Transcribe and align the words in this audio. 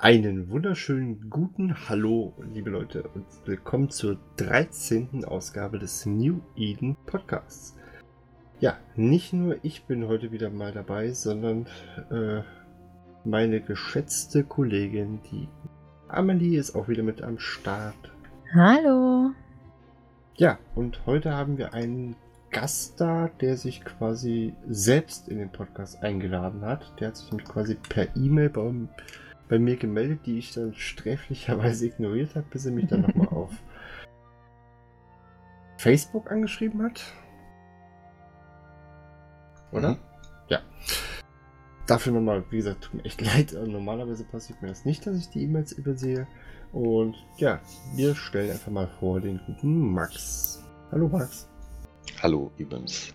Einen 0.00 0.48
wunderschönen 0.48 1.28
guten 1.28 1.88
Hallo, 1.88 2.32
liebe 2.54 2.70
Leute, 2.70 3.02
und 3.14 3.26
willkommen 3.46 3.90
zur 3.90 4.16
13. 4.36 5.24
Ausgabe 5.24 5.80
des 5.80 6.06
New 6.06 6.38
Eden 6.54 6.96
Podcasts. 7.04 7.76
Ja, 8.60 8.78
nicht 8.94 9.32
nur 9.32 9.56
ich 9.64 9.86
bin 9.86 10.06
heute 10.06 10.30
wieder 10.30 10.50
mal 10.50 10.70
dabei, 10.70 11.10
sondern 11.10 11.66
äh, 12.12 12.42
meine 13.24 13.60
geschätzte 13.60 14.44
Kollegin, 14.44 15.18
die 15.32 15.48
Amelie, 16.06 16.60
ist 16.60 16.76
auch 16.76 16.86
wieder 16.86 17.02
mit 17.02 17.22
am 17.22 17.40
Start. 17.40 18.12
Hallo. 18.54 19.32
Ja, 20.36 20.60
und 20.76 21.06
heute 21.06 21.34
haben 21.34 21.58
wir 21.58 21.74
einen 21.74 22.14
Gast 22.50 23.00
da, 23.00 23.30
der 23.40 23.56
sich 23.56 23.84
quasi 23.84 24.54
selbst 24.68 25.28
in 25.28 25.38
den 25.38 25.50
Podcast 25.50 26.04
eingeladen 26.04 26.60
hat. 26.60 26.92
Der 27.00 27.08
hat 27.08 27.16
sich 27.16 27.32
nämlich 27.32 27.48
quasi 27.48 27.74
per 27.74 28.14
E-Mail 28.16 28.50
bei 28.50 28.60
bei 29.48 29.58
mir 29.58 29.76
gemeldet, 29.76 30.20
die 30.26 30.38
ich 30.38 30.52
dann 30.52 30.74
sträflicherweise 30.74 31.86
ignoriert 31.86 32.34
habe, 32.34 32.46
bis 32.50 32.66
er 32.66 32.72
mich 32.72 32.86
dann 32.86 33.02
nochmal 33.02 33.28
auf 33.28 33.50
Facebook 35.78 36.30
angeschrieben 36.30 36.82
hat. 36.82 37.02
Oder? 39.72 39.92
Mhm. 39.92 39.98
Ja. 40.48 40.60
Dafür 41.86 42.12
nochmal, 42.12 42.44
wie 42.50 42.58
gesagt, 42.58 42.84
tut 42.84 42.94
mir 42.94 43.04
echt 43.04 43.20
leid. 43.24 43.52
Normalerweise 43.52 44.24
passiert 44.24 44.60
mir 44.60 44.68
das 44.68 44.84
nicht, 44.84 45.06
dass 45.06 45.16
ich 45.16 45.28
die 45.30 45.42
E-Mails 45.42 45.72
übersehe. 45.72 46.26
Und 46.72 47.16
ja, 47.38 47.60
wir 47.94 48.14
stellen 48.14 48.50
einfach 48.50 48.70
mal 48.70 48.88
vor 49.00 49.20
den 49.20 49.40
guten 49.46 49.92
Max. 49.92 50.62
Hallo 50.90 51.08
Max. 51.08 51.48
Hallo 52.22 52.50
Ibens. 52.58 53.14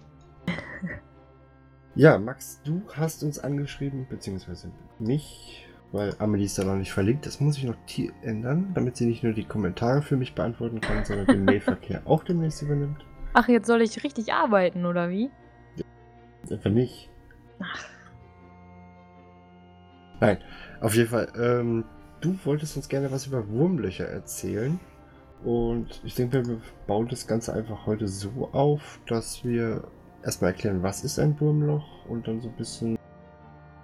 Ja, 1.96 2.18
Max, 2.18 2.60
du 2.64 2.82
hast 2.94 3.24
uns 3.24 3.38
angeschrieben, 3.38 4.08
beziehungsweise 4.10 4.72
mich 4.98 5.68
weil 5.94 6.16
Amelie 6.18 6.46
ist 6.46 6.58
da 6.58 6.64
noch 6.64 6.76
nicht 6.76 6.92
verlinkt. 6.92 7.26
Das 7.26 7.40
muss 7.40 7.58
ich 7.58 7.64
noch 7.64 7.78
ändern, 8.24 8.72
damit 8.74 8.98
sie 8.98 9.06
nicht 9.06 9.24
nur 9.24 9.32
die 9.32 9.46
Kommentare 9.46 10.02
für 10.02 10.18
mich 10.18 10.34
beantworten 10.34 10.82
kann, 10.82 11.06
sondern 11.06 11.28
den 11.28 11.46
Mailverkehr 11.46 12.02
auch 12.06 12.24
demnächst 12.24 12.64
übernimmt. 12.64 13.06
Ach, 13.34 13.48
jetzt 13.48 13.68
soll 13.68 13.82
ich 13.82 14.04
richtig 14.04 14.34
arbeiten, 14.34 14.86
oder 14.86 15.10
wie? 15.10 15.30
Ja, 15.76 15.86
einfach 16.52 16.72
nicht. 16.72 17.10
Ach. 17.60 17.86
Nein, 20.20 20.38
auf 20.82 20.96
jeden 20.96 21.10
Fall. 21.10 21.32
Ähm, 21.38 21.86
du 22.22 22.38
wolltest 22.44 22.76
uns 22.76 22.90
gerne 22.90 23.12
was 23.12 23.28
über 23.28 23.48
Wurmlöcher 23.48 24.06
erzählen. 24.06 24.80
Und 25.44 26.02
ich 26.04 26.16
denke, 26.16 26.46
wir 26.48 26.62
bauen 26.88 27.08
das 27.08 27.28
Ganze 27.28 27.54
einfach 27.54 27.86
heute 27.86 28.08
so 28.08 28.50
auf, 28.52 29.00
dass 29.06 29.44
wir 29.44 29.84
erstmal 30.24 30.52
erklären, 30.52 30.82
was 30.82 31.04
ist 31.04 31.20
ein 31.20 31.40
Wurmloch 31.40 32.06
und 32.08 32.28
dann 32.28 32.42
so 32.42 32.48
ein 32.48 32.56
bisschen 32.56 32.98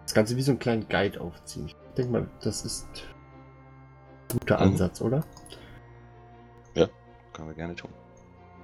das 0.10 0.16
Ganze 0.16 0.36
wie 0.38 0.42
so 0.42 0.54
einen 0.54 0.60
kleinen 0.60 0.90
Guide 0.90 1.22
aufziehen. 1.22 1.68
Ich 1.68 1.76
denke 1.96 2.12
mal, 2.12 2.28
das 2.42 2.66
ist 2.66 2.88
ein 4.32 4.40
guter 4.40 4.56
mhm. 4.56 4.64
Ansatz, 4.64 5.02
oder? 5.02 5.24
Ja, 6.74 6.88
können 7.32 7.50
wir 7.50 7.56
gerne 7.56 7.76
tun. 7.76 7.92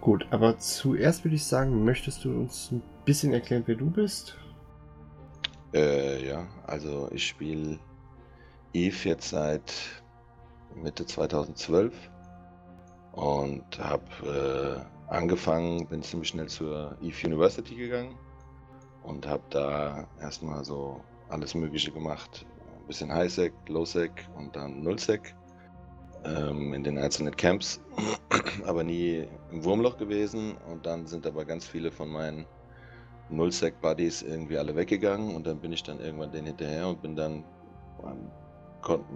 Gut, 0.01 0.25
aber 0.31 0.57
zuerst 0.57 1.23
würde 1.23 1.35
ich 1.35 1.45
sagen, 1.45 1.85
möchtest 1.85 2.25
du 2.25 2.31
uns 2.31 2.71
ein 2.71 2.81
bisschen 3.05 3.31
erklären, 3.31 3.61
wer 3.67 3.75
du 3.75 3.91
bist? 3.91 4.35
Äh, 5.71 6.27
ja, 6.27 6.47
also 6.65 7.09
ich 7.11 7.27
spiele 7.27 7.77
Eve 8.73 9.09
jetzt 9.09 9.29
seit 9.29 9.71
Mitte 10.73 11.05
2012 11.05 11.93
und 13.11 13.63
habe 13.77 14.81
äh, 15.11 15.13
angefangen, 15.13 15.85
bin 15.85 16.01
ziemlich 16.01 16.29
schnell 16.29 16.47
zur 16.47 16.97
Eve 17.03 17.27
University 17.27 17.75
gegangen 17.75 18.17
und 19.03 19.27
habe 19.27 19.43
da 19.51 20.07
erstmal 20.19 20.65
so 20.65 21.01
alles 21.29 21.55
Mögliche 21.55 21.91
gemacht. 21.91 22.45
Ein 22.79 22.87
bisschen 22.87 23.13
Highsec, 23.13 23.53
Lowsec 23.67 24.11
und 24.35 24.55
dann 24.55 24.83
Nullsec 24.83 25.35
ähm, 26.23 26.73
in 26.73 26.83
den 26.83 26.97
einzelnen 26.97 27.35
Camps, 27.35 27.81
aber 28.65 28.83
nie 28.83 29.27
im 29.51 29.63
Wurmloch 29.63 29.97
gewesen. 29.97 30.55
Und 30.69 30.85
dann 30.85 31.05
sind 31.05 31.25
aber 31.25 31.45
ganz 31.45 31.65
viele 31.67 31.91
von 31.91 32.09
meinen 32.09 32.45
Nullsec-Buddies 33.29 34.21
irgendwie 34.21 34.57
alle 34.57 34.75
weggegangen 34.75 35.35
und 35.35 35.47
dann 35.47 35.59
bin 35.59 35.73
ich 35.73 35.83
dann 35.83 35.99
irgendwann 35.99 36.31
denen 36.31 36.47
hinterher 36.47 36.87
und 36.87 37.01
bin 37.01 37.15
dann, 37.15 37.43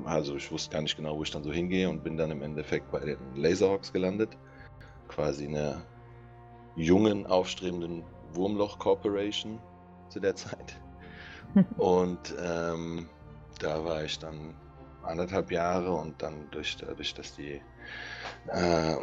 also 0.05 0.35
ich 0.35 0.51
wusste 0.51 0.71
gar 0.71 0.81
nicht 0.81 0.97
genau, 0.97 1.15
wo 1.15 1.23
ich 1.23 1.31
dann 1.31 1.43
so 1.43 1.51
hingehe 1.51 1.87
und 1.87 2.03
bin 2.03 2.17
dann 2.17 2.31
im 2.31 2.41
Endeffekt 2.41 2.91
bei 2.91 2.99
den 2.99 3.17
Laserhawks 3.35 3.93
gelandet. 3.93 4.35
Quasi 5.09 5.47
eine 5.47 5.83
jungen, 6.75 7.27
aufstrebenden 7.27 8.03
Wurmloch 8.33 8.79
Corporation 8.79 9.59
zu 10.09 10.19
der 10.19 10.35
Zeit. 10.35 10.79
Und 11.77 12.35
ähm, 12.43 13.07
da 13.59 13.83
war 13.83 14.03
ich 14.03 14.19
dann 14.19 14.55
anderthalb 15.03 15.51
Jahre 15.51 15.91
und 15.91 16.21
dann 16.21 16.49
durch, 16.51 16.77
dadurch, 16.77 17.13
dass 17.13 17.35
die 17.35 17.61
äh, 18.51 18.95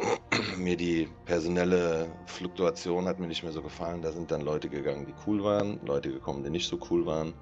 mir 0.57 0.77
die 0.77 1.07
personelle 1.25 2.07
Fluktuation 2.25 3.07
hat 3.07 3.19
mir 3.19 3.27
nicht 3.27 3.43
mehr 3.43 3.51
so 3.51 3.61
gefallen, 3.61 4.01
da 4.01 4.11
sind 4.11 4.31
dann 4.31 4.41
Leute 4.41 4.69
gegangen, 4.69 5.05
die 5.05 5.13
cool 5.25 5.43
waren, 5.43 5.79
Leute 5.85 6.11
gekommen, 6.11 6.43
die 6.43 6.49
nicht 6.49 6.67
so 6.67 6.79
cool 6.89 7.05
waren. 7.05 7.33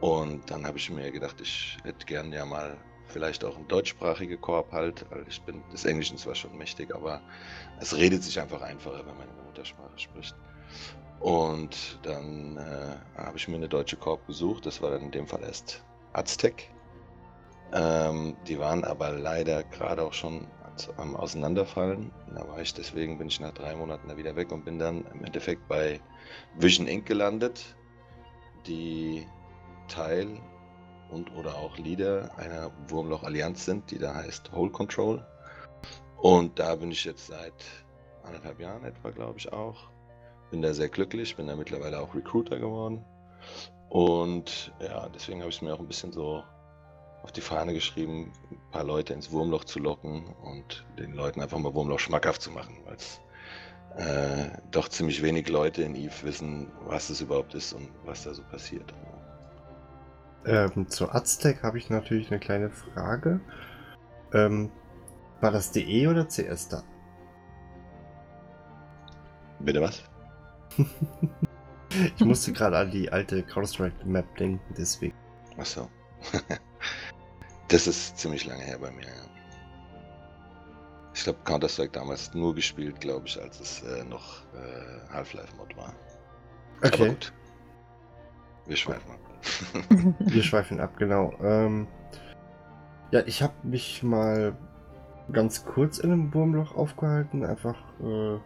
Und 0.00 0.48
dann 0.50 0.64
habe 0.64 0.78
ich 0.78 0.90
mir 0.90 1.10
gedacht, 1.10 1.40
ich 1.40 1.76
hätte 1.82 2.06
gern 2.06 2.32
ja 2.32 2.44
mal 2.44 2.76
vielleicht 3.08 3.44
auch 3.44 3.56
ein 3.56 3.66
deutschsprachige 3.66 4.36
Korb 4.36 4.72
halt, 4.72 5.04
weil 5.10 5.24
ich 5.28 5.42
bin 5.42 5.62
des 5.72 5.84
Englischen 5.84 6.18
zwar 6.18 6.34
schon 6.34 6.56
mächtig, 6.56 6.94
aber 6.94 7.20
es 7.80 7.96
redet 7.96 8.22
sich 8.22 8.38
einfach 8.38 8.60
einfacher, 8.60 9.04
wenn 9.06 9.16
man 9.16 9.28
in 9.28 9.34
der 9.36 9.44
Muttersprache 9.44 9.98
spricht. 9.98 10.36
Und 11.20 11.98
dann 12.02 12.56
äh, 12.56 13.20
habe 13.20 13.36
ich 13.36 13.48
mir 13.48 13.56
eine 13.56 13.68
deutsche 13.68 13.96
Korb 13.96 14.26
gesucht. 14.26 14.66
Das 14.66 14.80
war 14.80 14.90
dann 14.90 15.02
in 15.02 15.10
dem 15.10 15.26
Fall 15.26 15.42
erst 15.42 15.82
Aztec. 16.12 16.70
Ähm, 17.72 18.36
die 18.46 18.58
waren 18.58 18.84
aber 18.84 19.12
leider 19.12 19.64
gerade 19.64 20.02
auch 20.02 20.12
schon 20.12 20.46
am 20.96 21.16
Auseinanderfallen. 21.16 22.12
Da 22.34 22.46
war 22.48 22.60
ich, 22.60 22.72
deswegen 22.72 23.18
bin 23.18 23.28
ich 23.28 23.40
nach 23.40 23.52
drei 23.52 23.74
Monaten 23.74 24.08
da 24.08 24.16
wieder 24.16 24.36
weg 24.36 24.52
und 24.52 24.64
bin 24.64 24.78
dann 24.78 25.04
im 25.12 25.24
Endeffekt 25.24 25.66
bei 25.68 26.00
Vision 26.56 26.86
Inc. 26.86 27.06
gelandet, 27.06 27.76
die 28.66 29.26
Teil 29.88 30.40
und 31.10 31.34
oder 31.34 31.56
auch 31.56 31.76
Leader 31.78 32.30
einer 32.36 32.70
Wurmloch-Allianz 32.88 33.64
sind, 33.64 33.90
die 33.90 33.98
da 33.98 34.14
heißt 34.14 34.52
Whole 34.52 34.70
Control. 34.70 35.24
Und 36.18 36.58
da 36.58 36.76
bin 36.76 36.90
ich 36.90 37.04
jetzt 37.04 37.26
seit 37.26 37.64
anderthalb 38.24 38.60
Jahren 38.60 38.84
etwa, 38.84 39.10
glaube 39.10 39.38
ich, 39.38 39.52
auch. 39.52 39.90
Bin 40.50 40.62
da 40.62 40.72
sehr 40.72 40.88
glücklich, 40.88 41.36
bin 41.36 41.46
da 41.46 41.56
mittlerweile 41.56 42.00
auch 42.00 42.14
Recruiter 42.14 42.58
geworden. 42.58 43.04
Und 43.88 44.72
ja, 44.80 45.08
deswegen 45.08 45.40
habe 45.40 45.50
ich 45.50 45.56
es 45.56 45.62
mir 45.62 45.74
auch 45.74 45.80
ein 45.80 45.88
bisschen 45.88 46.12
so 46.12 46.42
auf 47.22 47.32
die 47.32 47.40
Fahne 47.40 47.74
geschrieben, 47.74 48.32
ein 48.50 48.70
paar 48.70 48.84
Leute 48.84 49.12
ins 49.12 49.30
Wurmloch 49.32 49.64
zu 49.64 49.78
locken 49.78 50.34
und 50.42 50.86
den 50.98 51.12
Leuten 51.12 51.40
einfach 51.40 51.58
mal 51.58 51.74
Wurmloch 51.74 51.98
schmackhaft 51.98 52.40
zu 52.40 52.50
machen, 52.50 52.76
weil 52.86 52.96
es 52.96 53.20
äh, 53.96 54.50
doch 54.70 54.88
ziemlich 54.88 55.22
wenig 55.22 55.48
Leute 55.48 55.82
in 55.82 55.94
Eve 55.94 56.14
wissen, 56.22 56.70
was 56.86 57.10
es 57.10 57.20
überhaupt 57.20 57.54
ist 57.54 57.72
und 57.72 57.90
was 58.04 58.24
da 58.24 58.32
so 58.32 58.42
passiert. 58.44 58.94
Ähm, 60.46 60.88
zu 60.88 61.10
Aztec 61.10 61.62
habe 61.62 61.78
ich 61.78 61.90
natürlich 61.90 62.30
eine 62.30 62.40
kleine 62.40 62.70
Frage. 62.70 63.40
Ähm, 64.32 64.70
war 65.40 65.50
das 65.50 65.72
DE 65.72 66.06
oder 66.08 66.26
CS 66.26 66.68
da? 66.68 66.82
Bitte 69.60 69.80
was? 69.80 70.04
ich 72.16 72.24
musste 72.24 72.52
gerade 72.52 72.78
an 72.78 72.90
die 72.90 73.10
alte 73.10 73.42
Counter-Strike-Map 73.42 74.36
denken, 74.36 74.74
deswegen. 74.76 75.14
Achso. 75.56 75.88
das 77.68 77.86
ist 77.86 78.18
ziemlich 78.18 78.46
lange 78.46 78.62
her 78.62 78.78
bei 78.78 78.90
mir, 78.90 79.06
ja. 79.06 79.12
Ich 81.14 81.24
glaube, 81.24 81.40
Counter-Strike 81.44 81.92
damals 81.92 82.32
nur 82.34 82.54
gespielt, 82.54 83.00
glaube 83.00 83.26
ich, 83.26 83.40
als 83.40 83.58
es 83.60 83.82
äh, 83.82 84.04
noch 84.04 84.42
äh, 84.54 85.12
Half-Life-Mod 85.12 85.76
war. 85.76 85.92
Okay. 86.82 86.94
Aber 86.94 87.08
gut. 87.08 87.32
Wir 88.66 88.76
schweifen 88.76 89.10
ab. 89.10 89.18
Wir 90.20 90.42
schweifen 90.42 90.78
ab, 90.78 90.96
genau. 90.96 91.32
Ähm, 91.42 91.88
ja, 93.10 93.22
ich 93.26 93.42
habe 93.42 93.54
mich 93.62 94.02
mal 94.02 94.56
ganz 95.32 95.64
kurz 95.64 95.98
in 95.98 96.12
einem 96.12 96.34
Wurmloch 96.34 96.74
aufgehalten, 96.76 97.44
einfach 97.44 97.76
äh, 98.00 98.38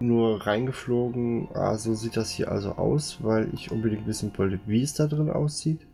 nur 0.00 0.46
reingeflogen, 0.46 1.48
ah, 1.54 1.76
so 1.76 1.94
sieht 1.94 2.16
das 2.16 2.30
hier 2.30 2.50
also 2.50 2.72
aus, 2.72 3.22
weil 3.22 3.52
ich 3.54 3.70
unbedingt 3.70 4.06
wissen 4.06 4.32
wollte, 4.36 4.60
wie 4.66 4.82
es 4.82 4.94
da 4.94 5.06
drin 5.06 5.30
aussieht. 5.30 5.86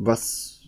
Was 0.00 0.66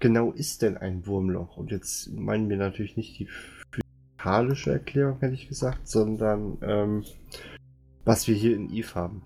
genau 0.00 0.32
ist 0.32 0.62
denn 0.62 0.76
ein 0.76 1.06
Wurmloch? 1.06 1.56
Und 1.56 1.70
jetzt 1.70 2.12
meinen 2.12 2.48
wir 2.48 2.56
natürlich 2.56 2.96
nicht 2.96 3.18
die 3.18 3.28
physikalische 3.70 4.72
Erklärung, 4.72 5.20
hätte 5.20 5.34
ich 5.34 5.48
gesagt, 5.48 5.88
sondern 5.88 6.58
ähm, 6.62 7.04
was 8.04 8.26
wir 8.26 8.34
hier 8.34 8.56
in 8.56 8.70
Eve 8.70 8.94
haben. 8.94 9.22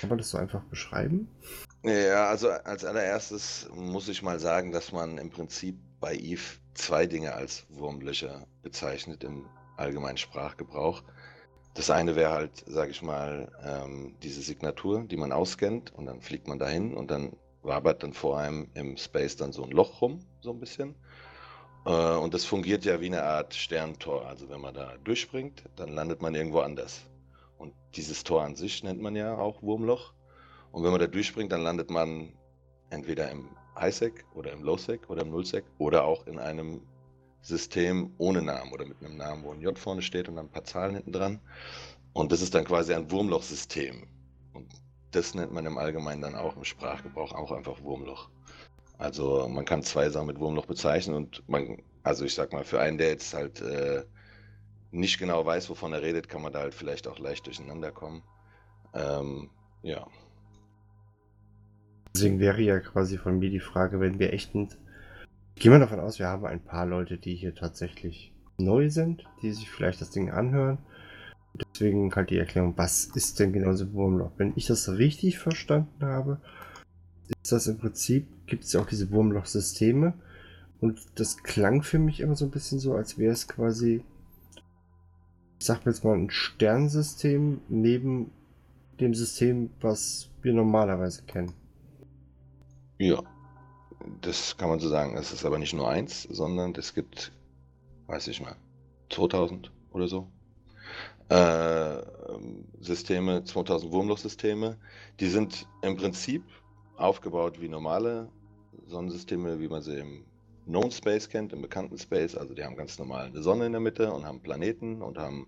Kann 0.00 0.10
man 0.10 0.18
das 0.18 0.30
so 0.30 0.38
einfach 0.38 0.62
beschreiben? 0.64 1.28
Ja, 1.82 2.28
also 2.28 2.50
als 2.50 2.84
allererstes 2.84 3.68
muss 3.74 4.08
ich 4.08 4.22
mal 4.22 4.38
sagen, 4.38 4.72
dass 4.72 4.92
man 4.92 5.18
im 5.18 5.30
Prinzip 5.30 5.76
bei 6.00 6.14
Eve 6.14 6.58
zwei 6.74 7.06
Dinge 7.06 7.34
als 7.34 7.66
Wurmlöcher 7.70 8.46
bezeichnet 8.62 9.24
im 9.24 9.44
allgemeinen 9.78 10.16
Sprachgebrauch. 10.16 11.02
Das 11.74 11.90
eine 11.90 12.16
wäre 12.16 12.32
halt, 12.32 12.64
sage 12.66 12.90
ich 12.90 13.02
mal, 13.02 13.50
ähm, 13.62 14.16
diese 14.22 14.42
Signatur, 14.42 15.04
die 15.04 15.16
man 15.16 15.32
ausscannt 15.32 15.94
und 15.94 16.06
dann 16.06 16.20
fliegt 16.20 16.48
man 16.48 16.58
dahin 16.58 16.94
und 16.94 17.10
dann 17.10 17.36
wabert 17.62 18.02
dann 18.02 18.12
vor 18.12 18.38
einem 18.38 18.68
im 18.74 18.96
Space 18.96 19.36
dann 19.36 19.52
so 19.52 19.62
ein 19.62 19.70
Loch 19.70 20.00
rum, 20.00 20.20
so 20.40 20.50
ein 20.50 20.60
bisschen. 20.60 20.94
Äh, 21.86 22.16
und 22.16 22.34
das 22.34 22.44
fungiert 22.44 22.84
ja 22.84 23.00
wie 23.00 23.06
eine 23.06 23.22
Art 23.22 23.54
Sterntor. 23.54 24.26
Also 24.26 24.48
wenn 24.48 24.60
man 24.60 24.74
da 24.74 24.96
durchspringt, 25.04 25.64
dann 25.76 25.90
landet 25.90 26.22
man 26.22 26.34
irgendwo 26.34 26.60
anders. 26.60 27.06
Und 27.58 27.74
dieses 27.94 28.24
Tor 28.24 28.42
an 28.42 28.54
sich 28.56 28.82
nennt 28.82 29.00
man 29.00 29.16
ja 29.16 29.36
auch 29.36 29.62
Wurmloch. 29.62 30.12
Und 30.72 30.84
wenn 30.84 30.90
man 30.90 31.00
da 31.00 31.06
durchspringt, 31.06 31.52
dann 31.52 31.62
landet 31.62 31.90
man 31.90 32.32
entweder 32.90 33.30
im 33.30 33.48
Highsec 33.78 34.24
oder 34.34 34.52
im 34.52 34.62
Lowsec 34.62 35.08
oder 35.08 35.22
im 35.22 35.30
Nullsec 35.30 35.64
oder 35.78 36.04
auch 36.04 36.26
in 36.26 36.38
einem 36.38 36.82
System 37.40 38.12
ohne 38.18 38.42
Namen 38.42 38.72
oder 38.72 38.86
mit 38.86 39.02
einem 39.02 39.16
Namen, 39.16 39.44
wo 39.44 39.52
ein 39.52 39.60
J 39.60 39.78
vorne 39.78 40.02
steht 40.02 40.28
und 40.28 40.36
dann 40.36 40.46
ein 40.46 40.50
paar 40.50 40.64
Zahlen 40.64 40.94
hinten 40.94 41.12
dran. 41.12 41.40
Und 42.12 42.32
das 42.32 42.42
ist 42.42 42.54
dann 42.54 42.64
quasi 42.64 42.94
ein 42.94 43.10
Wurmlochsystem. 43.10 44.06
Und 44.52 44.66
das 45.10 45.34
nennt 45.34 45.52
man 45.52 45.66
im 45.66 45.78
Allgemeinen 45.78 46.22
dann 46.22 46.34
auch 46.34 46.56
im 46.56 46.64
Sprachgebrauch 46.64 47.32
auch 47.32 47.52
einfach 47.52 47.80
Wurmloch. 47.82 48.28
Also 48.98 49.48
man 49.48 49.64
kann 49.64 49.82
zwei 49.82 50.10
Sachen 50.10 50.26
mit 50.26 50.40
Wurmloch 50.40 50.66
bezeichnen 50.66 51.14
und 51.14 51.48
man, 51.48 51.80
also 52.02 52.24
ich 52.24 52.34
sag 52.34 52.52
mal, 52.52 52.64
für 52.64 52.80
einen, 52.80 52.98
der 52.98 53.10
jetzt 53.10 53.32
halt 53.32 53.60
äh, 53.60 54.02
nicht 54.90 55.18
genau 55.18 55.44
weiß, 55.46 55.70
wovon 55.70 55.92
er 55.92 56.02
redet, 56.02 56.28
kann 56.28 56.42
man 56.42 56.52
da 56.52 56.60
halt 56.60 56.74
vielleicht 56.74 57.06
auch 57.06 57.18
leicht 57.18 57.46
durcheinander 57.46 57.92
kommen. 57.92 58.22
Ähm, 58.94 59.50
ja. 59.82 60.06
Deswegen 62.14 62.40
wäre 62.40 62.60
ja 62.60 62.80
quasi 62.80 63.18
von 63.18 63.38
mir 63.38 63.50
die 63.50 63.60
Frage, 63.60 64.00
wenn 64.00 64.18
wir 64.18 64.32
echt 64.32 64.54
ein. 64.54 64.68
Gehen 65.58 65.72
wir 65.72 65.80
davon 65.80 65.98
aus, 65.98 66.20
wir 66.20 66.28
haben 66.28 66.46
ein 66.46 66.60
paar 66.60 66.86
Leute, 66.86 67.18
die 67.18 67.34
hier 67.34 67.52
tatsächlich 67.52 68.32
neu 68.58 68.90
sind, 68.90 69.24
die 69.42 69.50
sich 69.50 69.68
vielleicht 69.68 70.00
das 70.00 70.10
Ding 70.10 70.30
anhören. 70.30 70.78
Deswegen 71.74 72.14
halt 72.14 72.30
die 72.30 72.38
Erklärung, 72.38 72.74
was 72.76 73.06
ist 73.06 73.40
denn 73.40 73.52
genau 73.52 73.72
so 73.72 73.92
Wurmloch? 73.92 74.30
Wenn 74.36 74.52
ich 74.54 74.66
das 74.66 74.88
richtig 74.88 75.40
verstanden 75.40 76.04
habe, 76.04 76.40
ist 77.42 77.50
das 77.50 77.66
im 77.66 77.78
Prinzip, 77.78 78.28
gibt 78.46 78.64
es 78.64 78.72
ja 78.72 78.80
auch 78.80 78.86
diese 78.86 79.10
Wurmloch-Systeme. 79.10 80.14
Und 80.80 81.00
das 81.16 81.42
klang 81.42 81.82
für 81.82 81.98
mich 81.98 82.20
immer 82.20 82.36
so 82.36 82.44
ein 82.44 82.52
bisschen 82.52 82.78
so, 82.78 82.94
als 82.94 83.18
wäre 83.18 83.32
es 83.32 83.48
quasi, 83.48 84.04
ich 85.58 85.66
sag 85.66 85.84
jetzt 85.86 86.04
mal, 86.04 86.16
ein 86.16 86.30
Sternsystem 86.30 87.62
neben 87.68 88.30
dem 89.00 89.12
System, 89.12 89.70
was 89.80 90.30
wir 90.40 90.52
normalerweise 90.52 91.22
kennen. 91.24 91.52
Ja, 92.98 93.20
das 94.20 94.56
kann 94.56 94.68
man 94.68 94.80
so 94.80 94.88
sagen. 94.88 95.16
Es 95.16 95.32
ist 95.32 95.44
aber 95.44 95.58
nicht 95.58 95.74
nur 95.74 95.88
eins, 95.88 96.22
sondern 96.24 96.74
es 96.76 96.94
gibt, 96.94 97.32
weiß 98.06 98.28
ich 98.28 98.40
mal, 98.40 98.56
2000 99.10 99.70
oder 99.92 100.08
so. 100.08 100.28
Äh, 101.28 102.02
Systeme, 102.80 103.44
2000 103.44 103.92
Wurmlochsysteme. 103.92 104.78
Die 105.20 105.28
sind 105.28 105.66
im 105.82 105.96
Prinzip 105.96 106.42
aufgebaut 106.96 107.60
wie 107.60 107.68
normale 107.68 108.28
Sonnensysteme, 108.86 109.60
wie 109.60 109.68
man 109.68 109.82
sie 109.82 109.98
im 109.98 110.24
Known 110.66 110.90
Space 110.90 111.28
kennt, 111.28 111.52
im 111.52 111.62
bekannten 111.62 111.98
Space. 111.98 112.34
Also 112.34 112.54
die 112.54 112.64
haben 112.64 112.76
ganz 112.76 112.98
normal 112.98 113.26
eine 113.26 113.42
Sonne 113.42 113.66
in 113.66 113.72
der 113.72 113.80
Mitte 113.80 114.12
und 114.12 114.24
haben 114.24 114.40
Planeten 114.40 115.02
und 115.02 115.18
haben 115.18 115.46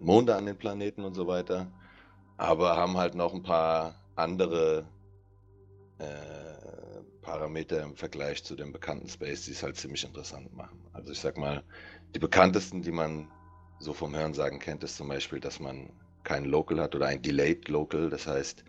Monde 0.00 0.34
an 0.36 0.46
den 0.46 0.56
Planeten 0.56 1.04
und 1.04 1.14
so 1.14 1.26
weiter. 1.26 1.70
Aber 2.36 2.76
haben 2.76 2.96
halt 2.96 3.14
noch 3.14 3.34
ein 3.34 3.42
paar 3.42 3.94
andere 4.16 4.84
äh, 5.98 6.61
Parameter 7.22 7.82
im 7.82 7.96
Vergleich 7.96 8.44
zu 8.44 8.54
dem 8.56 8.72
bekannten 8.72 9.08
Space, 9.08 9.44
die 9.44 9.52
es 9.52 9.62
halt 9.62 9.76
ziemlich 9.76 10.04
interessant 10.04 10.52
machen. 10.54 10.84
Also 10.92 11.12
ich 11.12 11.20
sag 11.20 11.38
mal, 11.38 11.62
die 12.14 12.18
bekanntesten, 12.18 12.82
die 12.82 12.90
man 12.90 13.30
so 13.78 13.94
vom 13.94 14.14
Hörensagen 14.14 14.58
kennt, 14.58 14.84
ist 14.84 14.96
zum 14.96 15.08
Beispiel, 15.08 15.40
dass 15.40 15.60
man 15.60 15.90
kein 16.24 16.44
Local 16.44 16.80
hat 16.80 16.94
oder 16.94 17.06
ein 17.06 17.22
Delayed 17.22 17.68
Local. 17.68 18.10
Das 18.10 18.26
heißt, 18.26 18.64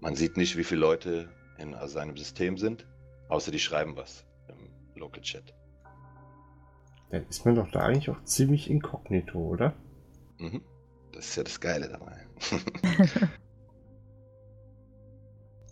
man 0.00 0.16
sieht 0.16 0.36
nicht, 0.36 0.56
wie 0.56 0.64
viele 0.64 0.80
Leute 0.80 1.28
in 1.58 1.76
seinem 1.86 2.16
System 2.16 2.56
sind, 2.58 2.86
außer 3.28 3.50
die 3.50 3.58
schreiben 3.58 3.96
was 3.96 4.24
im 4.48 4.70
Local 4.98 5.22
Chat. 5.22 5.54
Dann 7.10 7.26
ist 7.28 7.44
man 7.44 7.54
doch 7.54 7.70
da 7.70 7.80
eigentlich 7.80 8.10
auch 8.10 8.22
ziemlich 8.24 8.68
inkognito, 8.68 9.38
oder? 9.38 9.74
Mhm. 10.38 10.62
Das 11.12 11.28
ist 11.28 11.36
ja 11.36 11.44
das 11.44 11.60
Geile 11.60 11.88
dabei. 11.88 12.26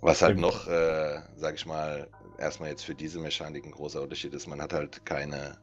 Was 0.00 0.23
halt 0.23 0.39
noch, 0.39 0.69
äh, 0.69 1.21
sag 1.35 1.55
ich 1.56 1.67
mal, 1.67 2.09
erstmal 2.38 2.71
jetzt 2.71 2.85
für 2.85 2.94
diese 2.94 3.19
Mechanik 3.19 3.65
ein 3.65 3.73
großer 3.73 4.03
Unterschied 4.03 4.35
ist, 4.35 4.47
man 4.47 4.61
hat 4.61 4.73
halt 4.73 5.05
keine 5.05 5.59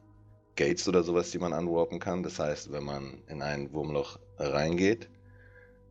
Gates 0.56 0.86
oder 0.88 1.02
sowas, 1.02 1.30
die 1.30 1.38
man 1.38 1.52
anwarpen 1.52 1.98
kann. 1.98 2.22
Das 2.22 2.38
heißt, 2.38 2.72
wenn 2.72 2.84
man 2.84 3.22
in 3.28 3.42
ein 3.42 3.72
Wurmloch 3.72 4.18
reingeht, 4.38 5.08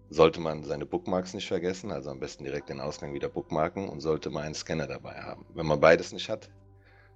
sollte 0.10 0.40
man 0.40 0.64
seine 0.64 0.86
Bookmarks 0.86 1.34
nicht 1.34 1.48
vergessen, 1.48 1.92
also 1.92 2.10
am 2.10 2.20
besten 2.20 2.44
direkt 2.44 2.70
den 2.70 2.80
Ausgang 2.80 3.14
wieder 3.14 3.30
bookmarken 3.30 3.90
und 3.90 4.00
sollte 4.00 4.30
man 4.30 4.44
einen 4.44 4.56
Scanner 4.56 4.88
dabei 4.88 5.16
haben. 5.16 5.46
Wenn 5.54 5.66
man 5.66 5.80
beides 5.80 6.14
nicht 6.14 6.30
hat, 6.30 6.50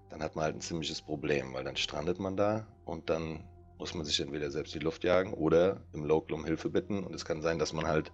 dann 0.10 0.24
hat 0.24 0.36
man 0.36 0.46
halt 0.46 0.56
ein 0.56 0.62
ziemliches 0.62 1.02
Problem, 1.02 1.54
weil 1.54 1.64
dann 1.64 1.76
strandet 1.76 2.20
man 2.20 2.36
da 2.36 2.68
und 2.86 3.10
dann 3.10 3.44
muss 3.78 3.94
man 3.94 4.06
sich 4.06 4.20
entweder 4.20 4.50
selbst 4.50 4.74
die 4.74 4.80
Luft 4.80 5.04
jagen 5.04 5.34
oder 5.34 5.82
im 5.94 6.06
Local 6.06 6.34
um 6.34 6.46
Hilfe 6.46 6.70
bitten 6.70 7.04
und 7.04 7.14
es 7.14 7.26
kann 7.26 7.42
sein, 7.42 7.60
dass 7.60 7.74
man 7.74 7.86
halt 7.86 8.12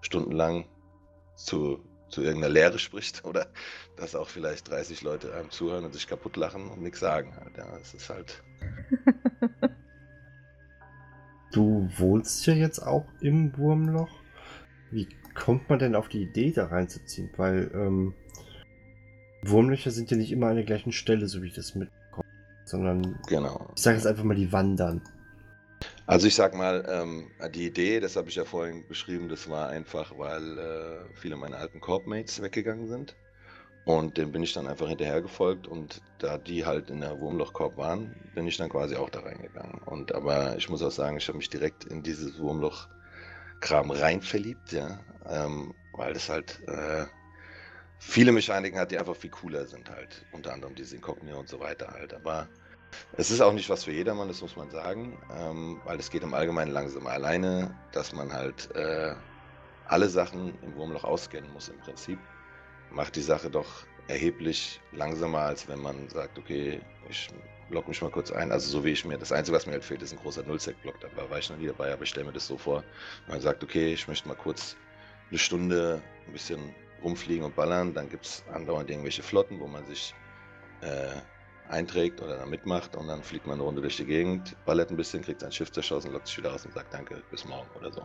stundenlang 0.00 0.66
zu 1.36 1.84
zu 2.08 2.22
irgendeiner 2.22 2.52
Lehre 2.52 2.78
spricht 2.78 3.24
oder 3.24 3.46
dass 3.96 4.14
auch 4.14 4.28
vielleicht 4.28 4.70
30 4.70 5.02
Leute 5.02 5.34
einem 5.34 5.50
zuhören 5.50 5.84
und 5.84 5.92
sich 5.92 6.06
kaputt 6.06 6.36
lachen 6.36 6.68
und 6.68 6.82
nichts 6.82 7.00
sagen. 7.00 7.34
Halt. 7.36 7.56
Ja, 7.56 7.76
es 7.78 7.94
ist 7.94 8.10
halt. 8.10 8.42
Du 11.54 11.88
wohnst 11.98 12.44
ja 12.46 12.52
jetzt 12.52 12.80
auch 12.80 13.06
im 13.20 13.56
Wurmloch. 13.56 14.10
Wie 14.90 15.08
kommt 15.36 15.68
man 15.70 15.78
denn 15.78 15.94
auf 15.94 16.08
die 16.08 16.22
Idee, 16.22 16.50
da 16.50 16.66
reinzuziehen? 16.66 17.30
Weil 17.36 17.70
ähm, 17.72 18.12
Wurmlöcher 19.44 19.92
sind 19.92 20.10
ja 20.10 20.16
nicht 20.16 20.32
immer 20.32 20.48
an 20.48 20.56
der 20.56 20.64
gleichen 20.64 20.90
Stelle, 20.90 21.28
so 21.28 21.42
wie 21.42 21.46
ich 21.46 21.54
das 21.54 21.76
mitbekomme. 21.76 22.26
Sondern, 22.64 23.20
genau. 23.28 23.70
ich 23.76 23.82
sage 23.82 23.96
jetzt 23.96 24.06
einfach 24.06 24.24
mal, 24.24 24.34
die 24.34 24.50
wandern. 24.50 25.02
Also 26.06 26.26
ich 26.26 26.34
sag 26.34 26.54
mal, 26.54 26.84
ähm, 26.88 27.30
die 27.52 27.66
Idee, 27.66 28.00
das 28.00 28.16
habe 28.16 28.28
ich 28.28 28.36
ja 28.36 28.44
vorhin 28.44 28.86
beschrieben, 28.86 29.28
das 29.28 29.48
war 29.48 29.68
einfach, 29.70 30.12
weil 30.18 30.58
äh, 30.58 31.14
viele 31.14 31.36
meiner 31.36 31.58
alten 31.58 31.80
Corpmates 31.80 32.42
weggegangen 32.42 32.88
sind. 32.88 33.16
Und 33.84 34.18
dem 34.18 34.32
bin 34.32 34.42
ich 34.42 34.52
dann 34.54 34.66
einfach 34.68 34.88
hinterher 34.88 35.22
gefolgt 35.22 35.66
und 35.66 36.02
da 36.18 36.38
die 36.38 36.64
halt 36.66 36.90
in 36.90 37.00
der 37.00 37.20
Wurmloch-Korb 37.20 37.76
waren, 37.78 38.14
bin 38.34 38.46
ich 38.46 38.56
dann 38.56 38.70
quasi 38.70 38.96
auch 38.96 39.10
da 39.10 39.20
reingegangen. 39.20 39.80
Und 39.86 40.14
aber 40.14 40.56
ich 40.56 40.68
muss 40.70 40.82
auch 40.82 40.90
sagen, 40.90 41.18
ich 41.18 41.28
habe 41.28 41.38
mich 41.38 41.50
direkt 41.50 41.84
in 41.84 42.02
dieses 42.02 42.38
Wurmloch-Kram 42.38 43.90
rein 43.90 44.22
verliebt, 44.22 44.72
ja. 44.72 45.00
Ähm, 45.26 45.74
weil 45.92 46.14
das 46.14 46.28
halt 46.30 46.60
äh, 46.68 47.06
viele 47.98 48.32
Mechaniken 48.32 48.78
hat, 48.78 48.90
die 48.90 48.98
einfach 48.98 49.16
viel 49.16 49.30
cooler 49.30 49.66
sind 49.66 49.90
halt. 49.90 50.26
Unter 50.32 50.52
anderem 50.54 50.74
diese 50.74 50.96
Inkognito 50.96 51.38
und 51.38 51.48
so 51.48 51.60
weiter 51.60 51.88
halt. 51.88 52.14
Aber 52.14 52.48
es 53.16 53.30
ist 53.30 53.40
auch 53.40 53.52
nicht 53.52 53.68
was 53.70 53.84
für 53.84 53.92
jedermann, 53.92 54.28
das 54.28 54.40
muss 54.42 54.56
man 54.56 54.70
sagen, 54.70 55.18
ähm, 55.36 55.80
weil 55.84 55.98
es 55.98 56.10
geht 56.10 56.22
im 56.22 56.34
Allgemeinen 56.34 56.72
langsam. 56.72 57.06
Alleine, 57.06 57.74
dass 57.92 58.12
man 58.12 58.32
halt 58.32 58.74
äh, 58.74 59.14
alle 59.86 60.08
Sachen 60.08 60.54
im 60.62 60.74
Wurmloch 60.76 61.04
auskennen 61.04 61.52
muss 61.52 61.68
im 61.68 61.78
Prinzip, 61.78 62.18
macht 62.90 63.16
die 63.16 63.22
Sache 63.22 63.50
doch 63.50 63.86
erheblich 64.08 64.80
langsamer, 64.92 65.40
als 65.40 65.68
wenn 65.68 65.80
man 65.80 66.08
sagt, 66.08 66.38
okay, 66.38 66.80
ich 67.08 67.28
log 67.70 67.88
mich 67.88 68.00
mal 68.02 68.10
kurz 68.10 68.30
ein. 68.30 68.52
Also 68.52 68.70
so 68.70 68.84
wie 68.84 68.90
ich 68.90 69.04
mir, 69.04 69.18
das 69.18 69.32
Einzige, 69.32 69.56
was 69.56 69.66
mir 69.66 69.72
halt 69.72 69.84
fehlt, 69.84 70.02
ist 70.02 70.12
ein 70.12 70.18
großer 70.18 70.42
Nullsec-Block. 70.42 70.96
Da 71.00 71.30
war 71.30 71.38
ich 71.38 71.50
noch 71.50 71.56
nie 71.56 71.66
dabei, 71.66 71.92
aber 71.92 72.02
ich 72.02 72.10
stelle 72.10 72.26
mir 72.26 72.32
das 72.32 72.46
so 72.46 72.58
vor. 72.58 72.84
Man 73.28 73.40
sagt, 73.40 73.62
okay, 73.62 73.92
ich 73.92 74.06
möchte 74.06 74.28
mal 74.28 74.36
kurz 74.36 74.76
eine 75.30 75.38
Stunde 75.38 76.02
ein 76.26 76.32
bisschen 76.32 76.74
rumfliegen 77.02 77.44
und 77.44 77.56
ballern, 77.56 77.94
dann 77.94 78.08
gibt 78.08 78.26
es 78.26 78.44
andauernd 78.52 78.90
irgendwelche 78.90 79.22
Flotten, 79.22 79.60
wo 79.60 79.66
man 79.66 79.84
sich 79.86 80.14
äh, 80.80 81.20
einträgt 81.68 82.20
oder 82.20 82.36
da 82.36 82.46
mitmacht 82.46 82.96
und 82.96 83.08
dann 83.08 83.22
fliegt 83.22 83.46
man 83.46 83.54
eine 83.54 83.62
Runde 83.62 83.80
durch 83.80 83.96
die 83.96 84.04
Gegend, 84.04 84.56
ballert 84.64 84.90
ein 84.90 84.96
bisschen, 84.96 85.22
kriegt 85.22 85.40
sein 85.40 85.52
Schiff 85.52 85.72
zerschossen, 85.72 86.12
lockt 86.12 86.26
sich 86.26 86.38
wieder 86.38 86.50
raus 86.50 86.64
und 86.64 86.74
sagt 86.74 86.92
Danke, 86.92 87.22
bis 87.30 87.44
morgen 87.44 87.68
oder 87.76 87.92
so. 87.92 88.02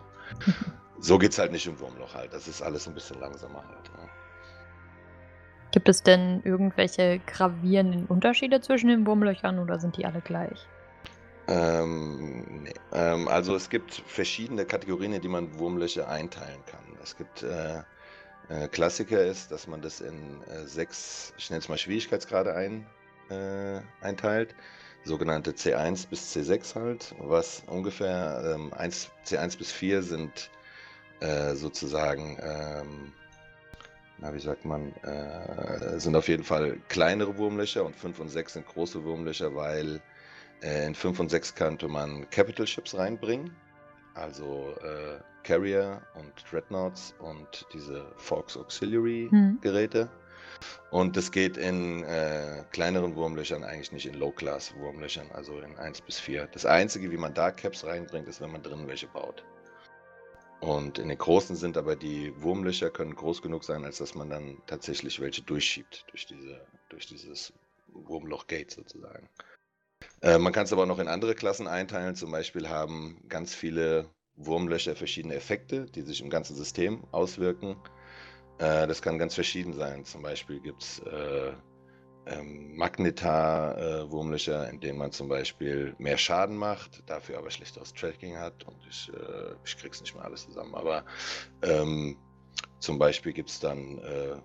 so 0.99 1.17
geht 1.17 1.31
es 1.31 1.39
halt 1.39 1.51
nicht 1.51 1.67
im 1.67 1.79
Wurmloch 1.79 2.13
halt. 2.13 2.33
Das 2.33 2.47
ist 2.47 2.61
alles 2.61 2.87
ein 2.87 2.93
bisschen 2.93 3.19
langsamer 3.19 3.63
halt. 3.67 3.91
Ja. 3.97 4.09
Gibt 5.71 5.89
es 5.89 6.01
denn 6.01 6.41
irgendwelche 6.43 7.19
gravierenden 7.27 8.05
Unterschiede 8.05 8.61
zwischen 8.61 8.87
den 8.87 9.05
Wurmlöchern 9.05 9.59
oder 9.59 9.79
sind 9.79 9.97
die 9.97 10.05
alle 10.05 10.21
gleich? 10.21 10.65
Ähm, 11.47 12.63
nee. 12.63 12.73
ähm, 12.93 13.27
also 13.27 13.55
es 13.55 13.69
gibt 13.69 13.93
verschiedene 13.93 14.65
Kategorien, 14.65 15.13
in 15.13 15.21
die 15.21 15.27
man 15.27 15.57
Wurmlöcher 15.59 16.07
einteilen 16.07 16.63
kann. 16.65 16.97
Es 17.01 17.17
gibt 17.17 17.43
äh, 17.43 17.81
äh, 18.49 18.67
Klassiker 18.67 19.23
ist, 19.23 19.51
dass 19.51 19.67
man 19.67 19.81
das 19.81 19.99
in 19.99 20.41
äh, 20.43 20.65
sechs, 20.65 21.33
ich 21.37 21.49
nenne 21.49 21.59
es 21.59 21.69
mal 21.69 21.77
Schwierigkeitsgrade 21.77 22.55
ein, 22.55 22.85
äh, 23.29 23.81
einteilt. 24.01 24.55
Sogenannte 25.05 25.51
C1 25.51 26.07
bis 26.09 26.35
C6 26.35 26.75
halt, 26.75 27.15
was 27.19 27.63
ungefähr 27.67 28.55
ähm, 28.55 28.73
1, 28.73 29.09
C1 29.25 29.57
bis 29.57 29.71
4 29.71 30.03
sind 30.03 30.51
äh, 31.21 31.55
sozusagen, 31.55 32.37
ähm, 32.41 33.13
na 34.17 34.33
wie 34.33 34.39
sagt 34.39 34.65
man, 34.65 34.93
äh, 35.03 35.99
sind 35.99 36.15
auf 36.15 36.27
jeden 36.27 36.43
Fall 36.43 36.77
kleinere 36.89 37.37
Wurmlöcher 37.37 37.85
und 37.85 37.95
5 37.95 38.19
und 38.19 38.29
6 38.29 38.53
sind 38.53 38.67
große 38.67 39.03
Wurmlöcher, 39.03 39.55
weil 39.55 40.01
äh, 40.61 40.85
in 40.85 40.95
5 40.95 41.19
und 41.21 41.29
6 41.29 41.55
könnte 41.55 41.87
man 41.87 42.29
Capital 42.29 42.67
Ships 42.67 42.95
reinbringen, 42.97 43.55
also 44.15 44.75
äh, 44.83 45.19
Carrier 45.43 46.01
und 46.15 46.33
Dreadnoughts 46.51 47.15
und 47.19 47.65
diese 47.73 48.11
Fox 48.17 48.57
Auxiliary 48.57 49.29
hm. 49.31 49.59
Und 50.91 51.15
das 51.17 51.31
geht 51.31 51.57
in 51.57 52.03
äh, 52.03 52.63
kleineren 52.71 53.15
Wurmlöchern 53.15 53.63
eigentlich 53.63 53.91
nicht 53.91 54.05
in 54.05 54.15
Low-Class-Wurmlöchern, 54.15 55.31
also 55.31 55.59
in 55.59 55.77
1 55.77 56.01
bis 56.01 56.19
4. 56.19 56.47
Das 56.47 56.65
Einzige, 56.65 57.11
wie 57.11 57.17
man 57.17 57.33
da 57.33 57.51
Caps 57.51 57.85
reinbringt, 57.85 58.27
ist, 58.27 58.41
wenn 58.41 58.51
man 58.51 58.63
drinnen 58.63 58.87
welche 58.87 59.07
baut. 59.07 59.43
Und 60.59 60.99
in 60.99 61.07
den 61.07 61.17
großen 61.17 61.55
sind 61.55 61.77
aber 61.77 61.95
die 61.95 62.33
Wurmlöcher 62.41 62.89
können 62.89 63.15
groß 63.15 63.41
genug 63.41 63.63
sein, 63.63 63.85
als 63.85 63.99
dass 63.99 64.13
man 64.15 64.29
dann 64.29 64.61
tatsächlich 64.67 65.19
welche 65.19 65.41
durchschiebt 65.41 66.05
durch, 66.11 66.25
diese, 66.25 66.65
durch 66.89 67.07
dieses 67.07 67.53
Wurmloch-Gate 67.87 68.71
sozusagen. 68.71 69.29
Äh, 70.21 70.37
man 70.37 70.51
kann 70.51 70.65
es 70.65 70.73
aber 70.73 70.85
noch 70.85 70.99
in 70.99 71.07
andere 71.07 71.35
Klassen 71.35 71.67
einteilen. 71.67 72.15
Zum 72.15 72.31
Beispiel 72.31 72.67
haben 72.67 73.21
ganz 73.29 73.55
viele 73.55 74.09
Wurmlöcher 74.35 74.95
verschiedene 74.95 75.35
Effekte, 75.35 75.85
die 75.85 76.01
sich 76.01 76.21
im 76.21 76.29
ganzen 76.29 76.55
System 76.55 77.03
auswirken. 77.11 77.77
Äh, 78.59 78.87
das 78.87 79.01
kann 79.01 79.17
ganz 79.17 79.35
verschieden 79.35 79.73
sein. 79.73 80.05
Zum 80.05 80.21
Beispiel 80.21 80.59
gibt 80.59 80.83
es 80.83 80.99
äh, 80.99 81.53
ähm, 82.27 82.75
Magnetar-Wurmlöcher, 82.75 84.67
äh, 84.67 84.69
in 84.69 84.79
denen 84.79 84.97
man 84.97 85.11
zum 85.11 85.29
Beispiel 85.29 85.95
mehr 85.97 86.17
Schaden 86.17 86.55
macht, 86.55 87.01
dafür 87.09 87.37
aber 87.37 87.49
schlechteres 87.49 87.93
Tracking 87.93 88.37
hat. 88.37 88.65
Und 88.65 88.77
ich, 88.87 89.09
äh, 89.13 89.55
ich 89.65 89.77
krieg's 89.77 90.01
nicht 90.01 90.13
mehr 90.13 90.25
alles 90.25 90.43
zusammen. 90.43 90.75
Aber 90.75 91.05
ähm, 91.63 92.17
zum 92.79 92.99
Beispiel 92.99 93.33
gibt 93.33 93.49
es 93.49 93.59
dann 93.59 93.99
äh, 93.99 94.35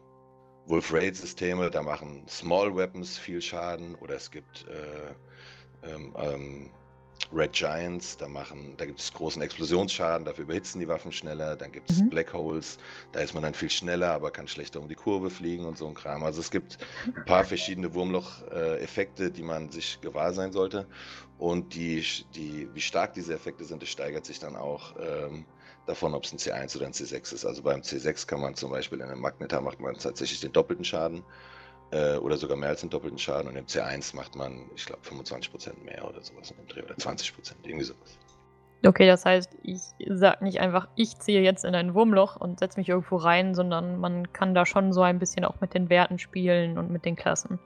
Wolf 0.66 0.92
Raid-Systeme, 0.92 1.70
da 1.70 1.82
machen 1.82 2.26
Small 2.28 2.74
Weapons 2.74 3.18
viel 3.18 3.42
Schaden. 3.42 3.96
Oder 3.96 4.14
es 4.14 4.30
gibt 4.30 4.66
äh, 4.68 5.88
ähm, 5.88 6.14
ähm 6.18 6.70
Red 7.34 7.52
Giants, 7.52 8.16
da 8.16 8.28
machen, 8.28 8.74
da 8.76 8.86
gibt 8.86 9.00
es 9.00 9.12
großen 9.12 9.42
Explosionsschaden, 9.42 10.24
dafür 10.24 10.44
überhitzen 10.44 10.80
die 10.80 10.88
Waffen 10.88 11.12
schneller. 11.12 11.56
Dann 11.56 11.72
gibt 11.72 11.90
es 11.90 12.00
mhm. 12.00 12.10
Black 12.10 12.32
Holes, 12.32 12.78
da 13.12 13.20
ist 13.20 13.34
man 13.34 13.42
dann 13.42 13.54
viel 13.54 13.70
schneller, 13.70 14.12
aber 14.12 14.30
kann 14.30 14.48
schlechter 14.48 14.80
um 14.80 14.88
die 14.88 14.94
Kurve 14.94 15.30
fliegen 15.30 15.64
und 15.64 15.76
so 15.76 15.86
ein 15.86 15.94
Kram. 15.94 16.24
Also 16.24 16.40
es 16.40 16.50
gibt 16.50 16.78
ein 17.06 17.24
paar 17.24 17.44
verschiedene 17.44 17.94
Wurmloch-Effekte, 17.94 19.30
die 19.30 19.42
man 19.42 19.70
sich 19.70 20.00
gewahr 20.00 20.32
sein 20.32 20.52
sollte. 20.52 20.86
Und 21.38 21.74
die, 21.74 22.04
die, 22.34 22.68
wie 22.72 22.80
stark 22.80 23.14
diese 23.14 23.34
Effekte 23.34 23.64
sind, 23.64 23.82
das 23.82 23.88
steigert 23.88 24.24
sich 24.24 24.38
dann 24.38 24.56
auch 24.56 24.94
ähm, 24.98 25.44
davon, 25.86 26.14
ob 26.14 26.24
es 26.24 26.32
ein 26.32 26.38
C1 26.38 26.76
oder 26.76 26.86
ein 26.86 26.92
C6 26.92 27.34
ist. 27.34 27.44
Also 27.44 27.62
beim 27.62 27.80
C6 27.80 28.26
kann 28.26 28.40
man 28.40 28.54
zum 28.54 28.70
Beispiel 28.70 29.00
in 29.00 29.08
einem 29.08 29.20
Magnetar 29.20 29.60
macht 29.60 29.80
man 29.80 29.94
tatsächlich 29.94 30.40
den 30.40 30.52
doppelten 30.52 30.84
Schaden 30.84 31.24
äh, 31.94 32.16
oder 32.16 32.36
sogar 32.36 32.56
mehr 32.56 32.70
als 32.70 32.80
den 32.80 32.90
doppelten 32.90 33.18
Schaden. 33.18 33.48
Und 33.48 33.56
im 33.56 33.66
C1 33.66 34.16
macht 34.16 34.34
man, 34.34 34.68
ich 34.74 34.84
glaube, 34.84 35.02
25% 35.08 35.82
mehr 35.84 36.06
oder 36.08 36.22
sowas 36.22 36.50
in 36.50 36.56
dem 36.56 36.66
Dreh 36.66 36.82
oder 36.82 36.94
20%, 36.94 37.32
irgendwie 37.62 37.84
sowas. 37.84 38.18
Okay, 38.84 39.06
das 39.06 39.24
heißt, 39.24 39.50
ich 39.62 39.80
sage 40.08 40.44
nicht 40.44 40.60
einfach, 40.60 40.88
ich 40.96 41.18
ziehe 41.18 41.40
jetzt 41.40 41.64
in 41.64 41.74
ein 41.74 41.94
Wurmloch 41.94 42.36
und 42.36 42.58
setze 42.58 42.78
mich 42.78 42.88
irgendwo 42.90 43.16
rein, 43.16 43.54
sondern 43.54 43.98
man 43.98 44.30
kann 44.32 44.54
da 44.54 44.66
schon 44.66 44.92
so 44.92 45.00
ein 45.00 45.18
bisschen 45.18 45.44
auch 45.44 45.60
mit 45.60 45.72
den 45.72 45.88
Werten 45.88 46.18
spielen 46.18 46.76
und 46.76 46.90
mit 46.90 47.04
den 47.06 47.16
Klassen. 47.16 47.58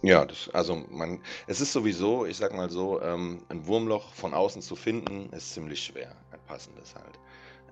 Ja, 0.00 0.24
das, 0.24 0.48
also 0.54 0.84
man, 0.90 1.20
es 1.48 1.60
ist 1.60 1.72
sowieso, 1.72 2.24
ich 2.24 2.36
sag 2.36 2.54
mal 2.54 2.70
so, 2.70 3.02
ähm, 3.02 3.42
ein 3.48 3.66
Wurmloch 3.66 4.14
von 4.14 4.32
außen 4.32 4.62
zu 4.62 4.76
finden, 4.76 5.28
ist 5.32 5.52
ziemlich 5.52 5.82
schwer, 5.82 6.14
ein 6.30 6.38
passendes 6.46 6.94
halt. 6.94 7.18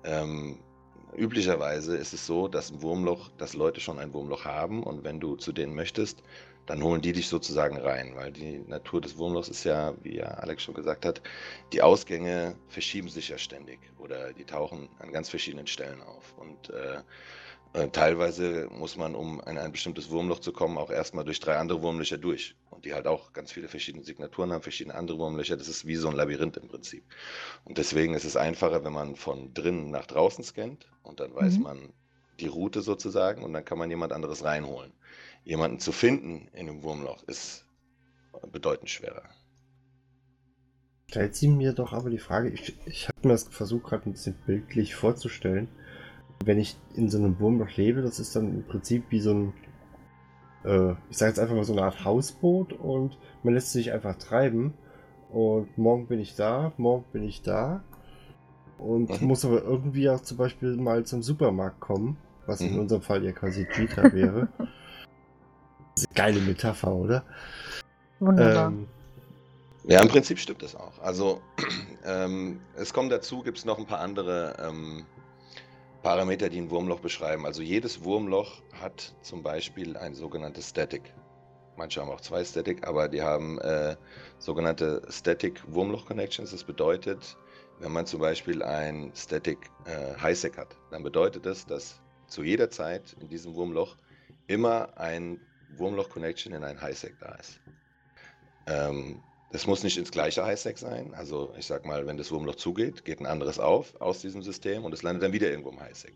Ähm, 0.03 0.59
üblicherweise 1.15 1.97
ist 1.97 2.13
es 2.13 2.25
so, 2.25 2.47
dass 2.47 2.71
ein 2.71 2.81
Wurmloch, 2.81 3.29
dass 3.37 3.53
Leute 3.53 3.79
schon 3.79 3.99
ein 3.99 4.13
Wurmloch 4.13 4.45
haben 4.45 4.83
und 4.83 5.03
wenn 5.03 5.19
du 5.19 5.35
zu 5.35 5.51
denen 5.51 5.75
möchtest, 5.75 6.23
dann 6.65 6.83
holen 6.83 7.01
die 7.01 7.13
dich 7.13 7.29
sozusagen 7.29 7.77
rein, 7.77 8.13
weil 8.15 8.31
die 8.31 8.59
Natur 8.67 8.99
des 8.99 9.17
Wurmlochs 9.17 9.47
ist 9.47 9.63
ja, 9.63 9.93
wie 10.03 10.17
ja 10.17 10.25
Alex 10.25 10.63
schon 10.63 10.75
gesagt 10.75 11.05
hat, 11.05 11.21
die 11.71 11.81
Ausgänge 11.81 12.55
verschieben 12.67 13.07
sich 13.07 13.29
ja 13.29 13.37
ständig 13.37 13.79
oder 13.97 14.33
die 14.33 14.43
tauchen 14.43 14.89
an 14.99 15.11
ganz 15.11 15.29
verschiedenen 15.29 15.67
Stellen 15.67 16.01
auf 16.01 16.35
und 16.37 16.69
äh, 16.71 17.01
äh, 17.73 17.89
teilweise 17.89 18.67
muss 18.71 18.97
man, 18.97 19.15
um 19.15 19.41
in 19.41 19.57
ein 19.57 19.71
bestimmtes 19.71 20.09
Wurmloch 20.09 20.39
zu 20.39 20.51
kommen, 20.51 20.77
auch 20.77 20.89
erstmal 20.89 21.25
durch 21.25 21.39
drei 21.39 21.57
andere 21.57 21.81
Wurmlöcher 21.81 22.17
durch. 22.17 22.55
Und 22.77 22.85
die 22.85 22.93
halt 22.93 23.07
auch 23.07 23.33
ganz 23.33 23.51
viele 23.51 23.67
verschiedene 23.67 24.03
Signaturen 24.03 24.53
haben, 24.53 24.61
verschiedene 24.61 24.93
andere 24.93 25.17
Wurmlöcher. 25.17 25.57
Das 25.57 25.67
ist 25.67 25.87
wie 25.87 25.95
so 25.95 26.09
ein 26.09 26.15
Labyrinth 26.15 26.57
im 26.57 26.67
Prinzip. 26.67 27.03
Und 27.63 27.79
deswegen 27.79 28.13
ist 28.13 28.23
es 28.23 28.37
einfacher, 28.37 28.83
wenn 28.83 28.93
man 28.93 29.15
von 29.15 29.51
drinnen 29.55 29.89
nach 29.89 30.05
draußen 30.05 30.43
scannt 30.43 30.87
und 31.01 31.19
dann 31.19 31.33
weiß 31.33 31.57
mhm. 31.57 31.63
man 31.63 31.93
die 32.39 32.45
Route 32.45 32.83
sozusagen 32.83 33.43
und 33.43 33.53
dann 33.53 33.65
kann 33.65 33.79
man 33.79 33.89
jemand 33.89 34.13
anderes 34.13 34.43
reinholen. 34.43 34.93
Jemanden 35.43 35.79
zu 35.79 35.91
finden 35.91 36.49
in 36.53 36.69
einem 36.69 36.83
Wurmloch 36.83 37.23
ist 37.23 37.65
bedeutend 38.51 38.91
schwerer. 38.91 39.27
Stellt 41.09 41.35
sie 41.35 41.47
mir 41.47 41.73
doch 41.73 41.93
aber 41.93 42.11
die 42.11 42.19
Frage, 42.19 42.49
ich, 42.49 42.77
ich 42.85 43.07
habe 43.07 43.27
mir 43.27 43.33
das 43.33 43.47
versucht 43.47 43.85
gerade 43.85 44.07
ein 44.07 44.11
bisschen 44.11 44.35
bildlich 44.45 44.93
vorzustellen 44.93 45.67
wenn 46.45 46.59
ich 46.59 46.77
in 46.95 47.09
so 47.09 47.17
einem 47.17 47.39
Wurmloch 47.39 47.75
lebe, 47.75 48.01
das 48.01 48.19
ist 48.19 48.35
dann 48.35 48.53
im 48.53 48.63
Prinzip 48.63 49.05
wie 49.09 49.19
so 49.19 49.33
ein, 49.33 49.53
äh, 50.63 50.91
ich 51.09 51.17
sage 51.17 51.29
jetzt 51.29 51.39
einfach 51.39 51.55
mal 51.55 51.63
so 51.63 51.73
eine 51.73 51.83
Art 51.83 52.03
Hausboot 52.05 52.73
und 52.73 53.17
man 53.43 53.53
lässt 53.53 53.71
sich 53.71 53.91
einfach 53.91 54.17
treiben. 54.17 54.73
Und 55.29 55.77
morgen 55.77 56.07
bin 56.07 56.19
ich 56.19 56.35
da, 56.35 56.71
morgen 56.77 57.05
bin 57.11 57.23
ich 57.23 57.41
da. 57.41 57.83
Und 58.77 59.21
mhm. 59.21 59.27
muss 59.27 59.43
aber 59.43 59.63
irgendwie 59.63 60.09
auch 60.09 60.21
zum 60.21 60.37
Beispiel 60.37 60.77
mal 60.77 61.03
zum 61.05 61.23
Supermarkt 61.23 61.79
kommen, 61.79 62.17
was 62.45 62.59
mhm. 62.59 62.67
in 62.67 62.79
unserem 62.79 63.01
Fall 63.01 63.23
ja 63.23 63.31
quasi 63.31 63.67
Jita 63.75 64.11
wäre. 64.13 64.47
Das 64.57 66.03
ist 66.03 66.09
eine 66.09 66.15
geile 66.15 66.41
Metapher, 66.41 66.93
oder? 66.93 67.23
Wunderbar. 68.19 68.67
Ähm, 68.67 68.87
ja, 69.85 70.01
im 70.01 70.09
Prinzip 70.09 70.37
stimmt 70.37 70.61
das 70.61 70.75
auch. 70.75 70.99
Also 71.01 71.41
ähm, 72.05 72.59
es 72.75 72.93
kommen 72.93 73.09
dazu, 73.09 73.41
gibt 73.41 73.57
es 73.57 73.65
noch 73.65 73.77
ein 73.79 73.85
paar 73.85 73.99
andere 73.99 74.55
ähm, 74.61 75.05
Parameter, 76.07 76.47
die 76.47 76.61
ein 76.61 76.69
Wurmloch 76.69 77.01
beschreiben. 77.01 77.45
Also 77.45 77.61
jedes 77.61 78.01
Wurmloch 78.01 78.61
hat 78.79 79.13
zum 79.23 79.43
Beispiel 79.43 79.97
ein 79.97 80.13
sogenanntes 80.13 80.69
Static. 80.69 81.13
Manche 81.75 81.99
haben 81.99 82.09
auch 82.09 82.21
zwei 82.21 82.45
Static, 82.45 82.87
aber 82.87 83.09
die 83.09 83.21
haben 83.21 83.59
äh, 83.59 83.97
sogenannte 84.37 85.01
Static 85.09 85.61
Wurmloch 85.67 86.05
Connections. 86.05 86.51
Das 86.51 86.63
bedeutet, 86.63 87.35
wenn 87.79 87.91
man 87.91 88.05
zum 88.05 88.21
Beispiel 88.21 88.63
ein 88.63 89.11
Static 89.15 89.69
äh, 89.83 90.17
Highsec 90.17 90.57
hat, 90.57 90.77
dann 90.91 91.03
bedeutet 91.03 91.45
das, 91.45 91.65
dass 91.65 91.99
zu 92.27 92.41
jeder 92.41 92.69
Zeit 92.69 93.17
in 93.19 93.27
diesem 93.27 93.53
Wurmloch 93.55 93.97
immer 94.47 94.97
ein 94.97 95.41
Wurmloch 95.75 96.07
Connection 96.09 96.53
in 96.53 96.63
ein 96.63 96.79
Highsec 96.79 97.19
da 97.19 97.35
ist. 97.35 97.59
Ähm, 98.65 99.21
das 99.51 99.65
muss 99.65 99.83
nicht 99.83 99.97
ins 99.97 100.11
gleiche 100.11 100.45
Highsec 100.45 100.77
sein. 100.77 101.13
Also 101.13 101.53
ich 101.57 101.65
sag 101.65 101.85
mal, 101.85 102.05
wenn 102.05 102.17
das 102.17 102.31
Wurmloch 102.31 102.55
zugeht, 102.55 103.05
geht 103.05 103.19
ein 103.19 103.25
anderes 103.25 103.59
auf 103.59 103.99
aus 104.01 104.19
diesem 104.19 104.43
System 104.43 104.83
und 104.83 104.93
es 104.93 105.03
landet 105.03 105.23
dann 105.23 105.33
wieder 105.33 105.49
irgendwo 105.49 105.69
im 105.69 105.79
Highsec. 105.79 106.13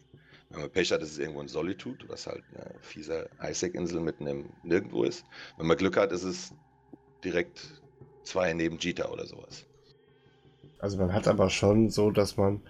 Wenn 0.50 0.62
man 0.62 0.70
Pech 0.70 0.92
hat, 0.92 1.02
ist 1.02 1.12
es 1.12 1.18
irgendwo 1.18 1.42
in 1.42 1.48
Solitude, 1.48 2.10
was 2.10 2.28
halt 2.28 2.44
eine 2.54 2.76
fiese 2.82 3.30
Highsec-Insel 3.42 4.02
mitten 4.02 4.28
im 4.28 4.50
Nirgendwo 4.64 5.04
ist. 5.04 5.24
Wenn 5.58 5.68
man 5.68 5.78
Glück 5.78 5.96
hat, 5.96 6.12
ist 6.12 6.24
es 6.24 6.54
direkt 7.24 7.82
zwei 8.24 8.52
neben 8.54 8.78
Jita 8.78 9.10
oder 9.10 9.26
sowas. 9.26 9.66
Also 10.80 10.98
man 10.98 11.14
hat 11.14 11.28
aber 11.28 11.50
schon 11.50 11.90
so, 11.90 12.12
dass 12.12 12.36
man 12.36 12.62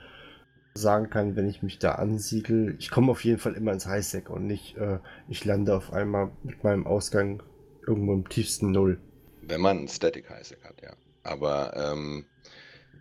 sagen 0.73 1.09
kann, 1.09 1.35
wenn 1.35 1.49
ich 1.49 1.63
mich 1.63 1.79
da 1.79 1.93
ansiedle, 1.93 2.75
ich 2.77 2.91
komme 2.91 3.11
auf 3.11 3.23
jeden 3.23 3.39
Fall 3.39 3.53
immer 3.53 3.73
ins 3.73 3.87
Highsec 3.87 4.29
und 4.29 4.45
nicht, 4.45 4.77
äh, 4.77 4.99
ich 5.27 5.43
lande 5.43 5.75
auf 5.75 5.91
einmal 5.91 6.31
mit 6.43 6.63
meinem 6.63 6.85
Ausgang 6.85 7.41
irgendwo 7.87 8.13
im 8.13 8.29
tiefsten 8.29 8.71
Null. 8.71 8.99
Wenn 9.41 9.61
man 9.61 9.79
ein 9.79 9.87
Static 9.87 10.29
Highsec 10.29 10.63
hat, 10.63 10.81
ja. 10.81 10.93
Aber 11.23 11.73
ähm, 11.75 12.25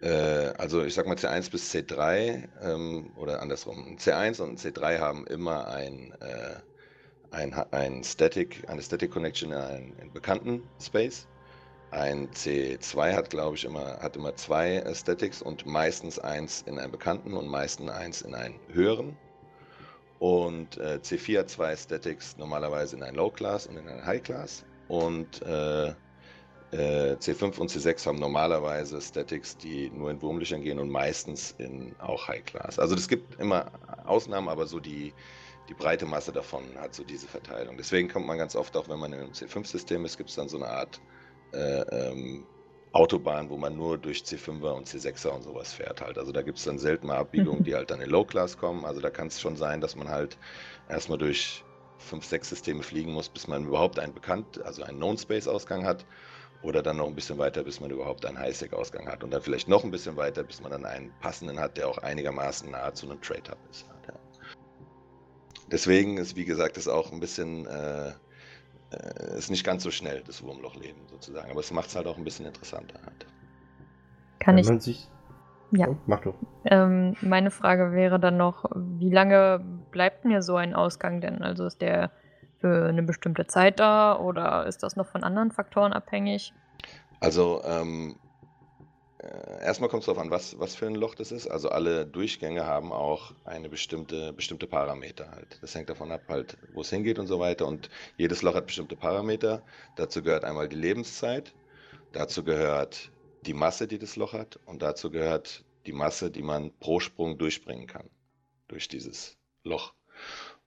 äh, 0.00 0.52
also 0.58 0.84
ich 0.84 0.94
sag 0.94 1.06
mal 1.06 1.16
C1 1.16 1.50
bis 1.50 1.72
C3 1.74 2.48
ähm, 2.62 3.10
oder 3.16 3.42
andersrum. 3.42 3.96
C1 3.98 4.40
und 4.40 4.58
C3 4.58 4.98
haben 4.98 5.26
immer 5.26 5.68
ein, 5.68 6.14
äh, 6.20 6.56
ein, 7.30 7.52
ein 7.52 8.02
Static, 8.02 8.68
eine 8.68 8.82
Static 8.82 9.10
Connection 9.10 9.52
in 9.52 9.58
einen, 9.58 9.98
in 9.98 10.12
bekannten 10.12 10.62
Space. 10.80 11.26
Ein 11.90 12.28
C2 12.30 13.14
hat, 13.14 13.30
glaube 13.30 13.56
ich, 13.56 13.64
immer, 13.64 13.98
hat 14.00 14.16
immer 14.16 14.34
zwei 14.36 14.76
äh, 14.76 14.94
Statics 14.94 15.42
und 15.42 15.66
meistens 15.66 16.18
eins 16.18 16.62
in 16.62 16.78
einen 16.78 16.92
bekannten 16.92 17.34
und 17.34 17.48
meistens 17.48 17.90
eins 17.90 18.22
in 18.22 18.34
einen 18.34 18.58
höheren. 18.72 19.16
Und 20.18 20.76
äh, 20.76 21.00
C4 21.02 21.40
hat 21.40 21.50
zwei 21.50 21.74
Statics 21.76 22.36
normalerweise 22.36 22.96
in 22.96 23.02
einen 23.02 23.16
Low 23.16 23.30
Class 23.30 23.66
und 23.66 23.76
in 23.76 23.88
einen 23.88 24.04
High 24.04 24.22
Class. 24.22 24.64
Und 24.88 25.42
äh, 25.42 25.94
äh, 26.72 27.16
C5 27.16 27.58
und 27.58 27.70
C6 27.70 28.06
haben 28.06 28.18
normalerweise 28.18 29.00
Statics, 29.00 29.56
die 29.56 29.90
nur 29.90 30.10
in 30.10 30.22
Wurmlöchern 30.22 30.62
gehen 30.62 30.78
und 30.78 30.90
meistens 30.90 31.54
in 31.58 31.94
auch 31.98 32.28
High 32.28 32.44
Class. 32.44 32.78
Also 32.78 32.94
es 32.94 33.08
gibt 33.08 33.40
immer 33.40 33.72
Ausnahmen, 34.04 34.48
aber 34.48 34.66
so 34.66 34.78
die, 34.80 35.14
die 35.68 35.74
breite 35.74 36.06
Masse 36.06 36.32
davon 36.32 36.76
hat 36.78 36.94
so 36.94 37.04
diese 37.04 37.26
Verteilung. 37.26 37.76
Deswegen 37.76 38.08
kommt 38.08 38.26
man 38.26 38.38
ganz 38.38 38.54
oft 38.54 38.76
auch, 38.76 38.88
wenn 38.88 38.98
man 39.00 39.12
in 39.12 39.20
einem 39.20 39.32
C5-System 39.32 40.04
ist, 40.04 40.16
gibt 40.16 40.30
es 40.30 40.36
dann 40.36 40.48
so 40.48 40.58
eine 40.58 40.68
Art 40.68 41.00
äh, 41.52 41.80
ähm, 41.90 42.46
Autobahn, 42.92 43.50
wo 43.50 43.56
man 43.56 43.76
nur 43.76 43.98
durch 43.98 44.20
C5er 44.22 44.72
und 44.72 44.88
C6er 44.88 45.28
und 45.28 45.42
sowas 45.42 45.72
fährt 45.72 46.00
halt. 46.00 46.18
Also 46.18 46.32
da 46.32 46.42
gibt 46.42 46.58
es 46.58 46.64
dann 46.64 46.78
selten 46.78 47.06
mal 47.06 47.18
Abbiegungen, 47.18 47.64
die 47.64 47.74
halt 47.74 47.90
dann 47.90 48.00
in 48.00 48.10
Low 48.10 48.24
Class 48.24 48.56
kommen. 48.56 48.84
Also 48.84 49.00
da 49.00 49.10
kann 49.10 49.28
es 49.28 49.40
schon 49.40 49.56
sein, 49.56 49.80
dass 49.80 49.96
man 49.96 50.08
halt 50.08 50.38
erstmal 50.88 51.18
durch 51.18 51.64
5, 51.98 52.24
6 52.24 52.48
Systeme 52.48 52.82
fliegen 52.82 53.12
muss, 53.12 53.28
bis 53.28 53.46
man 53.46 53.66
überhaupt 53.66 53.98
einen 53.98 54.14
bekannt, 54.14 54.60
also 54.64 54.82
einen 54.82 54.98
Known 54.98 55.18
Space 55.18 55.46
Ausgang 55.46 55.84
hat 55.84 56.06
oder 56.62 56.82
dann 56.82 56.98
noch 56.98 57.06
ein 57.06 57.14
bisschen 57.14 57.38
weiter, 57.38 57.64
bis 57.64 57.80
man 57.80 57.90
überhaupt 57.90 58.26
einen 58.26 58.38
Highsec-Ausgang 58.38 59.08
hat. 59.08 59.24
Und 59.24 59.30
dann 59.30 59.42
vielleicht 59.42 59.68
noch 59.68 59.84
ein 59.84 59.90
bisschen 59.90 60.16
weiter, 60.16 60.42
bis 60.42 60.60
man 60.60 60.70
dann 60.70 60.84
einen 60.84 61.12
passenden 61.20 61.58
hat, 61.58 61.76
der 61.76 61.88
auch 61.88 61.98
einigermaßen 61.98 62.70
nahe 62.70 62.92
zu 62.92 63.10
einem 63.10 63.20
Trade-Hub 63.20 63.58
ist. 63.70 63.86
Ja. 64.08 64.14
deswegen 65.68 66.18
ist, 66.18 66.36
wie 66.36 66.44
gesagt, 66.44 66.76
das 66.76 66.88
auch 66.88 67.12
ein 67.12 67.20
bisschen, 67.20 67.66
äh, 67.66 68.08
äh, 68.90 69.38
ist 69.38 69.50
nicht 69.50 69.64
ganz 69.64 69.82
so 69.82 69.90
schnell, 69.90 70.22
das 70.26 70.42
Wurmlochleben 70.42 71.08
sozusagen. 71.08 71.50
Aber 71.50 71.60
es 71.60 71.70
macht 71.70 71.88
es 71.88 71.96
halt 71.96 72.06
auch 72.06 72.18
ein 72.18 72.24
bisschen 72.24 72.46
interessanter 72.46 73.00
halt. 73.04 73.26
Kann 74.38 74.56
Wenn 74.56 74.62
ich. 74.62 74.68
man 74.68 74.80
sich. 74.80 75.08
Ja. 75.72 75.88
Oh, 75.88 75.96
mach 76.06 76.20
doch. 76.20 76.34
Ähm, 76.64 77.14
meine 77.20 77.52
Frage 77.52 77.92
wäre 77.92 78.18
dann 78.18 78.36
noch, 78.36 78.64
wie 78.74 79.10
lange 79.10 79.64
bleibt 79.92 80.24
mir 80.24 80.42
so 80.42 80.56
ein 80.56 80.74
Ausgang 80.74 81.20
denn? 81.20 81.42
Also 81.42 81.64
ist 81.64 81.80
der 81.80 82.10
für 82.60 82.88
eine 82.88 83.02
bestimmte 83.02 83.46
Zeit 83.46 83.80
da 83.80 84.18
oder 84.18 84.66
ist 84.66 84.82
das 84.82 84.96
noch 84.96 85.06
von 85.06 85.24
anderen 85.24 85.50
Faktoren 85.50 85.92
abhängig? 85.92 86.52
Also, 87.20 87.62
ähm, 87.64 88.16
äh, 89.22 89.64
erstmal 89.64 89.90
kommt 89.90 90.02
es 90.02 90.06
darauf 90.06 90.22
an, 90.22 90.30
was, 90.30 90.58
was 90.58 90.74
für 90.74 90.86
ein 90.86 90.94
Loch 90.94 91.14
das 91.14 91.32
ist. 91.32 91.46
Also 91.46 91.68
alle 91.68 92.06
Durchgänge 92.06 92.64
haben 92.64 92.92
auch 92.92 93.34
eine 93.44 93.68
bestimmte, 93.68 94.32
bestimmte 94.32 94.66
Parameter 94.66 95.30
halt. 95.30 95.58
Das 95.60 95.74
hängt 95.74 95.90
davon 95.90 96.10
ab, 96.10 96.22
halt, 96.28 96.56
wo 96.72 96.80
es 96.80 96.90
hingeht 96.90 97.18
und 97.18 97.26
so 97.26 97.38
weiter. 97.38 97.66
Und 97.66 97.90
jedes 98.16 98.42
Loch 98.42 98.54
hat 98.54 98.66
bestimmte 98.66 98.96
Parameter. 98.96 99.62
Dazu 99.96 100.22
gehört 100.22 100.44
einmal 100.44 100.68
die 100.68 100.76
Lebenszeit, 100.76 101.52
dazu 102.12 102.44
gehört 102.44 103.10
die 103.46 103.54
Masse, 103.54 103.86
die 103.86 103.98
das 103.98 104.16
Loch 104.16 104.32
hat, 104.32 104.58
und 104.66 104.82
dazu 104.82 105.10
gehört 105.10 105.64
die 105.86 105.92
Masse, 105.92 106.30
die 106.30 106.42
man 106.42 106.72
pro 106.78 107.00
Sprung 107.00 107.38
durchbringen 107.38 107.86
kann 107.86 108.08
durch 108.68 108.88
dieses 108.88 109.36
Loch. 109.64 109.94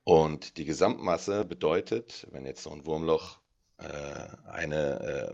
Und 0.04 0.58
die 0.58 0.66
Gesamtmasse 0.66 1.46
bedeutet, 1.46 2.28
wenn 2.32 2.46
jetzt 2.46 2.64
so 2.64 2.72
ein 2.72 2.86
Wurmloch 2.86 3.40
äh, 3.78 4.50
eine 4.50 5.34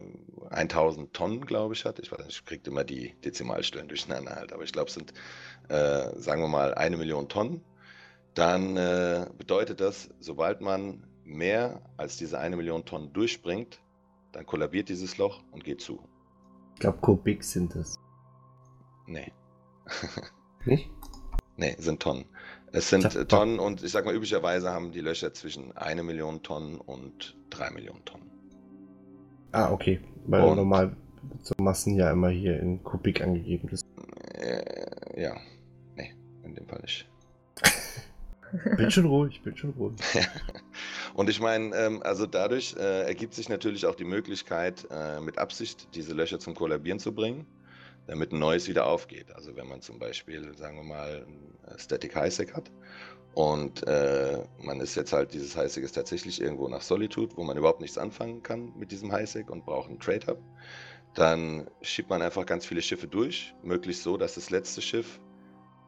äh, 0.49 0.55
1000 0.55 1.13
Tonnen, 1.13 1.45
glaube 1.45 1.73
ich, 1.73 1.85
hat. 1.85 1.99
Ich 1.99 2.11
weiß 2.11 2.19
nicht, 2.19 2.39
ich 2.39 2.45
kriege 2.45 2.69
immer 2.69 2.83
die 2.83 3.15
Dezimalstellen 3.21 3.87
durcheinander 3.87 4.35
halt, 4.35 4.53
aber 4.53 4.63
ich 4.63 4.71
glaube, 4.71 4.87
es 4.87 4.93
sind, 4.93 5.13
äh, 5.69 6.17
sagen 6.19 6.41
wir 6.41 6.47
mal, 6.47 6.73
eine 6.75 6.97
Million 6.97 7.29
Tonnen. 7.29 7.61
Dann 8.33 8.77
äh, 8.77 9.27
bedeutet 9.37 9.81
das, 9.81 10.09
sobald 10.19 10.61
man 10.61 11.05
mehr 11.23 11.81
als 11.97 12.17
diese 12.17 12.39
eine 12.39 12.55
Million 12.55 12.85
Tonnen 12.85 13.11
durchspringt, 13.13 13.81
dann 14.31 14.45
kollabiert 14.45 14.89
dieses 14.89 15.17
Loch 15.17 15.43
und 15.51 15.63
geht 15.63 15.81
zu. 15.81 16.07
Ich 16.75 16.79
glaube, 16.79 16.99
Kubik 16.99 17.43
sind 17.43 17.75
es. 17.75 17.95
Nee. 19.05 19.31
Nicht? 20.65 20.89
nee, 21.57 21.75
sind 21.79 22.01
Tonnen. 22.01 22.25
Es 22.71 22.89
sind. 22.89 23.29
Tonnen 23.29 23.59
und 23.59 23.83
ich 23.83 23.91
sag 23.91 24.05
mal, 24.05 24.13
üblicherweise 24.15 24.71
haben 24.71 24.91
die 24.91 25.01
Löcher 25.01 25.33
zwischen 25.33 25.75
eine 25.75 26.03
Million 26.03 26.43
Tonnen 26.43 26.77
und 26.79 27.35
drei 27.49 27.71
Millionen 27.71 28.03
Tonnen. 28.05 28.29
Ah, 29.51 29.71
okay. 29.71 29.99
Weil 30.27 30.43
Und- 30.43 30.57
normal 30.57 30.95
so 31.41 31.53
Massen 31.59 31.95
ja 31.95 32.11
immer 32.11 32.29
hier 32.29 32.59
in 32.59 32.83
Kubik 32.83 33.21
angegeben 33.21 33.69
ist. 33.69 33.85
Äh, 34.35 35.21
ja, 35.21 35.35
nee, 35.95 36.13
in 36.43 36.55
dem 36.55 36.67
Fall 36.67 36.79
nicht. 36.81 37.09
Bin 38.77 38.89
schon 38.89 39.05
ruhig, 39.05 39.41
bin 39.43 39.55
schon 39.55 39.71
ruhig. 39.71 39.95
Und 41.13 41.29
ich 41.29 41.39
meine, 41.39 41.75
ähm, 41.75 42.01
also 42.03 42.25
dadurch 42.25 42.75
äh, 42.79 43.03
ergibt 43.03 43.35
sich 43.35 43.47
natürlich 43.47 43.85
auch 43.85 43.93
die 43.95 44.05
Möglichkeit, 44.05 44.87
äh, 44.89 45.19
mit 45.19 45.37
Absicht 45.37 45.89
diese 45.93 46.13
Löcher 46.13 46.39
zum 46.39 46.55
Kollabieren 46.55 46.97
zu 46.99 47.13
bringen, 47.13 47.45
damit 48.09 48.31
ein 48.31 48.39
neues 48.39 48.67
wieder 48.67 48.87
aufgeht. 48.87 49.31
Also 49.35 49.55
wenn 49.55 49.67
man 49.67 49.81
zum 49.81 49.99
Beispiel, 49.99 50.57
sagen 50.57 50.77
wir 50.77 50.83
mal, 50.83 51.25
ein 51.27 51.77
Static 51.77 52.15
Highsec 52.15 52.55
hat 52.55 52.71
und 53.35 53.85
äh, 53.87 54.39
man 54.61 54.81
ist 54.81 54.95
jetzt 54.95 55.13
halt, 55.13 55.33
dieses 55.33 55.55
Highsec 55.55 55.83
ist 55.83 55.93
tatsächlich 55.93 56.41
irgendwo 56.41 56.67
nach 56.67 56.81
Solitude, 56.81 57.37
wo 57.37 57.43
man 57.43 57.57
überhaupt 57.57 57.81
nichts 57.81 57.97
anfangen 57.97 58.41
kann 58.41 58.73
mit 58.77 58.91
diesem 58.91 59.11
Highsec 59.11 59.49
und 59.49 59.65
braucht 59.65 59.89
einen 59.89 59.99
Trade 59.99 60.25
Hub, 60.27 60.39
dann 61.13 61.69
schiebt 61.81 62.09
man 62.09 62.21
einfach 62.21 62.45
ganz 62.45 62.65
viele 62.65 62.81
Schiffe 62.81 63.07
durch, 63.07 63.53
möglichst 63.63 64.03
so, 64.03 64.17
dass 64.17 64.35
das 64.35 64.49
letzte 64.49 64.81
Schiff 64.81 65.19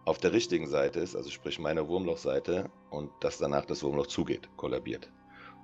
auf 0.05 0.19
der 0.19 0.33
richtigen 0.33 0.67
Seite 0.67 0.99
ist, 0.99 1.15
also 1.15 1.29
sprich 1.29 1.59
meiner 1.59 1.87
Wurmlochseite, 1.87 2.69
und 2.89 3.11
dass 3.21 3.37
danach 3.37 3.65
das 3.65 3.83
Wurmloch 3.83 4.07
zugeht, 4.07 4.49
kollabiert. 4.57 5.11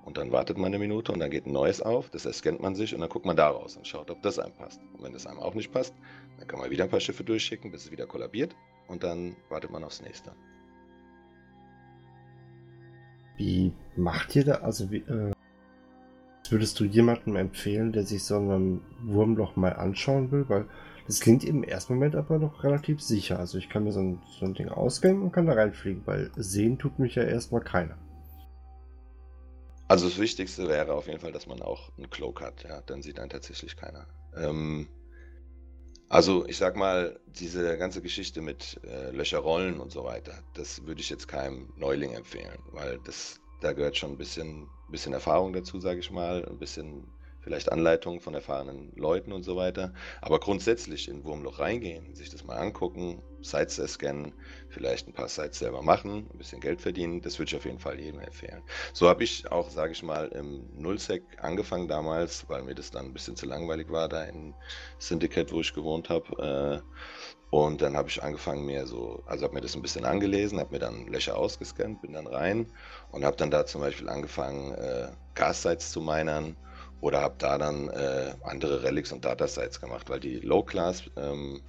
Und 0.04 0.16
dann 0.16 0.32
wartet 0.32 0.56
man 0.56 0.66
eine 0.66 0.78
Minute 0.78 1.12
und 1.12 1.18
dann 1.18 1.30
geht 1.30 1.46
ein 1.46 1.52
neues 1.52 1.82
auf, 1.82 2.08
das 2.10 2.24
erscannt 2.24 2.62
man 2.62 2.74
sich 2.74 2.94
und 2.94 3.00
dann 3.00 3.10
guckt 3.10 3.26
man 3.26 3.36
da 3.36 3.48
raus 3.48 3.76
und 3.76 3.86
schaut, 3.86 4.10
ob 4.10 4.22
das 4.22 4.38
einem 4.38 4.54
passt. 4.54 4.80
Und 4.94 5.02
wenn 5.02 5.12
das 5.12 5.26
einem 5.26 5.40
auch 5.40 5.54
nicht 5.54 5.70
passt, 5.72 5.94
dann 6.38 6.46
kann 6.46 6.58
man 6.58 6.70
wieder 6.70 6.84
ein 6.84 6.90
paar 6.90 7.00
Schiffe 7.00 7.24
durchschicken, 7.24 7.70
bis 7.70 7.86
es 7.86 7.90
wieder 7.90 8.06
kollabiert 8.06 8.54
und 8.86 9.02
dann 9.02 9.36
wartet 9.48 9.70
man 9.70 9.84
aufs 9.84 10.02
nächste. 10.02 10.32
Wie 13.36 13.72
macht 13.96 14.34
ihr 14.34 14.44
da? 14.44 14.54
Also, 14.56 14.90
wie, 14.90 14.98
äh, 14.98 15.32
würdest 16.50 16.80
du 16.80 16.84
jemandem 16.84 17.36
empfehlen, 17.36 17.92
der 17.92 18.04
sich 18.04 18.24
so 18.24 18.38
ein 18.38 18.80
Wurmloch 19.02 19.56
mal 19.56 19.74
anschauen 19.74 20.32
will? 20.32 20.48
Weil 20.48 20.66
das 21.06 21.20
klingt 21.20 21.44
im 21.44 21.62
ersten 21.62 21.94
Moment 21.94 22.16
aber 22.16 22.38
noch 22.38 22.64
relativ 22.64 23.00
sicher. 23.00 23.38
Also, 23.38 23.58
ich 23.58 23.68
kann 23.68 23.84
mir 23.84 23.92
so 23.92 24.00
ein, 24.00 24.22
so 24.40 24.46
ein 24.46 24.54
Ding 24.54 24.68
ausgehen 24.68 25.22
und 25.22 25.32
kann 25.32 25.46
da 25.46 25.52
reinfliegen, 25.52 26.02
weil 26.06 26.32
sehen 26.36 26.78
tut 26.78 26.98
mich 26.98 27.14
ja 27.14 27.22
erstmal 27.22 27.60
keiner. 27.60 27.96
Also 29.88 30.06
das 30.06 30.18
Wichtigste 30.18 30.68
wäre 30.68 30.92
auf 30.92 31.06
jeden 31.06 31.18
Fall, 31.18 31.32
dass 31.32 31.46
man 31.46 31.62
auch 31.62 31.90
einen 31.96 32.10
Cloak 32.10 32.42
hat, 32.42 32.62
ja, 32.62 32.82
dann 32.82 33.00
sieht 33.00 33.18
einen 33.18 33.30
tatsächlich 33.30 33.74
keiner. 33.74 34.06
Ähm, 34.36 34.86
also 36.08 36.46
ich 36.46 36.56
sag 36.56 36.76
mal, 36.76 37.20
diese 37.26 37.76
ganze 37.78 38.02
Geschichte 38.02 38.40
mit 38.40 38.80
äh, 38.84 39.10
Löcherrollen 39.10 39.80
und 39.80 39.92
so 39.92 40.04
weiter, 40.04 40.42
das 40.54 40.84
würde 40.86 41.00
ich 41.00 41.10
jetzt 41.10 41.28
keinem 41.28 41.72
Neuling 41.76 42.12
empfehlen, 42.12 42.62
weil 42.72 42.98
das, 43.00 43.40
da 43.60 43.72
gehört 43.72 43.96
schon 43.96 44.12
ein 44.12 44.18
bisschen, 44.18 44.70
bisschen 44.86 45.12
Erfahrung 45.12 45.52
dazu, 45.52 45.80
sage 45.80 46.00
ich 46.00 46.10
mal, 46.10 46.44
ein 46.48 46.58
bisschen 46.58 47.17
vielleicht 47.48 47.72
Anleitung 47.72 48.20
von 48.20 48.34
erfahrenen 48.34 48.92
Leuten 48.94 49.32
und 49.32 49.42
so 49.42 49.56
weiter. 49.56 49.94
Aber 50.20 50.38
grundsätzlich 50.38 51.08
in 51.08 51.24
Wurmloch 51.24 51.60
reingehen, 51.60 52.14
sich 52.14 52.28
das 52.28 52.44
mal 52.44 52.58
angucken, 52.58 53.22
Sites 53.40 53.76
scannen, 53.76 54.34
vielleicht 54.68 55.08
ein 55.08 55.14
paar 55.14 55.28
Sites 55.28 55.58
selber 55.58 55.80
machen, 55.80 56.28
ein 56.30 56.36
bisschen 56.36 56.60
Geld 56.60 56.82
verdienen, 56.82 57.22
das 57.22 57.38
würde 57.38 57.48
ich 57.48 57.56
auf 57.56 57.64
jeden 57.64 57.78
Fall 57.78 57.98
jedem 57.98 58.20
empfehlen. 58.20 58.62
So 58.92 59.08
habe 59.08 59.24
ich 59.24 59.50
auch, 59.50 59.70
sage 59.70 59.92
ich 59.92 60.02
mal, 60.02 60.28
im 60.28 60.68
Nullsec 60.74 61.22
angefangen 61.38 61.88
damals, 61.88 62.46
weil 62.50 62.64
mir 62.64 62.74
das 62.74 62.90
dann 62.90 63.06
ein 63.06 63.12
bisschen 63.14 63.34
zu 63.34 63.46
langweilig 63.46 63.90
war, 63.90 64.10
da 64.10 64.24
in 64.24 64.54
Syndicate, 64.98 65.50
wo 65.50 65.60
ich 65.62 65.72
gewohnt 65.72 66.10
habe. 66.10 66.82
Äh, 66.84 66.98
und 67.50 67.80
dann 67.80 67.96
habe 67.96 68.10
ich 68.10 68.22
angefangen, 68.22 68.66
mir 68.66 68.86
so, 68.86 69.22
also 69.24 69.44
habe 69.44 69.54
mir 69.54 69.62
das 69.62 69.74
ein 69.74 69.80
bisschen 69.80 70.04
angelesen, 70.04 70.60
habe 70.60 70.72
mir 70.72 70.80
dann 70.80 71.06
Löcher 71.06 71.38
ausgescannt, 71.38 72.02
bin 72.02 72.12
dann 72.12 72.26
rein 72.26 72.70
und 73.10 73.24
habe 73.24 73.38
dann 73.38 73.50
da 73.50 73.64
zum 73.64 73.80
Beispiel 73.80 74.10
angefangen, 74.10 74.74
äh, 74.74 75.08
Gas-Sites 75.34 75.90
zu 75.90 76.02
minern 76.02 76.58
oder 77.00 77.20
habe 77.20 77.36
da 77.38 77.58
dann 77.58 77.88
äh, 77.88 78.34
andere 78.42 78.82
Relics 78.82 79.12
und 79.12 79.24
Data-Sites 79.24 79.80
gemacht, 79.80 80.10
weil 80.10 80.20
die 80.20 80.40
Low-Class, 80.40 81.04
ähm, 81.16 81.60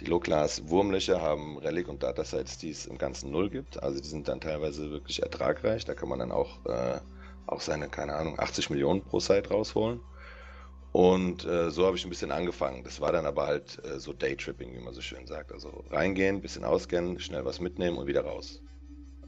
die 0.00 0.06
Low-Class-Wurmlöcher 0.06 1.20
haben 1.20 1.58
Relic 1.58 1.88
und 1.88 2.02
Data-Sites, 2.02 2.58
die 2.58 2.70
es 2.70 2.86
im 2.86 2.98
Ganzen 2.98 3.30
null 3.30 3.50
gibt. 3.50 3.82
Also 3.82 4.00
die 4.00 4.08
sind 4.08 4.28
dann 4.28 4.40
teilweise 4.40 4.90
wirklich 4.90 5.22
ertragreich. 5.22 5.84
Da 5.84 5.94
kann 5.94 6.08
man 6.08 6.20
dann 6.20 6.32
auch, 6.32 6.64
äh, 6.66 7.00
auch 7.46 7.60
seine, 7.60 7.88
keine 7.88 8.14
Ahnung, 8.14 8.38
80 8.38 8.70
Millionen 8.70 9.02
pro 9.02 9.20
Site 9.20 9.50
rausholen. 9.50 10.00
Und 10.92 11.44
äh, 11.44 11.70
so 11.70 11.84
habe 11.84 11.96
ich 11.96 12.04
ein 12.04 12.10
bisschen 12.10 12.32
angefangen. 12.32 12.84
Das 12.84 13.00
war 13.00 13.12
dann 13.12 13.26
aber 13.26 13.46
halt 13.46 13.84
äh, 13.84 14.00
so 14.00 14.12
Daytripping, 14.12 14.74
wie 14.74 14.80
man 14.80 14.94
so 14.94 15.02
schön 15.02 15.26
sagt. 15.26 15.52
Also 15.52 15.84
reingehen, 15.90 16.40
bisschen 16.40 16.64
auskennen, 16.64 17.20
schnell 17.20 17.44
was 17.44 17.60
mitnehmen 17.60 17.98
und 17.98 18.06
wieder 18.06 18.22
raus. 18.22 18.62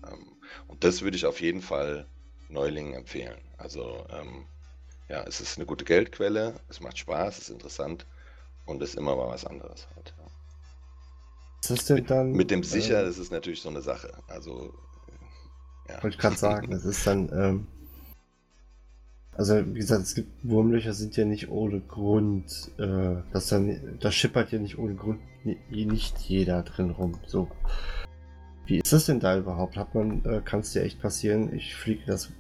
Ähm, 0.07 0.37
und 0.69 0.85
das 0.85 1.03
würde 1.03 1.17
ich 1.17 1.27
auf 1.27 1.41
jeden 1.41 1.61
Fall 1.61 2.07
Neulingen 2.49 2.95
empfehlen. 2.95 3.39
Also 3.59 4.07
ähm, 4.11 4.47
ja, 5.11 5.25
es 5.27 5.41
ist 5.41 5.59
eine 5.59 5.67
gute 5.67 5.85
Geldquelle, 5.85 6.55
es 6.69 6.81
macht 6.81 6.99
Spaß, 6.99 7.37
es 7.37 7.43
ist 7.45 7.51
interessant 7.51 8.07
und 8.65 8.81
es 8.81 8.91
ist 8.91 8.95
immer 8.97 9.17
mal 9.17 9.29
was 9.29 9.45
anderes 9.45 9.89
halt. 9.97 10.15
Ja. 10.17 10.27
Ist 11.63 11.71
das 11.71 11.85
denn 11.87 12.07
dann. 12.07 12.33
Mit 12.33 12.51
dem 12.51 12.63
sicher, 12.63 13.01
Äh, 13.03 13.05
das 13.07 13.19
ist 13.19 13.33
natürlich 13.33 13.61
so 13.61 13.69
eine 13.69 13.83
Sache. 13.83 14.13
Also 14.29 14.73
ja. 15.89 16.03
wollte 16.03 16.15
ich 16.15 16.19
gerade 16.19 16.37
sagen, 16.37 16.71
das 16.71 16.85
ist 16.85 17.05
dann. 17.07 17.29
Ähm, 17.33 17.67
also, 19.33 19.67
wie 19.75 19.79
gesagt, 19.79 20.03
es 20.03 20.15
gibt 20.15 20.31
Wurmlöcher 20.45 20.93
sind 20.93 21.17
ja 21.17 21.25
nicht 21.25 21.49
ohne 21.51 21.81
Grund. 21.81 22.71
Äh, 22.79 23.23
das 23.33 23.49
dann, 23.49 23.99
da 24.01 24.13
schippert 24.13 24.53
ja 24.53 24.59
nicht 24.59 24.79
ohne 24.79 24.95
Grund 24.95 25.21
ni- 25.45 25.59
nicht 25.87 26.19
jeder 26.19 26.63
drin 26.63 26.91
rum. 26.91 27.19
So. 27.27 27.49
Wie 28.67 28.79
ist 28.79 28.93
das 28.93 29.07
denn 29.07 29.19
da 29.19 29.37
überhaupt? 29.37 29.77
Hat 29.77 29.95
man, 29.95 30.25
äh, 30.25 30.41
kann 30.45 30.61
es 30.61 30.73
dir 30.73 30.83
echt 30.83 31.01
passieren, 31.01 31.53
ich 31.55 31.75
fliege 31.75 32.05
das 32.07 32.31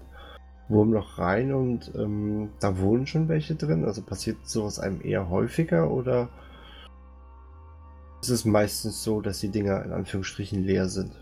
Wurmloch 0.70 1.18
rein 1.18 1.52
und 1.52 1.92
ähm, 1.94 2.50
da 2.60 2.78
wohnen 2.78 3.06
schon 3.06 3.28
welche 3.28 3.54
drin? 3.54 3.84
Also 3.84 4.02
passiert 4.02 4.38
sowas 4.44 4.78
einem 4.78 5.00
eher 5.02 5.28
häufiger 5.28 5.90
oder 5.90 6.28
ist 8.22 8.30
es 8.30 8.44
meistens 8.44 9.02
so, 9.02 9.20
dass 9.20 9.40
die 9.40 9.48
Dinger 9.48 9.82
in 9.84 9.92
Anführungsstrichen 9.92 10.62
leer 10.62 10.88
sind? 10.88 11.12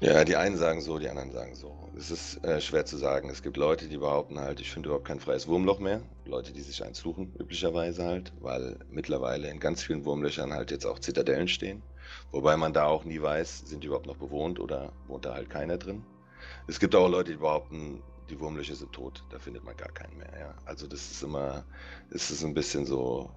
Ja, 0.00 0.24
die 0.24 0.36
einen 0.36 0.56
sagen 0.56 0.82
so, 0.82 0.98
die 0.98 1.08
anderen 1.08 1.32
sagen 1.32 1.54
so. 1.54 1.72
Es 1.96 2.10
ist 2.10 2.44
äh, 2.44 2.60
schwer 2.60 2.84
zu 2.84 2.98
sagen. 2.98 3.30
Es 3.30 3.42
gibt 3.42 3.56
Leute, 3.56 3.88
die 3.88 3.96
behaupten 3.96 4.38
halt, 4.38 4.60
ich 4.60 4.70
finde 4.70 4.88
überhaupt 4.88 5.06
kein 5.06 5.20
freies 5.20 5.48
Wurmloch 5.48 5.78
mehr. 5.78 6.02
Leute, 6.26 6.52
die 6.52 6.60
sich 6.60 6.84
eins 6.84 6.98
suchen, 6.98 7.32
üblicherweise 7.38 8.04
halt, 8.04 8.32
weil 8.40 8.76
mittlerweile 8.90 9.48
in 9.48 9.58
ganz 9.58 9.82
vielen 9.82 10.04
Wurmlöchern 10.04 10.52
halt 10.52 10.70
jetzt 10.70 10.84
auch 10.84 10.98
Zitadellen 10.98 11.48
stehen. 11.48 11.82
Wobei 12.30 12.56
man 12.56 12.72
da 12.72 12.86
auch 12.86 13.04
nie 13.04 13.22
weiß, 13.22 13.62
sind 13.66 13.82
die 13.82 13.86
überhaupt 13.86 14.06
noch 14.06 14.16
bewohnt 14.16 14.60
oder 14.60 14.92
wohnt 15.06 15.24
da 15.24 15.34
halt 15.34 15.48
keiner 15.48 15.78
drin. 15.78 16.04
Es 16.66 16.78
gibt 16.78 16.94
auch 16.94 17.08
Leute, 17.08 17.32
die 17.32 17.38
behaupten, 17.38 18.02
die 18.30 18.40
Wurmlöcher 18.40 18.74
sind 18.74 18.92
tot, 18.92 19.24
da 19.30 19.38
findet 19.38 19.64
man 19.64 19.76
gar 19.76 19.92
keinen 19.92 20.16
mehr. 20.16 20.32
Ja. 20.38 20.54
Also 20.64 20.86
das 20.86 21.10
ist 21.10 21.22
immer, 21.22 21.64
es 22.10 22.30
ist 22.30 22.44
ein 22.44 22.54
bisschen 22.54 22.86
so, 22.86 23.30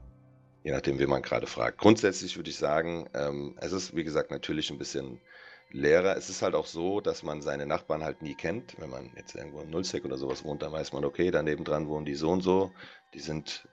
je 0.63 0.71
nachdem, 0.71 0.99
wen 0.99 1.09
man 1.09 1.21
gerade 1.21 1.47
fragt. 1.47 1.77
Grundsätzlich 1.77 2.37
würde 2.37 2.49
ich 2.49 2.57
sagen, 2.57 3.09
ähm, 3.13 3.55
es 3.59 3.71
ist 3.71 3.95
wie 3.95 4.03
gesagt 4.03 4.31
natürlich 4.31 4.71
ein 4.71 4.77
bisschen 4.77 5.19
leerer. 5.69 6.15
Es 6.15 6.29
ist 6.29 6.41
halt 6.41 6.55
auch 6.55 6.65
so, 6.65 7.01
dass 7.01 7.23
man 7.23 7.41
seine 7.41 7.65
Nachbarn 7.65 8.03
halt 8.03 8.21
nie 8.21 8.35
kennt. 8.35 8.79
Wenn 8.79 8.89
man 8.89 9.11
jetzt 9.15 9.35
irgendwo 9.35 9.61
in 9.61 9.69
Nullsec 9.69 10.05
oder 10.05 10.17
sowas 10.17 10.43
wohnt, 10.43 10.61
dann 10.61 10.71
weiß 10.71 10.93
man, 10.93 11.05
okay, 11.05 11.31
daneben 11.31 11.63
dran 11.63 11.87
wohnen 11.87 12.05
die 12.05 12.15
so 12.15 12.29
und 12.29 12.41
so. 12.41 12.71
Die 13.13 13.19
sind 13.19 13.67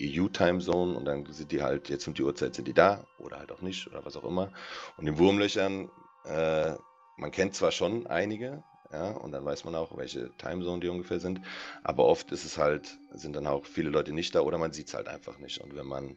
EU-Timezone 0.00 0.96
und 0.96 1.04
dann 1.04 1.26
sind 1.32 1.52
die 1.52 1.62
halt, 1.62 1.88
jetzt 1.88 2.06
um 2.06 2.14
die 2.14 2.22
Uhrzeit 2.22 2.54
sind 2.54 2.68
die 2.68 2.74
da 2.74 3.06
oder 3.18 3.38
halt 3.38 3.52
auch 3.52 3.62
nicht 3.62 3.86
oder 3.86 4.04
was 4.04 4.16
auch 4.16 4.24
immer. 4.24 4.52
Und 4.96 5.06
in 5.06 5.18
Wurmlöchern, 5.18 5.90
äh, 6.24 6.74
man 7.16 7.30
kennt 7.30 7.54
zwar 7.54 7.72
schon 7.72 8.06
einige, 8.06 8.62
ja, 8.92 9.10
und 9.12 9.32
dann 9.32 9.44
weiß 9.44 9.64
man 9.64 9.74
auch, 9.74 9.96
welche 9.96 10.30
Timezone 10.36 10.80
die 10.80 10.88
ungefähr 10.88 11.18
sind. 11.18 11.40
Aber 11.82 12.04
oft 12.04 12.30
ist 12.30 12.44
es 12.44 12.56
halt, 12.56 12.98
sind 13.12 13.34
dann 13.34 13.46
auch 13.46 13.66
viele 13.66 13.90
Leute 13.90 14.12
nicht 14.12 14.34
da 14.34 14.40
oder 14.40 14.58
man 14.58 14.72
sieht 14.72 14.88
es 14.88 14.94
halt 14.94 15.08
einfach 15.08 15.38
nicht. 15.38 15.60
Und 15.60 15.74
wenn 15.74 15.86
man, 15.86 16.16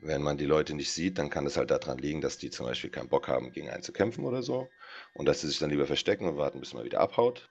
wenn 0.00 0.22
man 0.22 0.38
die 0.38 0.46
Leute 0.46 0.74
nicht 0.74 0.92
sieht, 0.92 1.18
dann 1.18 1.30
kann 1.30 1.46
es 1.46 1.56
halt 1.56 1.70
daran 1.70 1.98
liegen, 1.98 2.20
dass 2.20 2.38
die 2.38 2.50
zum 2.50 2.66
Beispiel 2.66 2.90
keinen 2.90 3.08
Bock 3.08 3.28
haben, 3.28 3.52
gegen 3.52 3.68
einen 3.68 3.82
zu 3.82 3.92
kämpfen 3.92 4.24
oder 4.24 4.42
so. 4.42 4.68
Und 5.14 5.26
dass 5.26 5.40
sie 5.40 5.48
sich 5.48 5.58
dann 5.58 5.70
lieber 5.70 5.86
verstecken 5.86 6.26
und 6.26 6.36
warten, 6.36 6.60
bis 6.60 6.72
man 6.72 6.84
wieder 6.84 7.00
abhaut. 7.00 7.48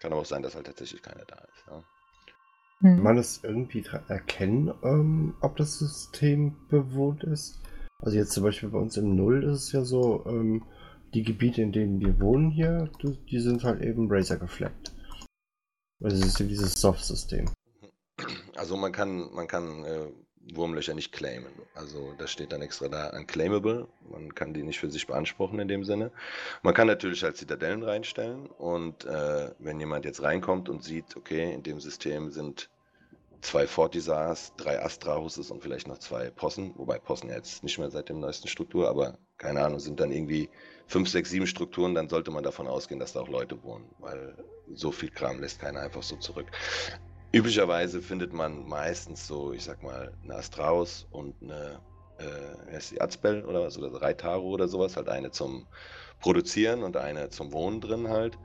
Kann 0.00 0.12
aber 0.12 0.22
auch 0.22 0.26
sein, 0.26 0.42
dass 0.42 0.56
halt 0.56 0.66
tatsächlich 0.66 1.02
keiner 1.02 1.24
da 1.24 1.36
ist. 1.36 1.64
Ja. 1.68 1.84
Kann 2.82 3.02
man 3.02 3.16
das 3.16 3.42
irgendwie 3.42 3.84
erkennen, 4.08 4.74
ähm, 4.82 5.34
ob 5.40 5.56
das 5.56 5.78
System 5.78 6.54
bewohnt 6.68 7.24
ist? 7.24 7.60
Also 8.02 8.18
jetzt 8.18 8.32
zum 8.32 8.42
Beispiel 8.42 8.68
bei 8.68 8.78
uns 8.78 8.96
im 8.96 9.14
Null 9.14 9.44
ist 9.44 9.64
es 9.64 9.72
ja 9.72 9.82
so, 9.82 10.24
ähm, 10.26 10.64
die 11.14 11.22
Gebiete, 11.22 11.62
in 11.62 11.72
denen 11.72 12.00
wir 12.00 12.20
wohnen 12.20 12.50
hier, 12.50 12.90
die 13.02 13.38
sind 13.38 13.64
halt 13.64 13.80
eben 13.82 14.10
Razer 14.10 14.36
gefleckt. 14.36 14.92
Also 16.02 16.16
es 16.16 16.26
ist 16.26 16.38
dieses 16.40 16.74
Soft-System. 16.74 17.48
Also 18.56 18.76
man 18.76 18.92
kann, 18.92 19.32
man 19.32 19.46
kann 19.46 19.84
äh, 19.84 20.06
Wurmlöcher 20.52 20.94
nicht 20.94 21.12
claimen. 21.12 21.52
Also 21.74 22.12
da 22.18 22.26
steht 22.26 22.52
dann 22.52 22.62
extra 22.62 22.88
da 22.88 23.16
unclaimable. 23.16 23.88
Man 24.10 24.34
kann 24.34 24.52
die 24.52 24.62
nicht 24.62 24.78
für 24.78 24.90
sich 24.90 25.06
beanspruchen 25.06 25.58
in 25.58 25.68
dem 25.68 25.84
Sinne. 25.84 26.10
Man 26.62 26.74
kann 26.74 26.86
natürlich 26.86 27.22
halt 27.22 27.36
Zitadellen 27.36 27.82
reinstellen 27.82 28.46
und 28.46 29.04
äh, 29.06 29.50
wenn 29.58 29.80
jemand 29.80 30.04
jetzt 30.04 30.22
reinkommt 30.22 30.68
und 30.68 30.82
sieht, 30.82 31.16
okay, 31.16 31.52
in 31.52 31.62
dem 31.62 31.80
System 31.80 32.30
sind 32.30 32.68
zwei 33.44 33.66
Fortisars, 33.66 34.54
drei 34.56 34.82
Astrahuses 34.82 35.50
und 35.50 35.62
vielleicht 35.62 35.86
noch 35.86 35.98
zwei 35.98 36.30
Possen, 36.30 36.72
wobei 36.76 36.98
Possen 36.98 37.28
ja 37.28 37.36
jetzt 37.36 37.62
nicht 37.62 37.78
mehr 37.78 37.90
seit 37.90 38.08
dem 38.08 38.18
neuesten 38.18 38.48
Struktur, 38.48 38.88
aber 38.88 39.18
keine 39.36 39.62
Ahnung, 39.62 39.78
sind 39.78 40.00
dann 40.00 40.12
irgendwie 40.12 40.48
fünf, 40.86 41.08
sechs, 41.08 41.30
sieben 41.30 41.46
Strukturen, 41.46 41.94
dann 41.94 42.08
sollte 42.08 42.30
man 42.30 42.42
davon 42.42 42.66
ausgehen, 42.66 42.98
dass 42.98 43.12
da 43.12 43.20
auch 43.20 43.28
Leute 43.28 43.62
wohnen, 43.62 43.84
weil 43.98 44.34
so 44.72 44.90
viel 44.90 45.10
Kram 45.10 45.40
lässt 45.40 45.60
keiner 45.60 45.80
einfach 45.80 46.02
so 46.02 46.16
zurück. 46.16 46.46
Üblicherweise 47.32 48.00
findet 48.00 48.32
man 48.32 48.66
meistens 48.66 49.26
so, 49.26 49.52
ich 49.52 49.64
sag 49.64 49.82
mal, 49.82 50.12
eine 50.22 50.36
Astraus 50.36 51.06
und 51.10 51.34
eine, 51.42 51.80
äh, 52.18 52.76
ist 52.76 52.92
die 52.92 53.00
Azbel 53.00 53.44
oder 53.44 53.62
was, 53.62 53.76
oder 53.76 53.90
drei 53.90 54.14
Taro 54.14 54.48
oder 54.48 54.68
sowas, 54.68 54.96
halt 54.96 55.08
eine 55.08 55.30
zum 55.30 55.66
Produzieren 56.20 56.82
und 56.82 56.96
eine 56.96 57.28
zum 57.28 57.52
Wohnen 57.52 57.80
drin 57.80 58.08
halt. 58.08 58.38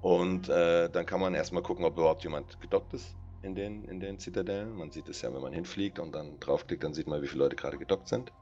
Und 0.00 0.48
äh, 0.48 0.88
dann 0.88 1.06
kann 1.06 1.20
man 1.20 1.34
erstmal 1.34 1.62
gucken, 1.62 1.84
ob 1.84 1.98
überhaupt 1.98 2.24
jemand 2.24 2.60
gedockt 2.60 2.94
ist 2.94 3.14
in 3.42 3.54
den, 3.54 3.84
in 3.84 4.00
den 4.00 4.18
Zitadellen. 4.18 4.74
Man 4.74 4.90
sieht 4.90 5.08
es 5.08 5.22
ja, 5.22 5.32
wenn 5.32 5.42
man 5.42 5.52
hinfliegt 5.52 5.98
und 5.98 6.12
dann 6.14 6.38
draufklickt, 6.40 6.84
dann 6.84 6.94
sieht 6.94 7.06
man, 7.06 7.22
wie 7.22 7.28
viele 7.28 7.44
Leute 7.44 7.56
gerade 7.56 7.78
gedockt 7.78 8.08
sind. 8.08 8.32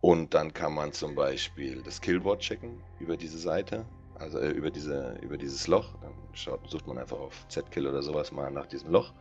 Und 0.00 0.34
dann 0.34 0.52
kann 0.52 0.74
man 0.74 0.92
zum 0.92 1.14
Beispiel 1.14 1.82
das 1.82 2.00
Killboard 2.00 2.40
checken 2.40 2.82
über 2.98 3.16
diese 3.16 3.38
Seite, 3.38 3.86
also 4.16 4.38
äh, 4.38 4.50
über, 4.50 4.70
diese, 4.70 5.16
über 5.22 5.36
dieses 5.36 5.68
Loch. 5.68 5.94
Dann 6.00 6.12
schaut, 6.32 6.68
sucht 6.68 6.86
man 6.86 6.98
einfach 6.98 7.18
auf 7.18 7.46
Z-Kill 7.48 7.86
oder 7.86 8.02
sowas 8.02 8.32
mal 8.32 8.50
nach 8.50 8.66
diesem 8.66 8.90
Loch. 8.90 9.12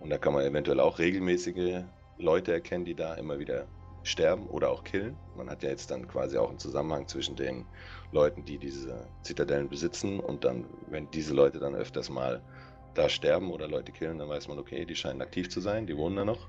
Und 0.00 0.10
da 0.10 0.18
kann 0.18 0.32
man 0.32 0.44
eventuell 0.44 0.80
auch 0.80 0.98
regelmäßige 0.98 1.84
Leute 2.18 2.52
erkennen, 2.52 2.84
die 2.84 2.94
da 2.94 3.14
immer 3.14 3.38
wieder 3.38 3.66
sterben 4.02 4.46
oder 4.48 4.70
auch 4.70 4.84
killen. 4.84 5.16
Man 5.36 5.48
hat 5.48 5.62
ja 5.62 5.70
jetzt 5.70 5.90
dann 5.90 6.06
quasi 6.06 6.36
auch 6.36 6.50
einen 6.50 6.58
Zusammenhang 6.58 7.08
zwischen 7.08 7.36
den 7.36 7.64
Leuten, 8.12 8.44
die 8.44 8.58
diese 8.58 9.08
Zitadellen 9.22 9.68
besitzen 9.68 10.20
und 10.20 10.44
dann, 10.44 10.66
wenn 10.88 11.10
diese 11.10 11.34
Leute 11.34 11.58
dann 11.58 11.74
öfters 11.74 12.10
mal 12.10 12.42
da 12.94 13.08
sterben 13.08 13.50
oder 13.50 13.68
Leute 13.68 13.92
killen, 13.92 14.18
dann 14.18 14.28
weiß 14.28 14.48
man, 14.48 14.58
okay, 14.58 14.84
die 14.84 14.96
scheinen 14.96 15.22
aktiv 15.22 15.48
zu 15.50 15.60
sein, 15.60 15.86
die 15.86 15.96
wohnen 15.96 16.16
da 16.16 16.24
noch. 16.24 16.48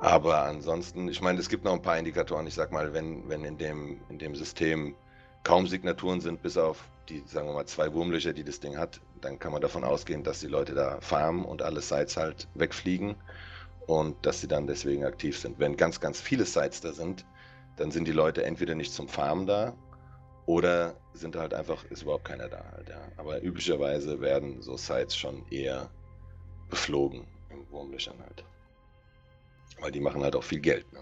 Aber 0.00 0.42
ansonsten, 0.42 1.08
ich 1.08 1.22
meine, 1.22 1.38
es 1.38 1.48
gibt 1.48 1.64
noch 1.64 1.72
ein 1.72 1.82
paar 1.82 1.98
Indikatoren. 1.98 2.46
Ich 2.46 2.54
sag 2.54 2.72
mal, 2.72 2.92
wenn, 2.92 3.28
wenn 3.28 3.44
in, 3.44 3.56
dem, 3.56 4.00
in 4.08 4.18
dem 4.18 4.34
System 4.34 4.94
kaum 5.44 5.66
Signaturen 5.66 6.20
sind, 6.20 6.42
bis 6.42 6.56
auf 6.56 6.88
die, 7.08 7.22
sagen 7.26 7.46
wir 7.48 7.54
mal, 7.54 7.66
zwei 7.66 7.92
Wurmlöcher, 7.92 8.32
die 8.32 8.44
das 8.44 8.60
Ding 8.60 8.76
hat, 8.76 9.00
dann 9.20 9.38
kann 9.38 9.52
man 9.52 9.62
davon 9.62 9.84
ausgehen, 9.84 10.22
dass 10.22 10.40
die 10.40 10.46
Leute 10.46 10.74
da 10.74 11.00
farmen 11.00 11.44
und 11.44 11.62
alle 11.62 11.80
Sites 11.80 12.16
halt 12.16 12.48
wegfliegen 12.54 13.14
und 13.86 14.16
dass 14.24 14.40
sie 14.40 14.48
dann 14.48 14.66
deswegen 14.66 15.04
aktiv 15.04 15.38
sind. 15.38 15.58
Wenn 15.58 15.76
ganz, 15.76 16.00
ganz 16.00 16.20
viele 16.20 16.44
Sites 16.44 16.80
da 16.80 16.92
sind, 16.92 17.24
dann 17.76 17.90
sind 17.90 18.06
die 18.06 18.12
Leute 18.12 18.44
entweder 18.44 18.74
nicht 18.74 18.92
zum 18.92 19.08
Farmen 19.08 19.46
da 19.46 19.74
oder 20.46 20.94
sind 21.12 21.36
halt 21.36 21.54
einfach, 21.54 21.84
ist 21.84 22.02
überhaupt 22.02 22.24
keiner 22.24 22.48
da 22.48 22.64
halt, 22.72 22.88
ja. 22.88 23.00
Aber 23.16 23.42
üblicherweise 23.42 24.20
werden 24.20 24.60
so 24.60 24.76
Sites 24.76 25.16
schon 25.16 25.46
eher 25.50 25.90
beflogen 26.68 27.26
im 27.50 27.70
Wurmlöchern 27.70 28.18
halt. 28.20 28.44
Weil 29.80 29.92
die 29.92 30.00
machen 30.00 30.22
halt 30.22 30.36
auch 30.36 30.44
viel 30.44 30.60
Geld, 30.60 30.92
ne? 30.92 31.00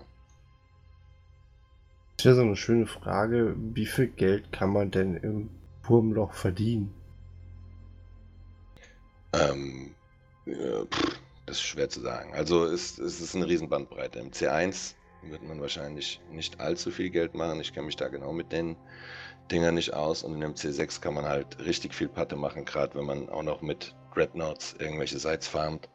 Das 2.17 2.27
wäre 2.27 2.37
so 2.37 2.43
eine 2.43 2.57
schöne 2.57 2.87
Frage, 2.87 3.57
wie 3.57 3.87
viel 3.87 4.07
Geld 4.07 4.53
kann 4.53 4.71
man 4.73 4.91
denn 4.91 5.17
im 5.17 5.51
Wurmloch 5.83 6.33
verdienen? 6.33 6.95
Ähm, 9.33 9.95
äh, 10.47 10.85
pff, 10.85 11.21
das 11.47 11.57
ist 11.57 11.63
schwer 11.63 11.89
zu 11.89 12.01
sagen. 12.01 12.33
Also 12.35 12.65
es, 12.65 12.99
es 12.99 13.21
ist 13.21 13.35
eine 13.35 13.49
Riesenbandbreite. 13.49 14.21
Im 14.21 14.31
C1 14.31 14.95
wird 15.23 15.43
man 15.43 15.61
wahrscheinlich 15.61 16.21
nicht 16.31 16.61
allzu 16.61 16.91
viel 16.91 17.11
Geld 17.11 17.35
machen. 17.35 17.61
Ich 17.61 17.73
kenne 17.73 17.87
mich 17.87 17.97
da 17.97 18.09
genau 18.09 18.33
mit 18.33 18.53
den 18.53 18.77
Dingern 19.51 19.75
nicht 19.75 19.95
aus. 19.95 20.23
Und 20.23 20.35
in 20.35 20.41
dem 20.41 20.55
C6 20.55 21.01
kann 21.01 21.15
man 21.15 21.25
halt 21.25 21.59
richtig 21.65 21.95
viel 21.95 22.09
Patte 22.09 22.37
machen, 22.37 22.65
gerade 22.65 22.95
wenn 22.99 23.05
man 23.05 23.29
auch 23.29 23.43
noch 23.43 23.63
mit 23.63 23.95
Dreadnoughts 24.15 24.75
irgendwelche 24.79 25.19
Sites 25.19 25.47
farmt. 25.47 25.89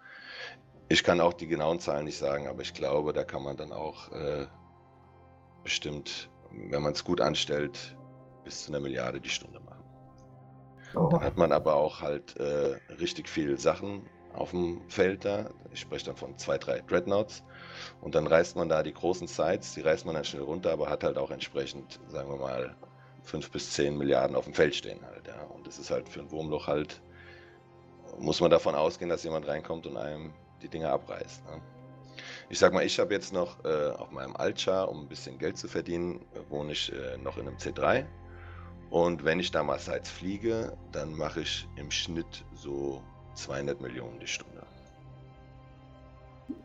Ich 0.90 1.04
kann 1.04 1.20
auch 1.20 1.34
die 1.34 1.48
genauen 1.48 1.80
Zahlen 1.80 2.06
nicht 2.06 2.18
sagen, 2.18 2.48
aber 2.48 2.62
ich 2.62 2.74
glaube, 2.74 3.12
da 3.12 3.24
kann 3.24 3.44
man 3.44 3.58
dann 3.58 3.74
auch 3.74 4.12
äh, 4.12 4.48
bestimmt, 5.63 6.30
wenn 6.52 6.82
man 6.82 6.94
es 6.94 7.04
gut 7.04 7.20
anstellt, 7.20 7.98
bis 8.46 8.63
zu 8.63 8.72
einer 8.72 8.80
Milliarde 8.80 9.20
die 9.20 9.30
Stunde 9.30 9.60
machen. 9.60 9.84
Oh. 10.96 11.10
Dann 11.12 11.22
hat 11.22 11.38
man 11.38 11.52
aber 11.52 11.76
auch 11.76 12.02
halt 12.02 12.38
äh, 12.38 12.78
richtig 13.00 13.28
viel 13.28 13.60
Sachen 13.60 14.04
auf 14.38 14.52
dem 14.52 14.82
Feld 14.89 15.26
da. 15.26 15.50
Ich 15.71 15.82
spreche 15.82 16.06
dann 16.06 16.15
von 16.15 16.38
zwei, 16.38 16.58
drei 16.58 16.82
Dreadnoughts. 16.82 17.43
Und 18.02 18.15
dann 18.15 18.28
reißt 18.28 18.56
man 18.56 18.69
da 18.69 18.84
die 18.84 18.93
großen 18.93 19.28
Sites, 19.28 19.73
die 19.73 19.82
reißt 19.82 20.06
man 20.06 20.15
dann 20.15 20.23
schnell 20.23 20.43
runter, 20.43 20.71
aber 20.71 20.89
hat 20.89 21.04
halt 21.04 21.17
auch 21.17 21.32
entsprechend, 21.32 22.00
sagen 22.08 22.30
wir 22.30 22.38
mal, 22.38 22.76
fünf 23.23 23.52
bis 23.52 23.71
zehn 23.71 23.97
Milliarden 23.97 24.36
auf 24.36 24.45
dem 24.45 24.54
Feld 24.54 24.76
stehen 24.76 25.06
halt. 25.06 25.28
Ja. 25.28 25.41
Und 25.43 25.67
das 25.67 25.80
ist 25.80 25.91
halt 25.91 26.08
für 26.10 26.21
ein 26.21 26.32
Wurmloch 26.32 26.67
halt, 26.67 27.02
muss 28.17 28.39
man 28.39 28.50
davon 28.50 28.76
ausgehen, 28.76 29.10
dass 29.10 29.23
jemand 29.23 29.47
reinkommt 29.47 29.86
und 29.86 29.97
einem 29.97 30.34
die 30.62 30.69
Dinger 30.69 30.91
abreißt. 30.91 31.45
Ne. 31.45 31.62
Ich 32.50 32.60
sag 32.60 32.73
mal, 32.73 32.86
ich 32.86 32.97
habe 33.00 33.13
jetzt 33.13 33.34
noch 33.34 33.63
äh, 33.65 33.89
auf 33.91 34.12
meinem 34.12 34.36
Altchar, 34.36 34.89
um 34.89 35.02
ein 35.02 35.08
bisschen 35.08 35.38
Geld 35.38 35.58
zu 35.58 35.67
verdienen, 35.67 36.21
äh, 36.34 36.50
wohne 36.50 36.71
ich 36.71 36.91
äh, 36.91 37.17
noch 37.17 37.38
in 37.38 37.47
einem 37.47 37.58
C3. 37.58 38.06
Und 38.89 39.26
wenn 39.26 39.39
ich 39.39 39.52
da 39.52 39.63
mal 39.63 39.80
Sites 39.80 40.10
fliege, 40.10 40.78
dann 40.91 41.13
mache 41.13 41.41
ich 41.41 41.67
im 41.76 41.91
Schnitt 41.91 42.45
so 42.54 43.04
200 43.38 43.80
Millionen 43.82 44.19
die 44.19 44.28
Stunde. 44.28 44.65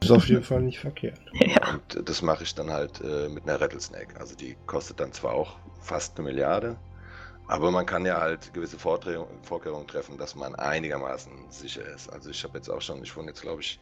Ist 0.00 0.10
auf 0.10 0.28
jeden 0.28 0.44
Fall 0.44 0.62
nicht 0.62 0.78
verkehrt. 0.78 1.20
Ja. 1.32 1.74
Und 1.74 2.08
das 2.08 2.22
mache 2.22 2.44
ich 2.44 2.54
dann 2.54 2.70
halt 2.70 3.00
äh, 3.00 3.28
mit 3.28 3.44
einer 3.44 3.60
Rattlesnake. 3.60 4.18
Also 4.18 4.34
die 4.36 4.56
kostet 4.66 5.00
dann 5.00 5.12
zwar 5.12 5.34
auch 5.34 5.56
fast 5.80 6.16
eine 6.16 6.28
Milliarde, 6.28 6.78
aber 7.48 7.70
man 7.70 7.84
kann 7.84 8.06
ja 8.06 8.20
halt 8.20 8.52
gewisse 8.54 8.78
Vorkehrungen 8.78 9.86
treffen, 9.88 10.16
dass 10.18 10.34
man 10.34 10.54
einigermaßen 10.54 11.32
sicher 11.50 11.84
ist. 11.94 12.08
Also 12.12 12.30
ich 12.30 12.44
habe 12.44 12.58
jetzt 12.58 12.70
auch 12.70 12.80
schon, 12.80 13.02
ich 13.02 13.16
wohne 13.16 13.28
jetzt 13.28 13.42
glaube 13.42 13.60
ich 13.60 13.80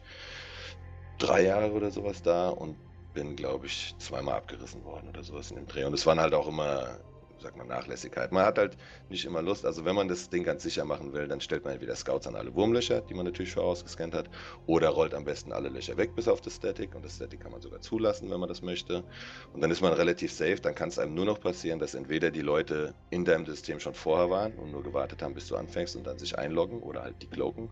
drei 1.19 1.43
Jahre 1.43 1.71
oder 1.71 1.91
sowas 1.91 2.21
da 2.23 2.49
und 2.49 2.75
bin 3.13 3.35
glaube 3.35 3.67
ich 3.67 3.95
zweimal 3.99 4.35
abgerissen 4.35 4.83
worden 4.83 5.09
oder 5.09 5.23
sowas 5.23 5.51
in 5.51 5.57
dem 5.57 5.67
Dreh. 5.67 5.83
Und 5.83 5.93
es 5.93 6.05
waren 6.05 6.19
halt 6.19 6.33
auch 6.33 6.47
immer 6.47 6.99
sag 7.41 7.55
mal, 7.55 7.65
Nachlässigkeit. 7.65 8.31
Man 8.31 8.45
hat 8.45 8.57
halt 8.57 8.77
nicht 9.09 9.25
immer 9.25 9.41
Lust. 9.41 9.65
Also 9.65 9.85
wenn 9.85 9.95
man 9.95 10.07
das 10.07 10.29
Ding 10.29 10.43
ganz 10.43 10.63
sicher 10.63 10.85
machen 10.85 11.13
will, 11.13 11.27
dann 11.27 11.41
stellt 11.41 11.63
man 11.63 11.73
entweder 11.73 11.95
Scouts 11.95 12.27
an 12.27 12.35
alle 12.35 12.53
Wurmlöcher, 12.55 13.01
die 13.01 13.13
man 13.13 13.25
natürlich 13.25 13.51
vorausgescannt 13.53 14.13
hat, 14.15 14.29
oder 14.65 14.89
rollt 14.89 15.13
am 15.13 15.25
besten 15.25 15.51
alle 15.51 15.69
Löcher 15.69 15.97
weg 15.97 16.15
bis 16.15 16.27
auf 16.27 16.41
das 16.41 16.55
Static. 16.55 16.95
Und 16.95 17.03
das 17.05 17.15
Static 17.15 17.41
kann 17.41 17.51
man 17.51 17.61
sogar 17.61 17.81
zulassen, 17.81 18.29
wenn 18.29 18.39
man 18.39 18.49
das 18.49 18.61
möchte. 18.61 19.05
Und 19.51 19.61
dann 19.61 19.71
ist 19.71 19.81
man 19.81 19.93
relativ 19.93 20.31
safe. 20.33 20.57
Dann 20.61 20.75
kann 20.75 20.89
es 20.89 20.99
einem 20.99 21.13
nur 21.13 21.25
noch 21.25 21.39
passieren, 21.39 21.79
dass 21.79 21.93
entweder 21.93 22.31
die 22.31 22.41
Leute 22.41 22.95
in 23.09 23.25
deinem 23.25 23.45
System 23.45 23.79
schon 23.79 23.93
vorher 23.93 24.29
waren 24.29 24.57
und 24.57 24.71
nur 24.71 24.83
gewartet 24.83 25.21
haben, 25.21 25.33
bis 25.33 25.47
du 25.47 25.55
anfängst 25.55 25.95
und 25.95 26.05
dann 26.05 26.17
sich 26.19 26.37
einloggen 26.37 26.81
oder 26.81 27.01
halt 27.03 27.21
die 27.21 27.27
cloaken. 27.29 27.71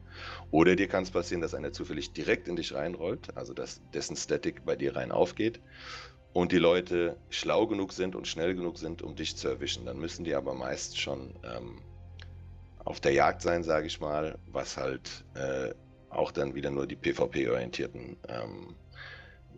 Oder 0.52 0.76
dir 0.76 0.88
kann 0.88 1.04
es 1.04 1.12
passieren, 1.12 1.42
dass 1.42 1.54
einer 1.54 1.72
zufällig 1.72 2.14
direkt 2.14 2.48
in 2.48 2.56
dich 2.56 2.74
reinrollt, 2.74 3.36
also 3.36 3.54
dass 3.54 3.82
dessen 3.94 4.16
Static 4.16 4.66
bei 4.66 4.76
dir 4.76 4.96
rein 4.96 5.12
aufgeht 5.12 5.62
und 6.34 6.52
die 6.52 6.58
Leute 6.60 7.18
schlau 7.30 7.68
genug 7.68 7.94
sind 7.94 8.16
und 8.16 8.28
schnell 8.28 8.56
genug 8.56 8.78
sind, 8.78 9.02
um 9.02 9.16
dich 9.16 9.36
zu 9.36 9.48
erwischen. 9.48 9.86
Dann 9.86 10.00
müssen 10.00 10.24
die 10.24 10.36
aber 10.36 10.54
meist 10.54 11.00
schon 11.00 11.34
ähm, 11.44 11.82
auf 12.86 13.00
der 13.00 13.14
Jagd 13.14 13.42
sein, 13.42 13.64
sage 13.64 13.88
ich 13.88 14.00
mal, 14.00 14.38
was 14.48 14.78
halt 14.78 15.26
äh, 15.36 15.74
auch 16.10 16.32
dann 16.32 16.56
wieder 16.56 16.72
nur 16.72 16.88
die 16.88 16.96
PvP-orientierten 16.96 18.18
ähm, 18.28 18.76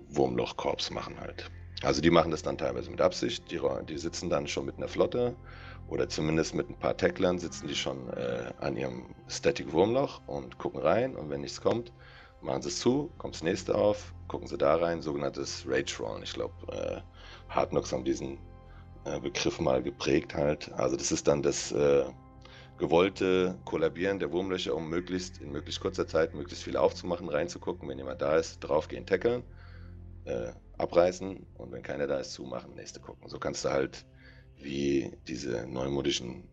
Wurmloch-Korps 0.10 0.92
machen 0.92 1.20
halt. 1.20 1.50
Also 1.82 2.02
die 2.02 2.12
machen 2.12 2.32
das 2.32 2.44
dann 2.44 2.58
teilweise 2.58 2.92
mit 2.92 3.02
Absicht, 3.02 3.50
die, 3.52 3.60
die 3.90 3.98
sitzen 3.98 4.30
dann 4.30 4.48
schon 4.48 4.66
mit 4.66 4.78
einer 4.78 4.88
Flotte 4.88 5.36
oder 5.88 6.08
zumindest 6.08 6.54
mit 6.54 6.70
ein 6.70 6.78
paar 6.78 6.96
Tacklern 6.96 7.40
sitzen 7.40 7.68
die 7.68 7.76
schon 7.76 8.10
äh, 8.14 8.52
an 8.60 8.78
ihrem 8.78 9.16
Static 9.28 9.72
Wurmloch 9.72 10.22
und 10.28 10.58
gucken 10.58 10.82
rein 10.82 11.16
und 11.16 11.30
wenn 11.30 11.42
nichts 11.42 11.60
kommt, 11.60 11.92
machen 12.42 12.62
sie 12.62 12.70
es 12.70 12.80
zu, 12.80 13.12
kommt 13.18 13.36
das 13.36 13.44
nächste 13.44 13.76
auf, 13.76 14.14
gucken 14.28 14.48
sie 14.48 14.58
da 14.58 14.76
rein, 14.76 15.02
sogenanntes 15.02 15.66
Rage 15.68 15.98
Rollen. 16.00 16.24
Ich 16.24 16.34
glaube, 16.34 16.54
äh, 16.72 17.02
Hard 17.50 17.74
haben 17.92 18.06
diesen 18.06 18.40
äh, 19.06 19.20
Begriff 19.20 19.60
mal 19.60 19.82
geprägt 19.84 20.34
halt. 20.34 20.72
Also 20.74 20.96
das 20.96 21.12
ist 21.12 21.28
dann 21.28 21.42
das 21.42 21.72
äh, 21.72 22.06
gewollte 22.78 23.60
Kollabieren 23.66 24.20
der 24.20 24.32
Wurmlöcher, 24.32 24.76
um 24.76 24.90
möglichst 24.90 25.40
in 25.40 25.52
möglichst 25.52 25.82
kurzer 25.82 26.08
Zeit 26.08 26.34
möglichst 26.34 26.64
viel 26.64 26.78
aufzumachen, 26.78 27.30
reinzugucken, 27.30 27.88
wenn 27.88 27.98
jemand 27.98 28.22
da 28.22 28.38
ist, 28.38 28.60
draufgehen, 28.60 29.06
tackeln, 29.06 29.44
äh, 30.26 30.52
abreißen 30.78 31.46
und 31.58 31.72
wenn 31.72 31.84
keiner 31.84 32.08
da 32.08 32.20
ist, 32.20 32.34
zumachen, 32.34 32.74
nächste 32.76 33.00
gucken. 33.00 33.30
So 33.30 33.38
kannst 33.38 33.66
du 33.66 33.70
halt 33.70 34.06
wie 34.58 35.12
diese 35.28 35.68
neumodischen 35.68 36.50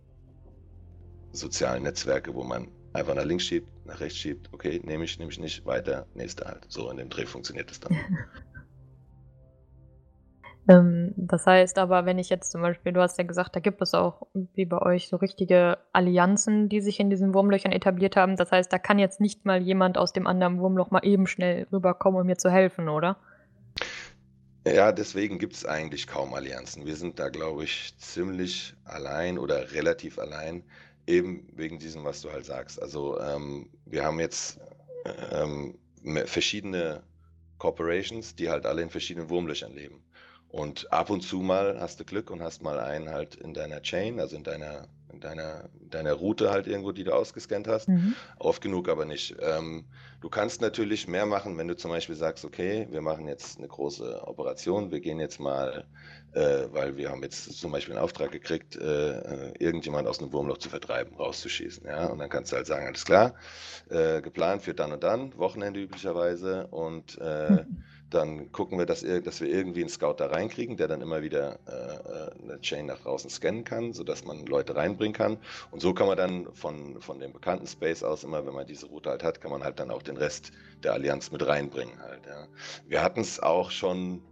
sozialen 1.33 1.83
Netzwerke, 1.83 2.35
wo 2.35 2.43
man 2.43 2.69
einfach 2.93 3.15
nach 3.15 3.25
links 3.25 3.45
schiebt, 3.45 3.69
nach 3.87 4.01
rechts 4.01 4.19
schiebt, 4.19 4.49
okay, 4.53 4.81
nehme 4.85 5.05
ich, 5.05 5.19
nehme 5.19 5.31
ich 5.31 5.39
nicht, 5.39 5.65
weiter, 5.67 6.07
nächste 6.15 6.45
halt. 6.45 6.67
So 6.69 6.91
in 6.91 6.97
dem 6.97 7.09
Dreh 7.09 7.27
funktioniert 7.27 7.71
es 7.71 7.81
dann. 7.81 7.97
ähm, 10.69 11.13
das 11.17 11.47
heißt 11.47 11.79
aber, 11.79 12.07
wenn 12.07 12.19
ich 12.19 12.29
jetzt 12.29 12.53
zum 12.53 12.63
Beispiel, 12.63 12.93
du 12.93 13.01
hast 13.01 13.19
ja 13.19 13.25
gesagt, 13.25 13.57
da 13.57 13.61
gibt 13.61 13.83
es 13.83 13.95
auch 13.95 14.27
wie 14.55 14.67
bei 14.67 14.81
euch 14.81 15.09
so 15.09 15.17
richtige 15.17 15.79
Allianzen, 15.93 16.69
die 16.69 16.81
sich 16.81 17.01
in 17.01 17.11
diesen 17.11 17.35
Wurmlöchern 17.35 17.73
etabliert 17.73 18.17
haben. 18.17 18.37
Das 18.37 18.53
heißt, 18.53 18.73
da 18.73 18.79
kann 18.79 18.99
jetzt 18.99 19.21
nicht 19.21 19.45
mal 19.45 19.63
jemand 19.63 19.99
aus 19.99 20.13
dem 20.13 20.27
anderen 20.27 20.59
Wurmloch 20.59 20.91
mal 20.91 21.05
eben 21.05 21.27
schnell 21.27 21.67
rüberkommen, 21.73 22.21
um 22.21 22.27
mir 22.27 22.37
zu 22.37 22.51
helfen, 22.51 22.89
oder? 22.89 23.17
Ja, 24.67 24.93
deswegen 24.93 25.39
gibt 25.39 25.55
es 25.55 25.65
eigentlich 25.65 26.07
kaum 26.07 26.35
Allianzen. 26.35 26.85
Wir 26.85 26.97
sind 26.97 27.19
da, 27.19 27.29
glaube 27.29 27.65
ich, 27.65 27.95
ziemlich 27.99 28.75
allein 28.85 29.39
oder 29.39 29.73
relativ 29.73 30.19
allein, 30.19 30.65
eben 31.09 31.49
wegen 31.57 31.79
diesem, 31.79 32.05
was 32.05 32.21
du 32.21 32.31
halt 32.31 32.45
sagst. 32.45 32.81
Also 32.81 33.19
ähm, 33.21 33.71
wir 33.87 34.05
haben 34.05 34.21
jetzt 34.21 34.61
ähm, 35.33 35.79
verschiedene 36.27 37.03
Corporations, 37.59 38.37
die 38.37 38.51
halt 38.51 38.67
alle 38.67 38.83
in 38.83 38.91
verschiedenen 38.91 39.31
Wurmlöchern 39.31 39.75
leben. 39.75 40.05
Und 40.49 40.91
ab 40.93 41.11
und 41.11 41.23
zu 41.23 41.39
mal 41.41 41.79
hast 41.81 42.01
du 42.01 42.05
Glück 42.05 42.31
und 42.31 42.43
hast 42.43 42.63
mal 42.63 42.79
einen 42.79 43.11
halt 43.11 43.35
in 43.35 43.53
deiner 43.53 43.83
Chain, 43.83 44.21
also 44.21 44.37
in 44.37 44.45
deiner, 44.45 44.83
in 44.83 44.98
deiner, 45.15 45.69
deiner 45.81 46.13
Route 46.13 46.51
halt 46.51 46.67
irgendwo, 46.67 46.93
die 46.93 47.05
du 47.05 47.13
ausgescannt 47.13 47.69
hast. 47.69 47.89
Mhm. 47.89 48.15
Oft 48.39 48.63
genug 48.63 48.89
aber 48.89 49.05
nicht. 49.05 49.37
Ähm, 49.41 49.85
du 50.21 50.29
kannst 50.29 50.61
natürlich 50.61 51.09
mehr 51.09 51.27
machen, 51.27 51.57
wenn 51.59 51.69
du 51.69 51.77
zum 51.77 51.91
Beispiel 51.91 52.15
sagst, 52.15 52.45
okay, 52.45 52.87
wir 52.91 53.01
machen 53.01 53.27
jetzt 53.27 53.59
eine 53.59 53.69
große 53.69 54.23
Operation, 54.27 54.91
wir 54.91 55.01
gehen 55.01 55.19
jetzt 55.19 55.41
mal, 55.41 55.85
äh, 56.33 56.67
weil 56.71 56.97
wir 56.97 57.11
haben 57.11 57.23
jetzt 57.23 57.59
zum 57.59 57.73
Beispiel 57.73 57.95
einen 57.95 58.05
Auftrag 58.05 58.31
gekriegt, 58.31 58.77
äh, 58.77 59.11
äh 59.11 59.53
irgendjemand 59.59 60.07
aus 60.09 60.21
einem 60.21 60.33
Wurmloch 60.33 60.59
zu 60.59 60.69
vertreiben, 60.69 61.17
rauszuschießen. 61.17 61.87
Ja? 61.87 62.07
Und 62.07 62.19
dann 62.19 62.29
kannst 62.29 62.53
du 62.53 62.57
halt 62.57 62.67
sagen, 62.67 62.87
alles 62.87 63.05
klar, 63.05 63.35
äh, 63.89 64.21
geplant 64.21 64.63
für 64.63 64.75
dann 64.75 64.93
und 64.93 65.03
dann, 65.03 65.37
Wochenende 65.37 65.81
üblicherweise 65.81 66.67
und 66.69 67.19
äh, 67.21 67.51
mhm 67.51 67.85
dann 68.11 68.51
gucken 68.53 68.79
wir, 68.79 68.87
dass, 68.87 69.03
dass, 69.03 69.41
wir 69.41 69.49
irgendwie 69.49 69.81
einen 69.81 69.91
Scout 69.91 70.15
da 70.19 70.27
reinkriegen, 70.27 70.77
der 70.77 70.89
dann 70.89 71.03
immer 71.03 71.23
wieder 71.23 71.59
äh, 71.67 71.73
äh, 71.73 72.43
eine 72.43 72.61
Chain 72.61 72.87
nach 72.87 73.01
draußen 73.01 73.29
scannen 73.29 73.65
kann, 73.65 73.93
sodass 73.93 74.25
man 74.25 74.47
Leute 74.47 74.77
reinbringen 74.77 75.15
kann. 75.15 75.39
Und 75.71 75.81
so 75.81 75.93
kann 75.93 76.07
man 76.07 76.17
dann 76.17 76.53
von, 76.55 77.01
von 77.03 77.21
dem 77.21 77.33
bekannten 77.33 77.67
Space 77.67 78.03
aus, 78.03 78.25
immer 78.25 78.47
wenn 78.47 78.55
man 78.55 78.67
diese 78.67 78.87
Route 78.87 79.11
halt 79.11 79.23
hat, 79.23 79.41
kann 79.41 79.51
man 79.51 79.63
halt 79.63 79.79
dann 79.79 79.91
auch 79.91 80.03
den 80.03 80.17
Rest 80.17 80.53
der 80.83 80.95
Allianz 80.95 81.31
mit 81.31 81.47
reinbringen 81.47 82.01
halt. 82.01 82.25
Ja. 82.27 82.47
Wir 82.87 83.03
hatten 83.03 83.21
es 83.21 83.41
auch 83.41 83.71
schon, 83.71 84.23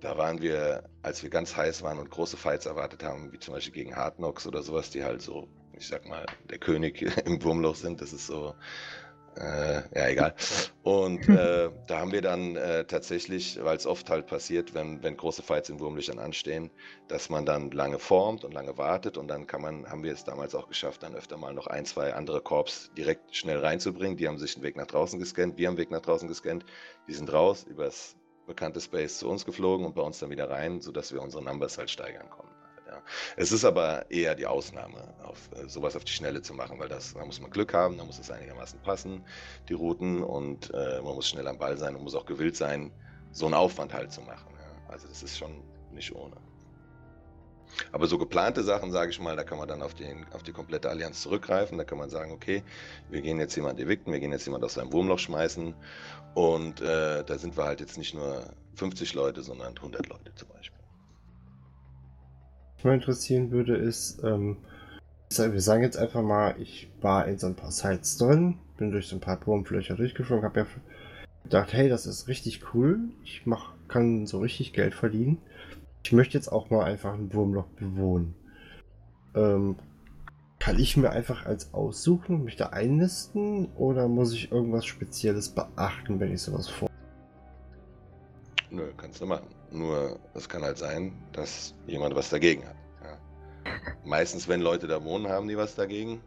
da 0.00 0.18
waren 0.18 0.42
wir, 0.42 0.84
als 1.02 1.22
wir 1.22 1.30
ganz 1.30 1.56
heiß 1.56 1.82
waren 1.82 1.98
und 1.98 2.10
große 2.10 2.36
Fights 2.36 2.66
erwartet 2.66 3.02
haben, 3.02 3.32
wie 3.32 3.38
zum 3.38 3.54
Beispiel 3.54 3.84
gegen 3.84 3.96
Hard 3.96 4.16
Knocks 4.16 4.46
oder 4.46 4.62
sowas, 4.62 4.90
die 4.90 5.02
halt 5.02 5.22
so, 5.22 5.48
ich 5.72 5.88
sag 5.88 6.06
mal, 6.06 6.26
der 6.50 6.58
König 6.58 7.00
im 7.24 7.42
Wurmloch 7.42 7.76
sind. 7.76 8.02
Das 8.02 8.12
ist 8.12 8.26
so 8.26 8.54
äh, 9.36 9.82
ja, 9.94 10.08
egal. 10.08 10.34
Und 10.82 11.28
äh, 11.28 11.70
da 11.86 11.98
haben 11.98 12.12
wir 12.12 12.22
dann 12.22 12.56
äh, 12.56 12.84
tatsächlich, 12.84 13.62
weil 13.62 13.76
es 13.76 13.86
oft 13.86 14.10
halt 14.10 14.26
passiert, 14.26 14.74
wenn, 14.74 15.02
wenn 15.02 15.16
große 15.16 15.42
Fights 15.42 15.68
in 15.68 15.80
Wurmlöchern 15.80 16.18
anstehen, 16.18 16.70
dass 17.08 17.30
man 17.30 17.44
dann 17.44 17.70
lange 17.70 17.98
formt 17.98 18.44
und 18.44 18.52
lange 18.52 18.78
wartet 18.78 19.16
und 19.18 19.28
dann 19.28 19.46
kann 19.46 19.62
man, 19.62 19.90
haben 19.90 20.02
wir 20.02 20.12
es 20.12 20.24
damals 20.24 20.54
auch 20.54 20.68
geschafft, 20.68 21.02
dann 21.02 21.14
öfter 21.14 21.36
mal 21.36 21.52
noch 21.54 21.66
ein, 21.66 21.84
zwei 21.84 22.14
andere 22.14 22.40
Korps 22.40 22.90
direkt 22.96 23.34
schnell 23.34 23.58
reinzubringen. 23.58 24.16
Die 24.16 24.28
haben 24.28 24.38
sich 24.38 24.54
den 24.54 24.62
Weg 24.62 24.76
nach 24.76 24.86
draußen 24.86 25.18
gescannt, 25.18 25.58
wir 25.58 25.66
haben 25.68 25.74
den 25.74 25.82
Weg 25.82 25.90
nach 25.90 26.02
draußen 26.02 26.28
gescannt, 26.28 26.64
die 27.08 27.14
sind 27.14 27.32
raus 27.32 27.64
übers 27.64 28.16
bekannte 28.46 28.80
Space 28.80 29.18
zu 29.18 29.28
uns 29.28 29.44
geflogen 29.44 29.86
und 29.86 29.94
bei 29.94 30.02
uns 30.02 30.18
dann 30.18 30.30
wieder 30.30 30.50
rein, 30.50 30.80
sodass 30.80 31.12
wir 31.12 31.22
unsere 31.22 31.42
Numbers 31.42 31.78
halt 31.78 31.90
steigern 31.90 32.28
konnten. 32.28 32.53
Es 33.36 33.52
ist 33.52 33.64
aber 33.64 34.10
eher 34.10 34.34
die 34.34 34.46
Ausnahme, 34.46 35.14
auf, 35.22 35.50
äh, 35.52 35.68
sowas 35.68 35.96
auf 35.96 36.04
die 36.04 36.12
Schnelle 36.12 36.42
zu 36.42 36.54
machen, 36.54 36.78
weil 36.78 36.88
das, 36.88 37.14
da 37.14 37.24
muss 37.24 37.40
man 37.40 37.50
Glück 37.50 37.74
haben, 37.74 37.98
da 37.98 38.04
muss 38.04 38.18
es 38.18 38.30
einigermaßen 38.30 38.80
passen, 38.80 39.24
die 39.68 39.74
Routen, 39.74 40.22
und 40.22 40.72
äh, 40.74 41.00
man 41.02 41.14
muss 41.14 41.28
schnell 41.28 41.46
am 41.48 41.58
Ball 41.58 41.76
sein 41.76 41.94
und 41.96 42.02
muss 42.02 42.14
auch 42.14 42.26
gewillt 42.26 42.56
sein, 42.56 42.92
so 43.32 43.46
einen 43.46 43.54
Aufwand 43.54 43.92
halt 43.92 44.12
zu 44.12 44.20
machen. 44.22 44.54
Ja. 44.58 44.92
Also 44.92 45.08
das 45.08 45.22
ist 45.22 45.38
schon 45.38 45.62
nicht 45.92 46.14
ohne. 46.14 46.36
Aber 47.92 48.06
so 48.06 48.18
geplante 48.18 48.62
Sachen, 48.62 48.92
sage 48.92 49.10
ich 49.10 49.20
mal, 49.20 49.36
da 49.36 49.42
kann 49.42 49.58
man 49.58 49.68
dann 49.68 49.82
auf, 49.82 49.94
den, 49.94 50.26
auf 50.32 50.42
die 50.42 50.52
komplette 50.52 50.88
Allianz 50.88 51.22
zurückgreifen. 51.22 51.78
Da 51.78 51.84
kann 51.84 51.98
man 51.98 52.10
sagen, 52.10 52.32
okay, 52.32 52.62
wir 53.10 53.20
gehen 53.20 53.40
jetzt 53.40 53.56
jemand 53.56 53.80
evicten, 53.80 54.12
wir 54.12 54.20
gehen 54.20 54.32
jetzt 54.32 54.46
jemand 54.46 54.64
aus 54.64 54.74
seinem 54.74 54.92
Wurmloch 54.92 55.18
schmeißen. 55.18 55.74
Und 56.34 56.80
äh, 56.80 57.24
da 57.24 57.38
sind 57.38 57.56
wir 57.56 57.64
halt 57.64 57.80
jetzt 57.80 57.98
nicht 57.98 58.14
nur 58.14 58.44
50 58.76 59.14
Leute, 59.14 59.42
sondern 59.42 59.76
100 59.76 60.08
Leute 60.08 60.34
zum 60.34 60.48
Beispiel 60.48 60.73
mal 62.84 62.94
interessieren 62.94 63.50
würde, 63.50 63.76
ist, 63.76 64.22
ähm, 64.22 64.58
wir 65.30 65.60
sagen 65.60 65.82
jetzt 65.82 65.96
einfach 65.96 66.22
mal, 66.22 66.54
ich 66.60 66.90
war 67.00 67.26
in 67.26 67.38
so 67.38 67.46
ein 67.46 67.56
paar 67.56 67.72
Sites 67.72 68.16
drin, 68.18 68.58
bin 68.76 68.90
durch 68.90 69.08
so 69.08 69.16
ein 69.16 69.20
paar 69.20 69.44
Wurmflöcher 69.46 69.96
durchgeflogen, 69.96 70.44
habe 70.44 70.60
ja 70.60 70.66
gedacht, 71.44 71.72
hey, 71.72 71.88
das 71.88 72.06
ist 72.06 72.28
richtig 72.28 72.74
cool, 72.74 73.00
ich 73.24 73.46
mach, 73.46 73.72
kann 73.88 74.26
so 74.26 74.40
richtig 74.40 74.72
Geld 74.72 74.94
verdienen. 74.94 75.38
Ich 76.04 76.12
möchte 76.12 76.36
jetzt 76.36 76.48
auch 76.48 76.70
mal 76.70 76.84
einfach 76.84 77.14
ein 77.14 77.32
Wurmloch 77.32 77.66
bewohnen. 77.76 78.34
Ähm, 79.34 79.76
kann 80.58 80.78
ich 80.78 80.96
mir 80.96 81.10
einfach 81.10 81.44
als 81.46 81.74
aussuchen 81.74 82.44
mich 82.44 82.56
da 82.56 82.66
einnisten 82.66 83.66
oder 83.74 84.08
muss 84.08 84.32
ich 84.32 84.52
irgendwas 84.52 84.86
Spezielles 84.86 85.50
beachten, 85.50 86.20
wenn 86.20 86.32
ich 86.32 86.42
sowas 86.42 86.68
vor? 86.68 86.88
Nö, 88.74 88.92
kannst 88.96 89.20
du 89.20 89.26
machen. 89.26 89.46
Nur 89.70 90.18
es 90.34 90.48
kann 90.48 90.62
halt 90.62 90.78
sein, 90.78 91.12
dass 91.32 91.74
jemand 91.86 92.16
was 92.16 92.28
dagegen 92.28 92.66
hat. 92.66 92.76
Ja. 93.04 93.18
Meistens, 94.04 94.48
wenn 94.48 94.60
Leute 94.60 94.88
da 94.88 95.04
wohnen, 95.04 95.28
haben 95.28 95.46
die 95.46 95.56
was 95.56 95.76
dagegen. 95.76 96.20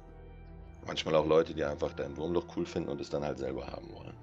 Manchmal 0.86 1.16
auch 1.16 1.26
Leute, 1.26 1.54
die 1.54 1.66
einfach 1.66 1.92
dein 1.92 2.16
Wurmloch 2.16 2.46
cool 2.56 2.66
finden 2.66 2.88
und 2.88 3.02
es 3.02 3.10
dann 3.10 3.26
halt 3.26 3.38
selber 3.38 3.68
haben 3.68 3.92
wollen. 3.92 4.16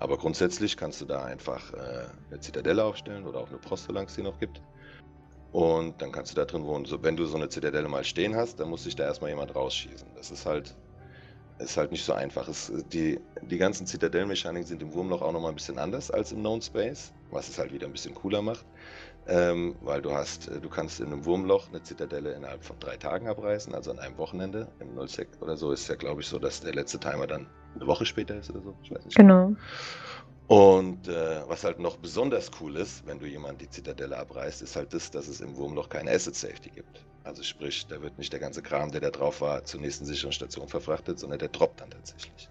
Aber 0.00 0.18
grundsätzlich 0.18 0.76
kannst 0.76 1.00
du 1.00 1.04
da 1.04 1.22
einfach 1.22 1.72
äh, 1.74 2.06
eine 2.30 2.40
Zitadelle 2.40 2.82
aufstellen 2.82 3.24
oder 3.24 3.38
auch 3.38 3.48
eine 3.48 3.58
Prostolanx, 3.58 4.16
die 4.16 4.22
noch 4.22 4.40
gibt. 4.40 4.60
Und 5.52 6.02
dann 6.02 6.10
kannst 6.10 6.32
du 6.32 6.34
da 6.34 6.44
drin 6.44 6.64
wohnen. 6.64 6.84
So, 6.84 7.00
wenn 7.04 7.16
du 7.16 7.26
so 7.26 7.36
eine 7.36 7.48
Zitadelle 7.48 7.86
mal 7.86 8.02
stehen 8.02 8.34
hast, 8.34 8.58
dann 8.58 8.70
muss 8.70 8.82
sich 8.82 8.96
da 8.96 9.04
erstmal 9.04 9.30
jemand 9.30 9.54
rausschießen. 9.54 10.08
Das 10.16 10.32
ist 10.32 10.46
halt 10.46 10.74
ist 11.62 11.76
halt 11.76 11.92
nicht 11.92 12.04
so 12.04 12.12
einfach. 12.12 12.48
Es, 12.48 12.72
die, 12.92 13.18
die 13.42 13.58
ganzen 13.58 13.86
Zitadellmechaniken 13.86 14.66
sind 14.66 14.82
im 14.82 14.92
Wurmloch 14.92 15.22
auch 15.22 15.32
nochmal 15.32 15.52
ein 15.52 15.56
bisschen 15.56 15.78
anders 15.78 16.10
als 16.10 16.32
im 16.32 16.40
Known 16.40 16.62
Space, 16.62 17.12
was 17.30 17.48
es 17.48 17.58
halt 17.58 17.72
wieder 17.72 17.86
ein 17.86 17.92
bisschen 17.92 18.14
cooler 18.14 18.42
macht. 18.42 18.66
Ähm, 19.28 19.76
weil 19.82 20.02
du 20.02 20.12
hast, 20.12 20.48
du 20.48 20.68
kannst 20.68 20.98
in 20.98 21.06
einem 21.06 21.24
Wurmloch 21.24 21.68
eine 21.68 21.80
Zitadelle 21.82 22.32
innerhalb 22.32 22.64
von 22.64 22.76
drei 22.80 22.96
Tagen 22.96 23.28
abreißen, 23.28 23.72
also 23.72 23.92
an 23.92 24.00
einem 24.00 24.18
Wochenende. 24.18 24.66
Im 24.80 24.94
Nullsec 24.94 25.28
oder 25.40 25.56
so 25.56 25.70
ist 25.70 25.88
ja, 25.88 25.94
glaube 25.94 26.22
ich, 26.22 26.26
so, 26.26 26.40
dass 26.40 26.60
der 26.60 26.74
letzte 26.74 26.98
Timer 26.98 27.28
dann 27.28 27.46
eine 27.74 27.86
Woche 27.86 28.04
später 28.04 28.36
ist 28.36 28.50
oder 28.50 28.62
so. 28.62 28.74
Ich 28.82 28.90
weiß 28.90 29.04
nicht. 29.04 29.16
Genau. 29.16 29.54
Und 30.48 31.08
äh, 31.08 31.48
was 31.48 31.64
halt 31.64 31.78
noch 31.78 31.96
besonders 31.96 32.50
cool 32.60 32.76
ist, 32.76 33.06
wenn 33.06 33.18
du 33.18 33.26
jemand 33.26 33.60
die 33.60 33.70
Zitadelle 33.70 34.18
abreißt, 34.18 34.62
ist 34.62 34.76
halt 34.76 34.92
das, 34.92 35.10
dass 35.10 35.28
es 35.28 35.40
im 35.40 35.56
Wurmloch 35.56 35.88
keine 35.88 36.10
Asset 36.10 36.34
Safety 36.34 36.70
gibt. 36.70 37.04
Also 37.24 37.42
sprich, 37.42 37.86
da 37.86 38.02
wird 38.02 38.18
nicht 38.18 38.32
der 38.32 38.40
ganze 38.40 38.62
Kram, 38.62 38.90
der 38.90 39.00
da 39.00 39.10
drauf 39.10 39.40
war, 39.40 39.64
zur 39.64 39.80
nächsten 39.80 40.04
sicheren 40.04 40.32
Station 40.32 40.68
verfrachtet, 40.68 41.18
sondern 41.18 41.38
der 41.38 41.48
droppt 41.48 41.80
dann 41.80 41.90
tatsächlich. 41.90 42.48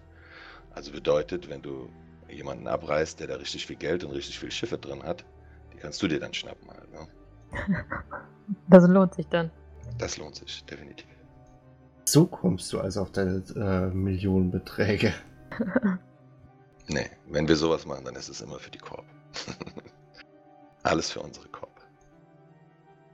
Also 0.73 0.91
bedeutet, 0.91 1.49
wenn 1.49 1.61
du 1.61 1.89
jemanden 2.29 2.67
abreißt, 2.67 3.19
der 3.19 3.27
da 3.27 3.35
richtig 3.35 3.67
viel 3.67 3.75
Geld 3.75 4.03
und 4.03 4.11
richtig 4.11 4.39
viel 4.39 4.51
Schiffe 4.51 4.77
drin 4.77 5.03
hat, 5.03 5.25
die 5.73 5.77
kannst 5.77 6.01
du 6.01 6.07
dir 6.07 6.19
dann 6.19 6.33
schnappen 6.33 6.69
halt. 6.69 6.91
Ne? 6.91 7.07
Das 8.67 8.85
lohnt 8.85 9.13
sich 9.13 9.27
dann. 9.27 9.49
Das 9.97 10.17
lohnt 10.17 10.35
sich, 10.35 10.65
definitiv. 10.65 11.07
So 12.03 12.25
kommst 12.25 12.73
du 12.73 12.81
also 12.81 13.01
auf 13.01 13.11
deine 13.11 13.41
äh, 13.55 13.95
Millionenbeträge. 13.95 15.13
nee, 16.87 17.09
wenn 17.27 17.47
wir 17.47 17.55
sowas 17.55 17.85
machen, 17.85 18.05
dann 18.05 18.15
ist 18.15 18.29
es 18.29 18.41
immer 18.41 18.59
für 18.59 18.71
die 18.71 18.77
Korb. 18.77 19.05
Alles 20.83 21.11
für 21.11 21.19
unsere 21.21 21.47
Korb. 21.49 21.69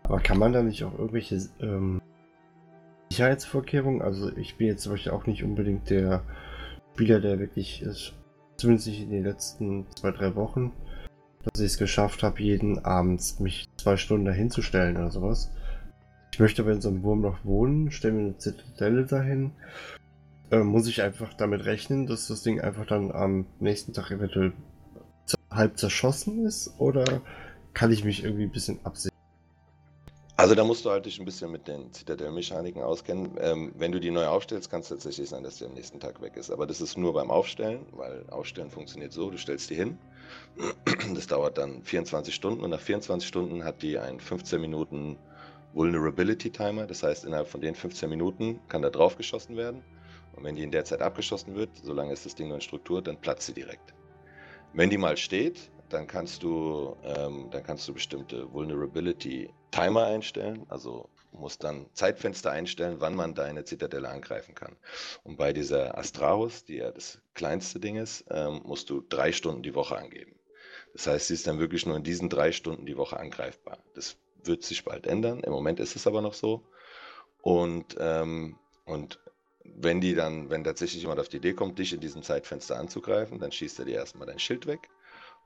Aber 0.03 0.19
kann 0.19 0.39
man 0.39 0.53
da 0.53 0.63
nicht 0.63 0.83
auch 0.83 0.97
irgendwelche 0.97 1.49
ähm, 1.59 2.01
Sicherheitsvorkehrungen? 3.09 4.01
Also 4.01 4.35
ich 4.37 4.55
bin 4.55 4.67
jetzt 4.67 4.83
zum 4.83 4.93
Beispiel 4.93 5.11
auch 5.11 5.25
nicht 5.25 5.43
unbedingt 5.43 5.89
der 5.89 6.23
Spieler, 6.93 7.19
der 7.19 7.39
wirklich 7.39 7.81
ist, 7.81 8.13
zumindest 8.55 8.87
nicht 8.87 9.01
in 9.01 9.11
den 9.11 9.23
letzten 9.23 9.85
zwei, 9.95 10.11
drei 10.11 10.35
Wochen, 10.35 10.71
dass 11.43 11.61
ich 11.61 11.67
es 11.67 11.77
geschafft 11.77 12.23
habe, 12.23 12.41
jeden 12.41 12.83
Abend 12.85 13.39
mich 13.39 13.69
zwei 13.77 13.97
Stunden 13.97 14.25
dahinzustellen 14.25 14.97
oder 14.97 15.11
sowas. 15.11 15.51
Ich 16.33 16.39
möchte 16.39 16.61
aber 16.61 16.71
in 16.71 16.81
so 16.81 16.89
einem 16.89 17.03
Wurmloch 17.03 17.37
wohnen, 17.43 17.91
stelle 17.91 18.13
mir 18.13 18.21
eine 18.21 18.37
Zitadelle 18.37 19.05
dahin. 19.05 19.51
Äh, 20.49 20.59
muss 20.59 20.87
ich 20.87 21.01
einfach 21.01 21.33
damit 21.33 21.65
rechnen, 21.65 22.07
dass 22.07 22.27
das 22.27 22.43
Ding 22.43 22.61
einfach 22.61 22.85
dann 22.85 23.11
am 23.11 23.45
nächsten 23.59 23.93
Tag 23.93 24.11
eventuell 24.11 24.53
halb 25.51 25.77
zerschossen 25.77 26.45
ist? 26.45 26.73
Oder 26.77 27.21
kann 27.73 27.91
ich 27.91 28.03
mich 28.03 28.23
irgendwie 28.23 28.43
ein 28.43 28.51
bisschen 28.51 28.79
absehen? 28.85 29.11
Also 30.39 30.53
da 30.53 30.63
musst 30.63 30.85
du 30.85 30.91
halt 30.91 31.07
dich 31.07 31.19
ein 31.19 31.25
bisschen 31.25 31.51
mit 31.51 31.67
den 31.67 31.91
Zitadellmechaniken 31.91 32.81
auskennen. 32.81 33.31
Ähm, 33.39 33.73
wenn 33.75 33.91
du 33.91 33.99
die 33.99 34.11
neu 34.11 34.27
aufstellst, 34.27 34.69
kann 34.69 34.81
es 34.81 34.89
tatsächlich 34.89 35.27
sein, 35.27 35.43
dass 35.43 35.57
die 35.57 35.65
am 35.65 35.73
nächsten 35.73 35.99
Tag 35.99 36.21
weg 36.21 36.37
ist. 36.37 36.51
Aber 36.51 36.67
das 36.67 36.79
ist 36.79 36.95
nur 36.95 37.13
beim 37.13 37.31
Aufstellen, 37.31 37.87
weil 37.91 38.23
Aufstellen 38.29 38.69
funktioniert 38.69 39.11
so, 39.11 39.31
du 39.31 39.37
stellst 39.37 39.69
die 39.71 39.75
hin. 39.75 39.97
Das 41.15 41.25
dauert 41.25 41.57
dann 41.57 41.81
24 41.81 42.35
Stunden 42.35 42.63
und 42.63 42.69
nach 42.69 42.79
24 42.79 43.27
Stunden 43.27 43.63
hat 43.63 43.81
die 43.81 43.97
einen 43.97 44.19
15 44.19 44.61
Minuten 44.61 45.17
Vulnerability 45.73 46.51
Timer. 46.51 46.85
Das 46.85 47.01
heißt, 47.01 47.25
innerhalb 47.25 47.47
von 47.47 47.61
den 47.61 47.73
15 47.73 48.07
Minuten 48.07 48.59
kann 48.67 48.83
da 48.83 48.89
drauf 48.89 49.17
geschossen 49.17 49.57
werden. 49.57 49.83
Und 50.37 50.43
wenn 50.43 50.55
die 50.55 50.63
in 50.63 50.71
der 50.71 50.85
Zeit 50.85 51.01
abgeschossen 51.01 51.55
wird, 51.55 51.71
solange 51.81 52.13
ist 52.13 52.25
das 52.25 52.35
Ding 52.35 52.47
nur 52.47 52.57
in 52.57 52.61
Struktur, 52.61 53.01
dann 53.01 53.19
platzt 53.19 53.47
sie 53.47 53.53
direkt. 53.53 53.93
Wenn 54.73 54.89
die 54.89 54.97
mal 54.97 55.17
steht, 55.17 55.71
dann 55.89 56.05
kannst 56.05 56.43
du, 56.43 56.95
ähm, 57.03 57.47
dann 57.49 57.63
kannst 57.63 57.87
du 57.87 57.93
bestimmte 57.93 58.51
Vulnerability 58.53 59.49
Timer 59.71 60.05
einstellen, 60.05 60.65
also 60.69 61.09
musst 61.31 61.63
dann 61.63 61.87
Zeitfenster 61.93 62.51
einstellen, 62.51 62.97
wann 62.99 63.15
man 63.15 63.33
deine 63.33 63.63
Zitadelle 63.63 64.09
angreifen 64.09 64.53
kann. 64.53 64.75
Und 65.23 65.37
bei 65.37 65.53
dieser 65.53 65.97
Astraus, 65.97 66.65
die 66.65 66.77
ja 66.77 66.91
das 66.91 67.19
kleinste 67.33 67.79
Ding 67.79 67.95
ist, 67.95 68.25
ähm, 68.29 68.61
musst 68.63 68.89
du 68.89 69.01
drei 69.07 69.31
Stunden 69.31 69.63
die 69.63 69.75
Woche 69.75 69.97
angeben. 69.97 70.35
Das 70.93 71.07
heißt, 71.07 71.27
sie 71.27 71.33
ist 71.33 71.47
dann 71.47 71.59
wirklich 71.59 71.85
nur 71.85 71.97
in 71.97 72.03
diesen 72.03 72.29
drei 72.29 72.51
Stunden 72.51 72.85
die 72.85 72.97
Woche 72.97 73.17
angreifbar. 73.17 73.77
Das 73.93 74.17
wird 74.43 74.63
sich 74.63 74.83
bald 74.83 75.07
ändern. 75.07 75.41
Im 75.41 75.51
Moment 75.51 75.79
ist 75.79 75.95
es 75.95 76.07
aber 76.07 76.21
noch 76.21 76.33
so. 76.33 76.63
Und, 77.41 77.95
ähm, 77.99 78.57
und 78.85 79.19
wenn 79.75 80.01
die 80.01 80.15
dann, 80.15 80.49
wenn 80.49 80.63
tatsächlich 80.63 81.01
jemand 81.01 81.19
auf 81.19 81.29
die 81.29 81.37
Idee 81.37 81.53
kommt, 81.53 81.79
dich 81.79 81.93
in 81.93 81.99
diesem 81.99 82.23
Zeitfenster 82.23 82.77
anzugreifen, 82.77 83.39
dann 83.39 83.51
schießt 83.51 83.79
er 83.79 83.85
dir 83.85 83.95
erstmal 83.95 84.27
dein 84.27 84.39
Schild 84.39 84.65
weg 84.67 84.89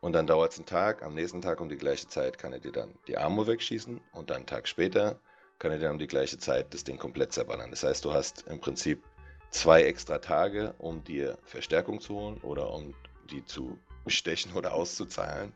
und 0.02 0.14
dann 0.14 0.26
dauert 0.26 0.52
es 0.52 0.58
einen 0.58 0.66
Tag. 0.66 1.04
Am 1.04 1.14
nächsten 1.14 1.42
Tag 1.42 1.62
um 1.62 1.70
die 1.70 1.78
gleiche 1.78 2.08
Zeit 2.08 2.40
kann 2.40 2.52
er 2.52 2.60
dir 2.60 2.72
dann 2.72 2.96
die 3.08 3.18
Armor 3.18 3.46
wegschießen. 3.46 4.02
Und 4.14 4.30
dann 4.32 4.38
einen 4.38 4.46
Tag 4.48 4.68
später 4.68 5.20
kann 5.60 5.72
er 5.72 5.78
dir 5.78 5.92
um 5.92 6.00
die 6.00 6.08
gleiche 6.08 6.40
Zeit 6.40 6.74
das 6.74 6.84
Ding 6.84 6.98
komplett 6.98 7.34
zerballern. 7.34 7.70
Das 7.70 7.84
heißt, 7.84 8.04
du 8.04 8.12
hast 8.12 8.48
im 8.48 8.60
Prinzip 8.60 9.04
zwei 9.52 9.84
extra 9.84 10.18
Tage, 10.18 10.74
um 10.80 11.04
dir 11.04 11.38
Verstärkung 11.44 12.02
zu 12.02 12.16
holen 12.16 12.38
oder 12.42 12.74
um 12.74 12.96
die 13.30 13.46
zu 13.46 13.78
bestechen 14.04 14.54
oder 14.54 14.74
auszuzahlen. 14.74 15.54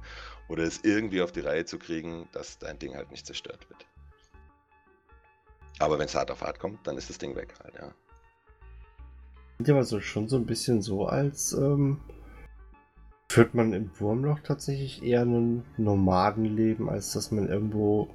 Oder 0.47 0.63
es 0.63 0.83
irgendwie 0.83 1.23
auf 1.23 1.31
die 1.31 1.39
Reihe 1.39 1.65
zu 1.65 1.79
kriegen, 1.79 2.29
dass 2.31 2.59
dein 2.59 2.77
Ding 2.77 2.95
halt 2.95 3.09
nicht 3.09 3.25
zerstört 3.25 3.67
wird. 3.67 3.87
Aber 5.79 5.97
wenn 5.97 6.05
es 6.05 6.13
hart 6.13 6.29
auf 6.29 6.41
hart 6.41 6.59
kommt, 6.59 6.85
dann 6.85 6.97
ist 6.97 7.09
das 7.09 7.17
Ding 7.17 7.35
weg 7.35 7.55
halt, 7.63 7.73
ja. 7.73 7.91
Sieht 9.57 9.69
aber 9.69 9.83
so 9.83 9.99
schon 9.99 10.27
so 10.27 10.35
ein 10.35 10.45
bisschen 10.45 10.81
so 10.81 11.05
als 11.05 11.53
ähm, 11.53 11.99
Führt 13.35 13.53
man 13.53 13.73
im 13.73 13.91
Wurmloch 13.99 14.39
tatsächlich 14.39 15.03
eher 15.03 15.23
ein 15.23 15.65
Nomadenleben, 15.75 16.89
als 16.89 17.11
dass 17.11 17.31
man 17.31 17.49
irgendwo 17.49 18.07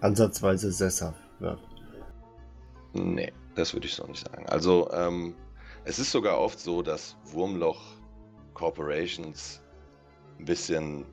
ansatzweise 0.00 0.72
sesshaft 0.72 1.20
wird? 1.38 1.60
Nee, 2.92 3.32
das 3.54 3.72
würde 3.72 3.86
ich 3.86 3.94
so 3.94 4.04
nicht 4.06 4.26
sagen. 4.26 4.46
Also, 4.46 4.90
ähm, 4.90 5.36
es 5.84 6.00
ist 6.00 6.10
sogar 6.10 6.40
oft 6.40 6.58
so, 6.58 6.82
dass 6.82 7.16
Wurmloch 7.26 7.80
Corporations 8.54 9.62
ein 10.40 10.46
bisschen 10.46 11.04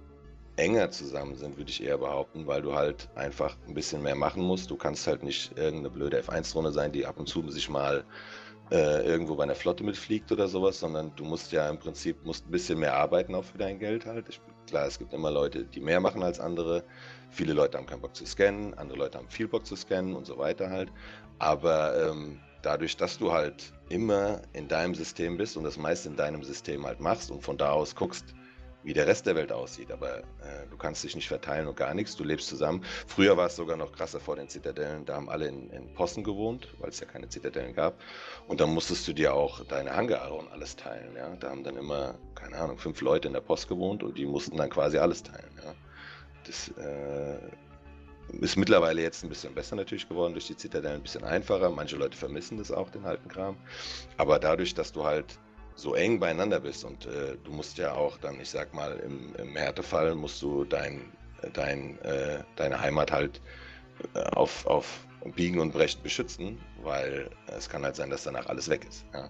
enger 0.56 0.90
zusammen 0.90 1.36
sind, 1.36 1.58
würde 1.58 1.70
ich 1.70 1.84
eher 1.84 2.00
behaupten, 2.00 2.48
weil 2.48 2.64
du 2.64 2.74
halt 2.74 3.10
einfach 3.14 3.58
ein 3.68 3.76
bisschen 3.76 4.02
mehr 4.02 4.16
machen 4.16 4.42
musst. 4.42 4.72
Du 4.72 4.76
kannst 4.76 5.06
halt 5.06 5.22
nicht 5.22 5.56
irgendeine 5.58 5.92
blöde 5.92 6.20
F1-Drohne 6.22 6.72
sein, 6.72 6.92
die 6.92 7.06
ab 7.06 7.20
und 7.20 7.28
zu 7.28 7.48
sich 7.52 7.70
mal 7.70 8.06
äh, 8.72 9.06
irgendwo 9.06 9.36
bei 9.36 9.44
einer 9.44 9.56
Flotte 9.56 9.84
mitfliegt 9.84 10.32
oder 10.32 10.48
sowas, 10.48 10.80
sondern 10.80 11.14
du 11.16 11.26
musst 11.26 11.52
ja 11.52 11.70
im 11.70 11.78
Prinzip 11.78 12.24
musst 12.24 12.48
ein 12.48 12.52
bisschen 12.52 12.80
mehr 12.80 12.96
arbeiten 12.96 13.36
auch 13.36 13.44
für 13.44 13.58
dein 13.58 13.80
Geld 13.80 14.06
halt. 14.06 14.30
Ich, 14.30 14.40
klar, 14.68 14.88
es 14.88 14.98
gibt 14.98 15.14
immer 15.14 15.30
Leute, 15.30 15.66
die 15.66 15.82
mehr 15.82 16.00
machen 16.00 16.24
als 16.24 16.40
andere. 16.40 16.84
Viele 17.30 17.54
Leute 17.54 17.78
haben 17.78 17.86
keinen 17.86 18.02
Bock 18.02 18.16
zu 18.16 18.26
scannen, 18.26 18.74
andere 18.76 18.98
Leute 18.98 19.18
haben 19.18 19.30
viel 19.30 19.48
Bock 19.48 19.66
zu 19.66 19.76
scannen 19.76 20.16
und 20.16 20.26
so 20.26 20.38
weiter 20.38 20.70
halt. 20.70 20.90
Aber 21.40 22.10
ähm, 22.10 22.40
dadurch, 22.62 22.96
dass 22.96 23.18
du 23.18 23.34
halt 23.34 23.74
immer 23.90 24.42
in 24.54 24.68
deinem 24.70 24.96
System 24.96 25.38
bist 25.38 25.58
und 25.58 25.64
das 25.66 25.78
meiste 25.78 26.08
in 26.08 26.16
deinem 26.16 26.44
System 26.44 26.86
halt 26.86 27.02
machst 27.02 27.30
und 27.30 27.44
von 27.44 27.58
da 27.58 27.72
aus 27.72 27.96
guckst, 27.96 28.34
wie 28.84 28.94
der 28.94 29.08
Rest 29.08 29.26
der 29.26 29.36
Welt 29.36 29.52
aussieht. 29.52 29.92
Aber 29.92 30.20
äh, 30.20 30.68
du 30.70 30.78
kannst 30.78 31.04
dich 31.04 31.16
nicht 31.16 31.28
verteilen 31.28 31.68
und 31.68 31.76
gar 31.76 31.94
nichts. 31.94 32.16
Du 32.16 32.24
lebst 32.24 32.48
zusammen. 32.48 32.84
Früher 33.08 33.38
war 33.38 33.48
es 33.48 33.56
sogar 33.56 33.78
noch 33.78 33.92
krasser 33.92 34.20
vor 34.20 34.36
den 34.36 34.50
Zitadellen. 34.50 35.06
Da 35.06 35.16
haben 35.16 35.30
alle 35.30 35.48
in, 35.48 35.70
in 35.70 35.94
Posten 35.94 36.24
gewohnt, 36.24 36.68
weil 36.80 36.90
es 36.90 37.00
ja 37.00 37.06
keine 37.06 37.30
Zitadellen 37.30 37.74
gab. 37.74 38.00
Und 38.48 38.60
dann 38.60 38.74
musstest 38.74 39.08
du 39.08 39.14
dir 39.14 39.34
auch 39.34 39.64
deine 39.66 39.96
Hangare 39.96 40.34
und 40.34 40.52
alles 40.52 40.76
teilen. 40.76 41.16
Ja? 41.16 41.36
Da 41.36 41.50
haben 41.50 41.64
dann 41.64 41.78
immer, 41.78 42.16
keine 42.36 42.58
Ahnung, 42.58 42.78
fünf 42.78 43.02
Leute 43.02 43.28
in 43.28 43.34
der 43.34 43.42
Post 43.42 43.68
gewohnt 43.68 44.04
und 44.04 44.18
die 44.18 44.26
mussten 44.26 44.58
dann 44.58 44.70
quasi 44.70 44.98
alles 44.98 45.24
teilen. 45.24 45.52
Ja? 45.64 45.74
Das 46.46 46.70
äh, 46.78 47.38
ist 48.40 48.56
mittlerweile 48.58 49.02
jetzt 49.02 49.24
ein 49.24 49.30
bisschen 49.30 49.54
besser 49.54 49.76
natürlich 49.76 50.08
geworden 50.08 50.34
durch 50.34 50.48
die 50.48 50.56
Zitadellen, 50.56 50.98
ein 50.98 51.04
bisschen 51.04 51.24
einfacher. 51.24 51.70
Manche 51.70 51.98
Leute 51.98 52.18
vermissen 52.18 52.58
das 52.58 52.72
auch, 52.72 52.90
den 52.90 53.06
alten 53.06 53.30
Kram. 53.30 53.58
Aber 54.18 54.40
dadurch, 54.40 54.74
dass 54.74 54.92
du 54.92 55.04
halt 55.04 55.38
so 55.76 55.96
eng 55.96 56.20
beieinander 56.20 56.60
bist 56.60 56.86
und 56.86 57.06
äh, 57.06 57.38
du 57.44 57.52
musst 57.52 57.78
ja 57.78 57.94
auch 57.94 58.18
dann, 58.18 58.40
ich 58.40 58.50
sag 58.50 58.74
mal, 58.74 58.98
im, 59.00 59.36
im 59.36 59.56
Härtefall 59.56 60.16
musst 60.16 60.42
du 60.42 60.64
dein, 60.66 61.12
dein, 61.54 62.00
äh, 62.02 62.44
deine 62.56 62.80
Heimat 62.80 63.12
halt 63.12 63.42
äh, 64.14 64.24
auf, 64.32 64.66
auf 64.68 65.06
Biegen 65.36 65.60
und 65.60 65.72
Brechen 65.72 66.02
beschützen, 66.04 66.60
weil 66.82 67.30
es 67.48 67.70
kann 67.70 67.84
halt 67.84 67.96
sein, 67.96 68.10
dass 68.10 68.24
danach 68.24 68.48
alles 68.48 68.70
weg 68.70 68.86
ist. 68.88 69.06
Ja? 69.14 69.30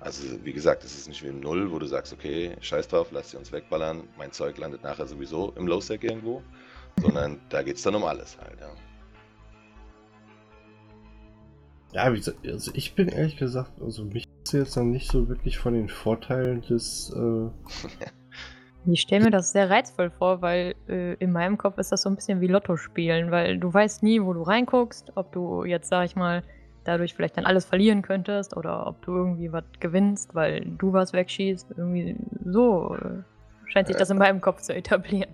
Also 0.00 0.22
wie 0.44 0.52
gesagt, 0.52 0.84
es 0.84 0.96
ist 0.96 1.08
nicht 1.08 1.22
wie 1.22 1.28
im 1.28 1.40
Null, 1.40 1.70
wo 1.70 1.78
du 1.78 1.86
sagst, 1.86 2.12
okay, 2.12 2.56
scheiß 2.60 2.88
drauf, 2.88 3.08
lass 3.10 3.30
sie 3.30 3.36
uns 3.36 3.52
wegballern, 3.52 4.08
mein 4.16 4.32
Zeug 4.32 4.56
landet 4.58 4.82
nachher 4.82 5.06
sowieso 5.06 5.52
im 5.56 5.66
Low-Sec 5.66 6.02
irgendwo, 6.04 6.42
sondern 7.00 7.40
da 7.50 7.62
geht 7.62 7.76
es 7.76 7.82
dann 7.82 7.94
um 7.94 8.04
alles 8.04 8.38
halt, 8.38 8.58
ja. 8.60 8.72
Ja, 11.92 12.02
also 12.04 12.70
ich 12.74 12.94
bin 12.94 13.08
ehrlich 13.08 13.36
gesagt, 13.36 13.72
also 13.80 14.04
mich 14.04 14.24
ist 14.54 14.60
jetzt 14.60 14.76
noch 14.76 14.84
nicht 14.84 15.10
so 15.10 15.28
wirklich 15.28 15.58
von 15.58 15.74
den 15.74 15.88
Vorteilen 15.88 16.62
des. 16.62 17.14
Äh 17.16 17.48
ich 18.86 19.00
stelle 19.00 19.24
mir 19.24 19.30
das 19.30 19.52
sehr 19.52 19.70
reizvoll 19.70 20.10
vor, 20.10 20.42
weil 20.42 20.74
äh, 20.88 21.14
in 21.14 21.32
meinem 21.32 21.58
Kopf 21.58 21.78
ist 21.78 21.92
das 21.92 22.02
so 22.02 22.08
ein 22.08 22.16
bisschen 22.16 22.40
wie 22.40 22.46
Lotto 22.46 22.76
spielen, 22.76 23.30
weil 23.30 23.58
du 23.58 23.72
weißt 23.72 24.02
nie, 24.02 24.22
wo 24.22 24.32
du 24.32 24.42
reinguckst, 24.42 25.12
ob 25.16 25.32
du 25.32 25.64
jetzt, 25.64 25.88
sag 25.88 26.06
ich 26.06 26.16
mal, 26.16 26.42
dadurch 26.84 27.14
vielleicht 27.14 27.36
dann 27.36 27.44
alles 27.44 27.64
verlieren 27.64 28.02
könntest 28.02 28.56
oder 28.56 28.86
ob 28.86 29.02
du 29.02 29.12
irgendwie 29.12 29.52
was 29.52 29.64
gewinnst, 29.80 30.34
weil 30.34 30.60
du 30.78 30.92
was 30.92 31.12
wegschießt. 31.12 31.74
Irgendwie 31.76 32.16
so 32.46 32.96
scheint 33.66 33.86
sich 33.86 33.96
das 33.96 34.10
in 34.10 34.18
meinem 34.18 34.40
Kopf 34.40 34.62
zu 34.62 34.74
etablieren. 34.74 35.30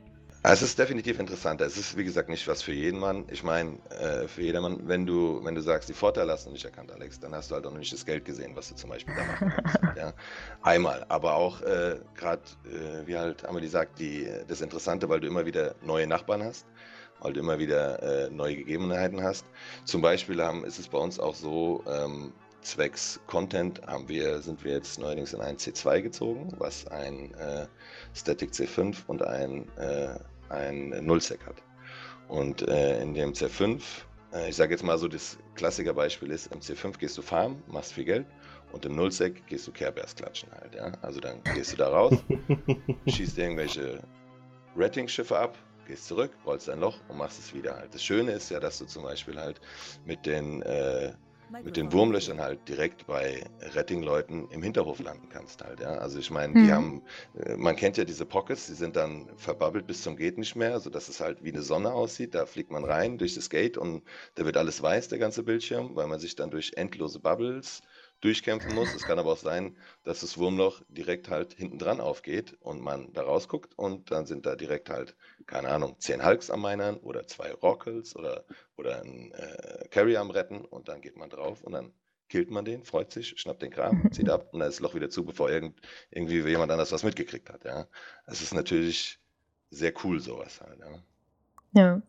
Es 0.49 0.63
ist 0.63 0.79
definitiv 0.79 1.19
interessanter. 1.19 1.67
Es 1.67 1.77
ist, 1.77 1.97
wie 1.97 2.05
gesagt, 2.05 2.29
nicht 2.29 2.47
was 2.47 2.63
für 2.63 2.73
jeden 2.73 3.01
Mann. 3.01 3.25
Ich 3.33 3.43
meine, 3.43 3.79
äh, 3.91 4.29
für 4.29 4.43
jedermann, 4.43 4.79
wenn 4.87 5.05
du, 5.05 5.45
wenn 5.45 5.57
du 5.57 5.61
sagst, 5.61 5.89
die 5.89 5.93
Vorteile 5.93 6.31
hast 6.31 6.47
du 6.47 6.53
nicht 6.53 6.65
erkannt, 6.65 6.93
Alex, 6.93 7.19
dann 7.19 7.35
hast 7.35 7.51
du 7.51 7.57
halt 7.57 7.67
auch 7.67 7.73
noch 7.73 7.81
nicht 7.81 7.93
das 7.93 8.07
Geld 8.07 8.25
gesehen, 8.25 8.55
was 8.55 8.69
du 8.69 8.77
zum 8.77 8.91
Beispiel 8.91 9.13
da 9.17 9.25
machen 9.25 9.53
kannst. 9.57 9.79
ja. 9.97 10.13
Einmal. 10.63 11.05
Aber 11.09 11.35
auch 11.35 11.63
äh, 11.63 11.99
gerade, 12.15 12.43
äh, 12.65 13.05
wie 13.07 13.17
halt 13.17 13.45
Amelie 13.45 13.69
sagt, 13.69 13.99
die, 13.99 14.31
das 14.47 14.61
Interessante, 14.61 15.09
weil 15.09 15.19
du 15.19 15.27
immer 15.27 15.47
wieder 15.47 15.75
neue 15.83 16.07
Nachbarn 16.07 16.45
hast, 16.45 16.65
weil 17.19 17.33
du 17.33 17.41
immer 17.41 17.59
wieder 17.59 18.01
äh, 18.01 18.31
neue 18.31 18.55
Gegebenheiten 18.55 19.25
hast. 19.25 19.47
Zum 19.85 20.01
Beispiel 20.01 20.41
haben, 20.41 20.65
ist 20.65 20.79
es 20.79 20.87
bei 20.87 20.99
uns 20.99 21.19
auch 21.19 21.35
so, 21.35 21.83
ähm, 21.89 22.33
zwecks 22.67 23.21
Content 23.27 23.81
haben 23.87 24.09
wir, 24.09 24.41
sind 24.43 24.65
wir 24.65 24.73
jetzt 24.73 24.99
neuerdings 24.99 25.33
in 25.33 25.41
ein 25.41 25.57
C2 25.57 26.03
gezogen, 26.03 26.53
was 26.59 26.87
ein 26.89 27.33
äh, 27.35 27.67
Static 28.15 28.51
C5 28.51 28.97
und 29.07 29.23
ein 29.23 29.69
äh, 29.77 30.15
ein 30.51 30.91
Nullsec 31.05 31.45
hat. 31.47 31.63
Und 32.29 32.67
äh, 32.69 33.01
in 33.01 33.15
dem 33.15 33.33
C5, 33.33 33.81
äh, 34.33 34.49
ich 34.49 34.57
sage 34.57 34.73
jetzt 34.73 34.83
mal 34.83 34.99
so, 34.99 35.09
das 35.09 35.39
Klassikerbeispiel 35.55 36.31
ist, 36.31 36.53
im 36.53 36.61
C5 36.61 36.99
gehst 36.99 37.17
du 37.17 37.23
farmen, 37.23 37.63
machst 37.69 37.93
viel 37.93 38.05
Geld 38.05 38.27
und 38.73 38.85
im 38.85 38.97
Nullsec 38.97 39.47
gehst 39.47 39.67
du 39.67 39.73
Carebears 39.73 40.15
klatschen 40.15 40.51
halt, 40.53 40.75
ja. 40.75 40.93
Also 41.03 41.21
dann 41.21 41.43
gehst 41.55 41.73
du 41.73 41.77
da 41.77 41.89
raus, 41.89 42.15
schießt 43.07 43.39
irgendwelche 43.39 44.03
Retting-Schiffe 44.77 45.39
ab, 45.39 45.57
gehst 45.87 46.07
zurück, 46.07 46.33
rollst 46.45 46.69
ein 46.69 46.81
Loch 46.81 46.99
und 47.09 47.19
machst 47.19 47.39
es 47.39 47.55
wieder 47.55 47.77
halt. 47.77 47.95
Das 47.95 48.03
Schöne 48.03 48.33
ist 48.33 48.51
ja, 48.51 48.61
dass 48.61 48.79
du 48.79 48.87
zum 48.87 49.05
Beispiel 49.05 49.39
halt 49.39 49.61
mit 50.05 50.27
den 50.27 50.63
äh, 50.63 51.13
mit 51.51 51.77
den 51.77 51.93
Wurmlöchern 51.93 52.41
halt 52.41 52.69
direkt 52.69 53.07
bei 53.07 53.45
Retting-Leuten 53.75 54.49
im 54.51 54.63
Hinterhof 54.63 54.99
landen 54.99 55.29
kannst 55.29 55.63
halt, 55.63 55.81
ja. 55.81 55.99
Also 55.99 56.19
ich 56.19 56.31
meine, 56.31 56.55
die 56.55 56.61
mhm. 56.61 56.73
haben, 56.73 57.03
äh, 57.39 57.57
man 57.57 57.77
kennt 57.77 57.97
ja 57.97 58.05
diese 58.05 58.27
Pockets, 58.27 58.67
die 58.67 58.75
sind 58.75 58.97
dann 58.97 59.31
verbabbelt 59.37 59.87
bis 59.87 60.03
zum 60.03 60.17
geht 60.17 60.39
nicht 60.39 60.57
mehr, 60.57 60.81
sodass 60.81 61.09
es 61.09 61.21
halt 61.21 61.43
wie 61.45 61.53
eine 61.53 61.63
Sonne 61.63 61.93
aussieht. 61.93 62.35
Da 62.35 62.47
fliegt 62.47 62.71
man 62.71 62.85
rein 62.85 63.19
durch 63.19 63.35
das 63.35 63.51
Gate 63.51 63.77
und 63.77 64.03
da 64.35 64.45
wird 64.45 64.57
alles 64.57 64.83
weiß, 64.83 65.09
der 65.09 65.19
ganze 65.19 65.43
Bildschirm, 65.43 65.95
weil 65.95 66.07
man 66.07 66.19
sich 66.19 66.35
dann 66.37 66.51
durch 66.51 66.73
endlose 66.77 67.21
Bubbles 67.21 67.83
durchkämpfen 68.21 68.75
muss. 68.75 68.95
Es 68.95 69.05
kann 69.05 69.19
aber 69.19 69.33
auch 69.33 69.39
sein, 69.39 69.77
dass 70.05 70.21
das 70.21 70.39
Wurmloch 70.39 70.83
direkt 70.89 71.29
halt 71.29 71.53
hinten 71.53 71.79
dran 71.79 72.01
aufgeht 72.01 72.57
und 72.61 72.81
man 72.81 73.13
da 73.13 73.23
rausguckt 73.23 73.79
und 73.79 74.11
dann 74.11 74.27
sind 74.27 74.47
da 74.47 74.57
direkt 74.57 74.89
halt, 74.89 75.17
keine 75.47 75.69
Ahnung, 75.69 75.97
zehn 75.99 76.25
Hulks 76.25 76.51
am 76.51 76.63
Minern 76.63 76.97
oder 76.99 77.27
zwei 77.27 77.53
Rockels 77.53 78.17
oder, 78.17 78.45
oder 78.77 79.03
ein 79.03 79.33
äh, 79.33 79.89
Carry 79.91 80.17
am 80.17 80.31
Retten 80.31 80.65
und 80.65 80.89
dann 80.89 81.01
geht 81.01 81.17
man 81.17 81.31
drauf 81.31 81.63
und 81.63 81.73
dann 81.73 81.93
killt 82.29 82.51
man 82.51 82.65
den, 82.65 82.85
freut 82.85 83.13
sich, 83.13 83.39
schnappt 83.39 83.63
den 83.63 83.71
Kram, 83.71 84.11
zieht 84.13 84.29
ab 84.29 84.49
und 84.53 84.61
dann 84.61 84.69
ist 84.69 84.77
das 84.77 84.83
Loch 84.83 84.95
wieder 84.95 85.11
zu, 85.11 85.25
bevor 85.25 85.51
irgend, 85.51 85.81
irgendwie 86.11 86.41
jemand 86.41 86.73
anders 86.73 86.93
was 86.93 87.05
mitgekriegt 87.05 87.51
hat. 87.51 87.65
Ja. 87.65 87.87
Das 88.27 88.43
ist 88.43 88.55
natürlich 88.55 89.19
sehr 89.71 89.93
cool, 90.05 90.21
sowas 90.21 90.61
halt. 90.61 90.79
Ja. 90.81 91.83
ja. 91.83 92.03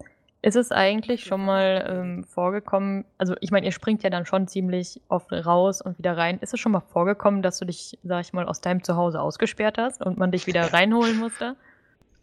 Ist 0.43 0.55
es 0.55 0.71
eigentlich 0.71 1.23
schon 1.23 1.43
mal 1.43 1.85
ähm, 1.89 2.23
vorgekommen, 2.23 3.05
also 3.17 3.35
ich 3.41 3.49
meine, 3.51 3.65
ihr 3.65 3.71
springt 3.71 4.03
ja 4.03 4.09
dann 4.09 4.25
schon 4.25 4.47
ziemlich 4.47 5.01
oft 5.09 5.31
raus 5.33 5.81
und 5.81 5.97
wieder 5.97 6.15
rein. 6.15 6.38
Ist 6.39 6.53
es 6.53 6.59
schon 6.59 6.71
mal 6.71 6.79
vorgekommen, 6.79 7.41
dass 7.41 7.57
du 7.57 7.65
dich, 7.65 7.97
sag 8.03 8.21
ich 8.21 8.33
mal, 8.33 8.45
aus 8.45 8.61
deinem 8.61 8.83
Zuhause 8.83 9.19
ausgesperrt 9.19 9.77
hast 9.77 10.05
und 10.05 10.17
man 10.17 10.31
dich 10.31 10.45
wieder 10.45 10.61
reinholen 10.73 11.17
musste? 11.17 11.55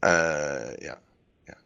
Äh, 0.03 0.85
ja. 0.85 0.97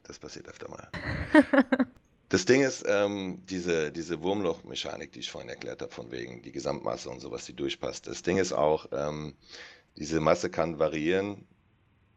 Das 0.09 0.18
passiert 0.18 0.48
öfter 0.48 0.68
mal. 0.68 0.88
Das 2.30 2.44
Ding 2.44 2.62
ist, 2.62 2.84
ähm, 2.86 3.42
diese, 3.46 3.90
diese 3.90 4.20
Wurmloch-Mechanik, 4.20 5.12
die 5.12 5.20
ich 5.20 5.30
vorhin 5.30 5.48
erklärt 5.48 5.80
habe, 5.80 5.90
von 5.90 6.11
wegen 6.11 6.42
die 6.42 6.52
Gesamtmasse 6.52 7.09
und 7.09 7.20
sowas, 7.20 7.46
die 7.46 7.54
durchpasst. 7.54 8.06
Das 8.06 8.22
Ding 8.22 8.36
ist 8.36 8.52
auch, 8.52 8.86
ähm, 8.92 9.34
diese 9.96 10.20
Masse 10.20 10.50
kann 10.50 10.78
variieren, 10.78 11.46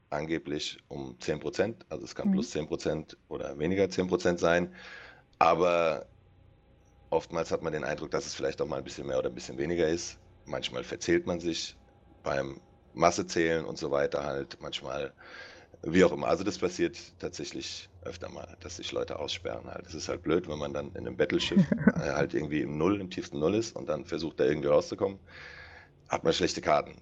angeblich 0.10 0.80
um 0.90 1.18
10%. 1.18 1.76
Also 1.88 2.04
es 2.04 2.14
kann 2.14 2.28
mhm. 2.28 2.34
plus 2.34 2.54
10% 2.54 3.16
oder 3.30 3.58
weniger 3.58 3.86
10% 3.86 4.38
sein. 4.38 4.76
Aber 5.40 6.08
oftmals 7.10 7.52
hat 7.52 7.62
man 7.62 7.72
den 7.72 7.86
Eindruck, 7.86 8.12
dass 8.12 8.26
es 8.26 8.36
vielleicht 8.36 8.62
auch 8.62 8.68
mal 8.68 8.80
ein 8.80 8.84
bisschen 8.84 9.08
mehr 9.08 9.18
oder 9.18 9.30
ein 9.30 9.36
bisschen 9.36 9.58
weniger 9.58 9.88
ist. 9.88 10.20
Manchmal 10.46 10.84
verzählt 10.84 11.26
man 11.26 11.40
sich 11.40 11.78
beim 12.22 12.60
Massezählen 12.94 13.64
und 13.64 13.78
so 13.78 13.92
weiter 13.92 14.26
halt. 14.26 14.58
Manchmal 14.62 15.14
wie 15.84 16.04
auch 16.04 16.12
immer. 16.12 16.28
Also 16.28 16.44
das 16.44 16.60
passiert 16.60 16.98
tatsächlich 17.20 17.90
öfter 18.04 18.30
mal, 18.30 18.56
dass 18.60 18.78
sich 18.78 18.92
Leute 18.92 19.20
aussperren 19.20 19.68
halt. 19.68 19.88
Es 19.88 19.94
ist 19.96 20.10
halt 20.10 20.22
blöd, 20.24 20.48
wenn 20.48 20.60
man 20.60 20.74
dann 20.74 20.90
in 20.90 21.08
einem 21.08 21.18
Battleschiff 21.18 21.72
äh, 21.96 22.12
halt 22.12 22.34
irgendwie 22.34 22.62
im 22.62 22.78
Null, 22.78 23.00
im 23.02 23.10
tiefsten 23.10 23.40
Null 23.40 23.56
ist 23.56 23.76
und 23.76 23.88
dann 23.90 24.06
versucht 24.06 24.40
da 24.40 24.46
irgendwie 24.46 24.68
rauszukommen, 24.68 25.20
hat 26.08 26.24
man 26.24 26.34
schlechte 26.34 26.62
Karten. 26.62 27.02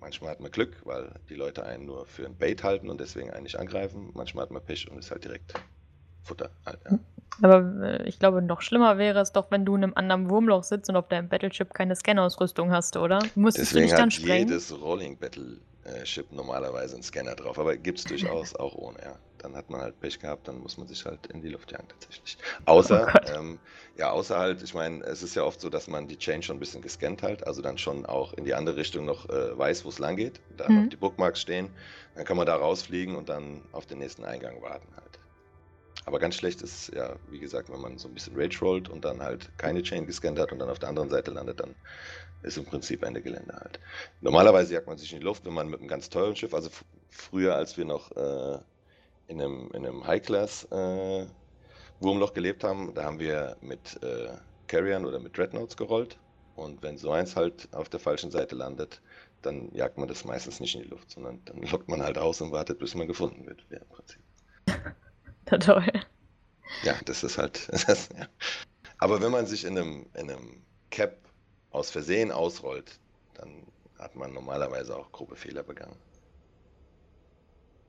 Manchmal 0.00 0.30
hat 0.30 0.40
man 0.40 0.50
Glück, 0.50 0.80
weil 0.84 1.12
die 1.28 1.34
Leute 1.34 1.64
einen 1.64 1.86
nur 1.86 2.06
für 2.06 2.26
ein 2.26 2.36
Bait 2.36 2.62
halten 2.62 2.90
und 2.90 3.00
deswegen 3.00 3.30
eigentlich 3.30 3.58
angreifen. 3.58 4.10
Manchmal 4.14 4.44
hat 4.44 4.50
man 4.50 4.62
Pech 4.64 4.90
und 4.90 4.98
ist 4.98 5.10
halt 5.10 5.24
direkt 5.24 5.54
Futter 6.22 6.50
halt, 6.64 6.80
ja. 6.84 6.98
Aber 7.42 7.82
äh, 7.82 8.08
ich 8.08 8.18
glaube, 8.18 8.42
noch 8.42 8.60
schlimmer 8.60 8.98
wäre 8.98 9.20
es 9.20 9.32
doch, 9.32 9.50
wenn 9.50 9.64
du 9.64 9.74
in 9.76 9.82
einem 9.84 9.94
anderen 9.94 10.30
Wurmloch 10.30 10.62
sitzt 10.62 10.88
und 10.88 10.96
auf 10.96 11.08
deinem 11.08 11.28
Battleship 11.28 11.74
keine 11.74 11.96
Scanner-Ausrüstung 11.96 12.70
hast, 12.70 12.96
oder? 12.96 13.32
Müsstest 13.34 13.72
Deswegen 13.72 13.80
du 13.80 13.82
nicht 13.82 13.98
dann 13.98 14.10
hat 14.10 14.12
sprengen? 14.12 14.48
jedes 14.48 14.78
Rolling 14.80 15.18
Battle 15.18 15.60
äh, 15.84 16.04
Chip 16.04 16.32
normalerweise 16.32 16.94
einen 16.94 17.02
Scanner 17.02 17.34
drauf, 17.34 17.58
aber 17.58 17.76
gibt 17.76 17.98
es 17.98 18.04
durchaus 18.04 18.54
auch 18.56 18.74
ohne, 18.74 18.98
ja. 19.02 19.18
Dann 19.38 19.56
hat 19.56 19.68
man 19.68 19.82
halt 19.82 20.00
Pech 20.00 20.18
gehabt, 20.18 20.48
dann 20.48 20.58
muss 20.60 20.78
man 20.78 20.88
sich 20.88 21.04
halt 21.04 21.26
in 21.26 21.42
die 21.42 21.50
Luft 21.50 21.70
jagen 21.70 21.86
tatsächlich. 21.88 22.38
Außer, 22.64 23.12
oh 23.12 23.38
ähm, 23.38 23.58
ja, 23.96 24.10
außer 24.10 24.38
halt, 24.38 24.62
ich 24.62 24.72
meine, 24.72 25.04
es 25.04 25.22
ist 25.22 25.34
ja 25.34 25.44
oft 25.44 25.60
so, 25.60 25.68
dass 25.68 25.86
man 25.86 26.08
die 26.08 26.16
Chain 26.16 26.42
schon 26.42 26.56
ein 26.56 26.60
bisschen 26.60 26.80
gescannt 26.80 27.22
halt, 27.22 27.46
also 27.46 27.60
dann 27.60 27.76
schon 27.76 28.06
auch 28.06 28.32
in 28.32 28.44
die 28.44 28.54
andere 28.54 28.76
Richtung 28.76 29.04
noch 29.04 29.28
äh, 29.28 29.58
weiß, 29.58 29.84
wo 29.84 29.90
es 29.90 29.98
lang 29.98 30.16
geht, 30.16 30.40
da 30.56 30.66
mhm. 30.68 30.82
noch 30.84 30.88
die 30.88 30.96
Bookmarks 30.96 31.42
stehen, 31.42 31.68
dann 32.14 32.24
kann 32.24 32.38
man 32.38 32.46
da 32.46 32.56
rausfliegen 32.56 33.16
und 33.16 33.28
dann 33.28 33.60
auf 33.72 33.84
den 33.84 33.98
nächsten 33.98 34.24
Eingang 34.24 34.62
warten 34.62 34.88
halt. 34.96 35.18
Aber 36.06 36.18
ganz 36.18 36.34
schlecht 36.34 36.62
ist 36.62 36.92
ja, 36.94 37.16
wie 37.30 37.38
gesagt, 37.38 37.70
wenn 37.70 37.80
man 37.80 37.98
so 37.98 38.08
ein 38.08 38.14
bisschen 38.14 38.34
Rage 38.36 38.58
rollt 38.60 38.88
und 38.88 39.04
dann 39.04 39.22
halt 39.22 39.56
keine 39.58 39.82
Chain 39.82 40.06
gescannt 40.06 40.38
hat 40.38 40.52
und 40.52 40.58
dann 40.58 40.68
auf 40.68 40.78
der 40.78 40.90
anderen 40.90 41.08
Seite 41.08 41.30
landet, 41.30 41.60
dann 41.60 41.74
ist 42.44 42.56
im 42.56 42.64
Prinzip 42.64 43.02
Ende 43.02 43.22
Gelände 43.22 43.54
halt. 43.54 43.80
Normalerweise 44.20 44.74
jagt 44.74 44.86
man 44.86 44.98
sich 44.98 45.12
in 45.12 45.20
die 45.20 45.24
Luft, 45.24 45.44
wenn 45.44 45.54
man 45.54 45.68
mit 45.68 45.80
einem 45.80 45.88
ganz 45.88 46.08
teuren 46.08 46.36
Schiff, 46.36 46.54
also 46.54 46.70
früher, 47.08 47.54
als 47.54 47.76
wir 47.76 47.84
noch 47.84 48.10
äh, 48.12 48.58
in 49.28 49.40
einem, 49.40 49.70
in 49.72 49.86
einem 49.86 50.06
High-Class 50.06 50.68
äh, 50.70 51.26
gelebt 52.34 52.64
haben, 52.64 52.92
da 52.94 53.04
haben 53.04 53.18
wir 53.18 53.56
mit 53.60 54.02
äh, 54.02 54.28
Carriern 54.66 55.06
oder 55.06 55.18
mit 55.18 55.36
Dreadnoughts 55.36 55.76
gerollt. 55.76 56.18
Und 56.56 56.82
wenn 56.82 56.98
so 56.98 57.10
eins 57.10 57.34
halt 57.34 57.68
auf 57.72 57.88
der 57.88 58.00
falschen 58.00 58.30
Seite 58.30 58.54
landet, 58.54 59.00
dann 59.42 59.70
jagt 59.74 59.98
man 59.98 60.08
das 60.08 60.24
meistens 60.24 60.60
nicht 60.60 60.74
in 60.74 60.82
die 60.82 60.88
Luft, 60.88 61.10
sondern 61.10 61.40
dann 61.44 61.62
lockt 61.70 61.88
man 61.88 62.02
halt 62.02 62.18
aus 62.18 62.40
und 62.40 62.52
wartet, 62.52 62.78
bis 62.78 62.94
man 62.94 63.06
gefunden 63.06 63.46
wird, 63.46 63.64
ja, 63.70 63.78
im 63.78 63.88
Prinzip. 63.88 64.20
Na 65.50 65.58
toll. 65.58 65.86
Ja, 66.82 66.94
das 67.04 67.22
ist 67.22 67.38
halt. 67.38 67.68
Das, 67.86 68.08
ja. 68.16 68.26
Aber 68.98 69.20
wenn 69.20 69.32
man 69.32 69.46
sich 69.46 69.64
in 69.64 69.76
einem, 69.76 70.06
in 70.14 70.30
einem 70.30 70.62
Cap 70.90 71.23
aus 71.74 71.90
Versehen 71.90 72.30
ausrollt, 72.30 73.00
dann 73.34 73.66
hat 73.98 74.14
man 74.14 74.32
normalerweise 74.32 74.96
auch 74.96 75.10
grobe 75.12 75.36
Fehler 75.36 75.62
begangen. 75.62 75.96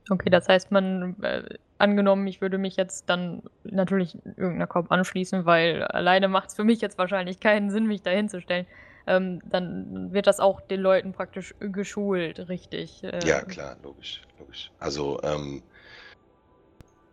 Okay, 0.09 0.29
das 0.29 0.47
heißt, 0.47 0.71
man, 0.71 1.15
äh, 1.23 1.43
angenommen, 1.77 2.27
ich 2.27 2.41
würde 2.41 2.57
mich 2.57 2.75
jetzt 2.75 3.09
dann 3.09 3.43
natürlich 3.63 4.15
irgendeiner 4.25 4.67
Korb 4.67 4.91
anschließen, 4.91 5.45
weil 5.45 5.83
alleine 5.83 6.27
macht 6.27 6.49
es 6.49 6.55
für 6.55 6.63
mich 6.63 6.81
jetzt 6.81 6.97
wahrscheinlich 6.97 7.39
keinen 7.39 7.69
Sinn, 7.71 7.87
mich 7.87 8.01
da 8.01 8.11
hinzustellen. 8.11 8.67
Ähm, 9.07 9.41
dann 9.45 10.13
wird 10.13 10.27
das 10.27 10.39
auch 10.39 10.61
den 10.61 10.81
Leuten 10.81 11.11
praktisch 11.11 11.53
geschult, 11.59 12.49
richtig? 12.49 13.03
Äh, 13.03 13.19
ja, 13.25 13.41
klar, 13.41 13.77
logisch, 13.83 14.21
logisch. 14.39 14.71
Also, 14.79 15.19
ähm, 15.23 15.61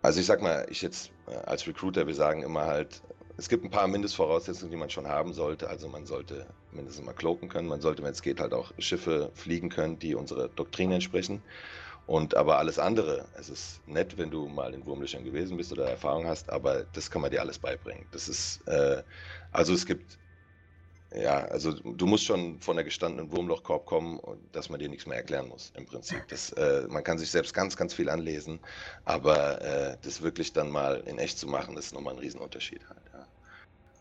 also 0.00 0.20
ich 0.20 0.26
sag 0.26 0.40
mal, 0.40 0.66
ich 0.70 0.80
jetzt 0.80 1.12
äh, 1.28 1.34
als 1.46 1.66
Recruiter, 1.66 2.06
wir 2.06 2.14
sagen 2.14 2.42
immer 2.42 2.64
halt, 2.66 3.02
es 3.36 3.48
gibt 3.48 3.64
ein 3.64 3.70
paar 3.70 3.88
Mindestvoraussetzungen, 3.88 4.70
die 4.70 4.76
man 4.76 4.90
schon 4.90 5.08
haben 5.08 5.32
sollte. 5.32 5.68
Also 5.68 5.88
man 5.88 6.06
sollte 6.06 6.54
mindestens 6.70 7.04
mal 7.04 7.14
cloaken 7.14 7.48
können. 7.48 7.68
Man 7.68 7.80
sollte, 7.80 8.02
wenn 8.02 8.12
es 8.12 8.22
geht, 8.22 8.40
halt 8.40 8.54
auch 8.54 8.72
Schiffe 8.78 9.30
fliegen 9.34 9.70
können, 9.70 9.98
die 9.98 10.14
unserer 10.14 10.48
Doktrin 10.48 10.92
entsprechen. 10.92 11.44
Und 12.06 12.36
aber 12.36 12.58
alles 12.58 12.78
andere, 12.78 13.30
es 13.34 13.48
ist 13.48 13.86
nett, 13.86 14.18
wenn 14.18 14.30
du 14.30 14.48
mal 14.48 14.74
in 14.74 14.84
Wurmlöchern 14.86 15.24
gewesen 15.24 15.56
bist 15.56 15.72
oder 15.72 15.88
Erfahrung 15.88 16.26
hast, 16.26 16.50
aber 16.50 16.84
das 16.84 17.10
kann 17.10 17.22
man 17.22 17.30
dir 17.30 17.40
alles 17.40 17.58
beibringen. 17.60 18.08
Das 18.10 18.28
ist, 18.28 18.60
äh, 18.66 19.04
also 19.52 19.72
es 19.74 19.86
gibt, 19.86 20.18
ja, 21.14 21.44
also 21.46 21.72
du 21.72 22.06
musst 22.06 22.24
schon 22.24 22.60
von 22.60 22.76
der 22.76 22.84
gestandenen 22.84 23.32
Wurmlochkorb 23.32 23.86
kommen, 23.86 24.20
dass 24.52 24.70
man 24.70 24.80
dir 24.80 24.88
nichts 24.88 25.06
mehr 25.06 25.18
erklären 25.18 25.48
muss, 25.48 25.70
im 25.76 25.86
Prinzip. 25.86 26.26
Das, 26.28 26.50
äh, 26.52 26.86
man 26.88 27.04
kann 27.04 27.18
sich 27.18 27.30
selbst 27.30 27.54
ganz, 27.54 27.76
ganz 27.76 27.94
viel 27.94 28.08
anlesen, 28.10 28.60
aber 29.04 29.60
äh, 29.62 29.98
das 30.02 30.22
wirklich 30.22 30.52
dann 30.54 30.70
mal 30.70 31.00
in 31.06 31.18
echt 31.18 31.38
zu 31.38 31.46
machen, 31.48 31.76
ist 31.76 31.92
nochmal 31.94 32.14
ein 32.14 32.20
Riesenunterschied 32.20 32.88
halt. 32.88 33.11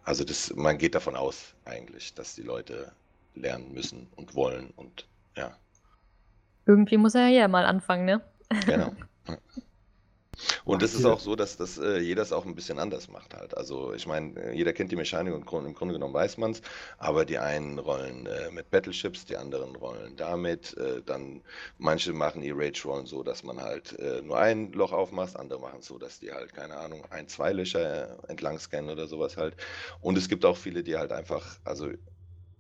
Also 0.04 0.24
das, 0.24 0.54
man 0.56 0.78
geht 0.78 0.96
davon 0.96 1.16
aus 1.16 1.54
eigentlich, 1.66 2.14
dass 2.14 2.36
die 2.36 2.42
Leute 2.42 2.92
lernen 3.36 3.74
müssen 3.74 4.08
und 4.16 4.36
wollen 4.36 4.72
und 4.76 5.08
ja. 5.36 5.56
Irgendwie 6.66 6.98
muss 6.98 7.16
er 7.16 7.28
ja 7.28 7.48
mal 7.48 7.66
anfangen, 7.66 8.06
ne? 8.06 8.22
Genau. 8.66 8.94
Und 10.66 10.82
es 10.84 10.94
ist 10.94 11.06
auch 11.06 11.20
so, 11.20 11.36
dass 11.36 11.58
das 11.58 11.78
äh, 11.78 12.00
jeder 12.00 12.22
es 12.22 12.32
auch 12.32 12.46
ein 12.46 12.56
bisschen 12.56 12.80
anders 12.80 13.08
macht 13.10 13.34
halt. 13.34 13.56
Also 13.58 13.94
ich 13.94 14.08
meine, 14.08 14.40
äh, 14.40 14.56
jeder 14.56 14.74
kennt 14.74 14.92
die 14.92 14.96
Mechanik 14.96 15.34
und 15.34 15.66
im 15.66 15.74
Grunde 15.74 15.94
genommen 15.94 16.14
weiß 16.14 16.38
man 16.38 16.52
es, 16.52 16.62
aber 16.98 17.26
die 17.26 17.38
einen 17.38 17.80
rollen 17.80 18.26
äh, 18.26 18.52
mit 18.52 18.70
Battleships, 18.70 19.26
die 19.26 19.38
anderen 19.38 19.76
rollen 19.76 20.16
damit. 20.16 20.76
Äh, 20.78 21.02
dann 21.06 21.44
manche 21.78 22.14
machen 22.14 22.42
die 22.42 22.52
Rage-Rollen 22.52 23.06
so, 23.06 23.24
dass 23.24 23.44
man 23.44 23.62
halt 23.62 23.98
äh, 24.00 24.22
nur 24.22 24.38
ein 24.40 24.72
Loch 24.74 24.92
aufmacht, 24.92 25.36
andere 25.36 25.60
machen 25.60 25.80
es 25.80 25.88
so, 25.88 25.98
dass 25.98 26.20
die 26.20 26.32
halt, 26.32 26.54
keine 26.54 26.78
Ahnung, 26.78 27.06
ein, 27.10 27.28
zwei 27.28 27.52
Löcher 27.54 28.20
äh, 28.24 28.32
entlang 28.32 28.60
scannen 28.60 28.90
oder 28.90 29.08
sowas 29.08 29.38
halt. 29.38 29.56
Und 30.00 30.18
es 30.18 30.30
gibt 30.30 30.46
auch 30.46 30.58
viele, 30.58 30.84
die 30.84 30.98
halt 30.98 31.12
einfach, 31.12 31.58
also 31.64 31.90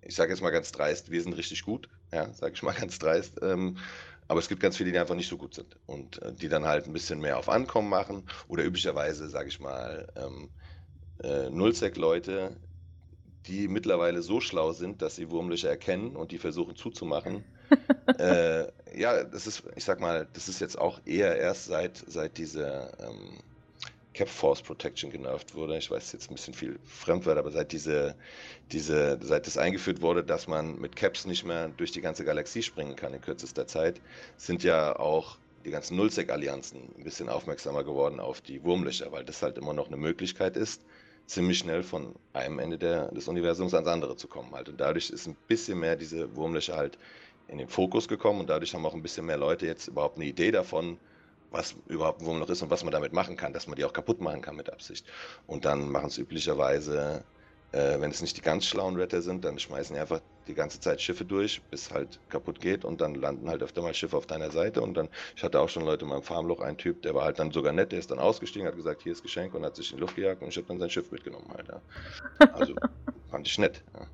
ich 0.01 0.15
sage 0.15 0.31
jetzt 0.31 0.41
mal 0.41 0.49
ganz 0.49 0.71
dreist, 0.71 1.11
wir 1.11 1.21
sind 1.21 1.33
richtig 1.33 1.63
gut, 1.63 1.89
ja, 2.11 2.31
sage 2.33 2.53
ich 2.53 2.63
mal 2.63 2.73
ganz 2.79 2.99
dreist. 2.99 3.39
Ähm, 3.41 3.77
aber 4.31 4.39
es 4.39 4.47
gibt 4.47 4.61
ganz 4.61 4.77
viele, 4.77 4.93
die 4.93 4.97
einfach 4.97 5.15
nicht 5.15 5.27
so 5.27 5.37
gut 5.37 5.53
sind 5.53 5.77
und 5.87 6.21
äh, 6.21 6.33
die 6.33 6.47
dann 6.47 6.65
halt 6.65 6.87
ein 6.87 6.93
bisschen 6.93 7.19
mehr 7.19 7.37
auf 7.37 7.49
Ankommen 7.49 7.89
machen 7.89 8.25
oder 8.47 8.63
üblicherweise, 8.63 9.27
sage 9.27 9.49
ich 9.49 9.59
mal, 9.59 10.07
ähm, 10.15 10.49
äh, 11.21 11.49
Nullsec-Leute, 11.49 12.55
die 13.47 13.67
mittlerweile 13.67 14.21
so 14.21 14.39
schlau 14.39 14.71
sind, 14.71 15.01
dass 15.01 15.17
sie 15.17 15.29
Wurmlöcher 15.31 15.67
erkennen 15.67 16.15
und 16.15 16.31
die 16.31 16.37
versuchen 16.37 16.77
zuzumachen. 16.77 17.43
äh, 18.19 18.67
ja, 18.97 19.25
das 19.25 19.47
ist, 19.47 19.63
ich 19.75 19.83
sag 19.83 19.99
mal, 19.99 20.29
das 20.31 20.47
ist 20.47 20.61
jetzt 20.61 20.77
auch 20.77 21.01
eher 21.03 21.37
erst 21.37 21.65
seit, 21.65 21.97
seit 22.07 22.37
dieser 22.37 22.97
ähm, 23.01 23.37
Cap 24.13 24.27
Force 24.27 24.61
Protection 24.61 25.09
genervt 25.09 25.55
wurde. 25.55 25.77
Ich 25.77 25.89
weiß 25.89 26.11
jetzt 26.11 26.29
ein 26.29 26.35
bisschen 26.35 26.53
viel 26.53 26.79
Fremdwort, 26.85 27.37
aber 27.37 27.51
seit 27.51 27.71
diese, 27.71 28.15
diese, 28.71 29.17
seit 29.21 29.47
das 29.47 29.57
eingeführt 29.57 30.01
wurde, 30.01 30.23
dass 30.23 30.47
man 30.47 30.79
mit 30.79 30.95
Caps 30.95 31.25
nicht 31.25 31.45
mehr 31.45 31.69
durch 31.69 31.91
die 31.91 32.01
ganze 32.01 32.25
Galaxie 32.25 32.61
springen 32.61 32.95
kann 32.95 33.13
in 33.13 33.21
kürzester 33.21 33.67
Zeit, 33.67 34.01
sind 34.37 34.63
ja 34.63 34.97
auch 34.97 35.37
die 35.63 35.71
ganzen 35.71 35.95
Nullsec-Allianzen 35.95 36.89
ein 36.97 37.03
bisschen 37.03 37.29
aufmerksamer 37.29 37.83
geworden 37.83 38.19
auf 38.19 38.41
die 38.41 38.63
Wurmlöcher, 38.63 39.11
weil 39.11 39.23
das 39.23 39.41
halt 39.41 39.57
immer 39.57 39.73
noch 39.73 39.87
eine 39.87 39.97
Möglichkeit 39.97 40.57
ist, 40.57 40.81
ziemlich 41.27 41.59
schnell 41.59 41.83
von 41.83 42.15
einem 42.33 42.59
Ende 42.59 42.77
der, 42.77 43.11
des 43.11 43.27
Universums 43.27 43.73
ans 43.73 43.87
andere 43.87 44.17
zu 44.17 44.27
kommen 44.27 44.51
halt. 44.53 44.67
Und 44.69 44.81
dadurch 44.81 45.09
ist 45.09 45.27
ein 45.27 45.37
bisschen 45.47 45.79
mehr 45.79 45.95
diese 45.95 46.35
Wurmlöcher 46.35 46.75
halt 46.75 46.97
in 47.47 47.57
den 47.57 47.67
Fokus 47.67 48.07
gekommen 48.07 48.41
und 48.41 48.49
dadurch 48.49 48.73
haben 48.73 48.85
auch 48.85 48.93
ein 48.93 49.01
bisschen 49.01 49.25
mehr 49.25 49.37
Leute 49.37 49.65
jetzt 49.65 49.87
überhaupt 49.87 50.17
eine 50.17 50.25
Idee 50.25 50.51
davon, 50.51 50.97
was 51.51 51.75
überhaupt 51.87 52.21
ein 52.21 52.25
Wurmloch 52.25 52.49
ist 52.49 52.61
und 52.61 52.71
was 52.71 52.83
man 52.83 52.91
damit 52.93 53.13
machen 53.13 53.35
kann, 53.37 53.53
dass 53.53 53.67
man 53.67 53.75
die 53.75 53.85
auch 53.85 53.93
kaputt 53.93 54.21
machen 54.21 54.41
kann 54.41 54.55
mit 54.55 54.71
Absicht. 54.71 55.05
Und 55.45 55.65
dann 55.65 55.89
machen 55.89 56.07
es 56.07 56.17
üblicherweise, 56.17 57.25
äh, 57.71 57.99
wenn 57.99 58.11
es 58.11 58.21
nicht 58.21 58.37
die 58.37 58.41
ganz 58.41 58.65
schlauen 58.65 58.95
Retter 58.95 59.21
sind, 59.21 59.45
dann 59.45 59.59
schmeißen 59.59 59.93
die 59.95 59.99
einfach 60.01 60.21
die 60.47 60.53
ganze 60.55 60.79
Zeit 60.79 61.01
Schiffe 61.01 61.25
durch, 61.25 61.61
bis 61.69 61.91
halt 61.91 62.19
kaputt 62.29 62.59
geht 62.61 62.85
und 62.85 63.01
dann 63.01 63.15
landen 63.15 63.49
halt 63.49 63.61
öfter 63.63 63.81
mal 63.81 63.93
Schiffe 63.93 64.17
auf 64.17 64.25
deiner 64.27 64.51
Seite 64.51 64.81
und 64.81 64.95
dann, 64.95 65.09
ich 65.35 65.43
hatte 65.43 65.59
auch 65.59 65.69
schon 65.69 65.83
Leute 65.85 66.05
in 66.05 66.09
meinem 66.09 66.23
Farmloch, 66.23 66.61
ein 66.61 66.77
Typ, 66.77 67.01
der 67.03 67.13
war 67.15 67.25
halt 67.25 67.39
dann 67.39 67.51
sogar 67.51 67.73
nett, 67.73 67.91
der 67.91 67.99
ist 67.99 68.11
dann 68.11 68.19
ausgestiegen, 68.19 68.67
hat 68.67 68.75
gesagt, 68.75 69.03
hier 69.03 69.11
ist 69.11 69.21
Geschenk 69.21 69.53
und 69.53 69.65
hat 69.65 69.75
sich 69.75 69.91
in 69.91 69.97
die 69.97 70.01
Luft 70.01 70.15
gejagt 70.15 70.41
und 70.41 70.49
ich 70.49 70.57
habe 70.57 70.67
dann 70.67 70.79
sein 70.79 70.89
Schiff 70.89 71.11
mitgenommen 71.11 71.51
halt, 71.53 71.67
ja. 71.67 71.81
Also, 72.53 72.75
fand 73.29 73.47
ich 73.47 73.57
nett, 73.57 73.83
ja. 73.93 74.07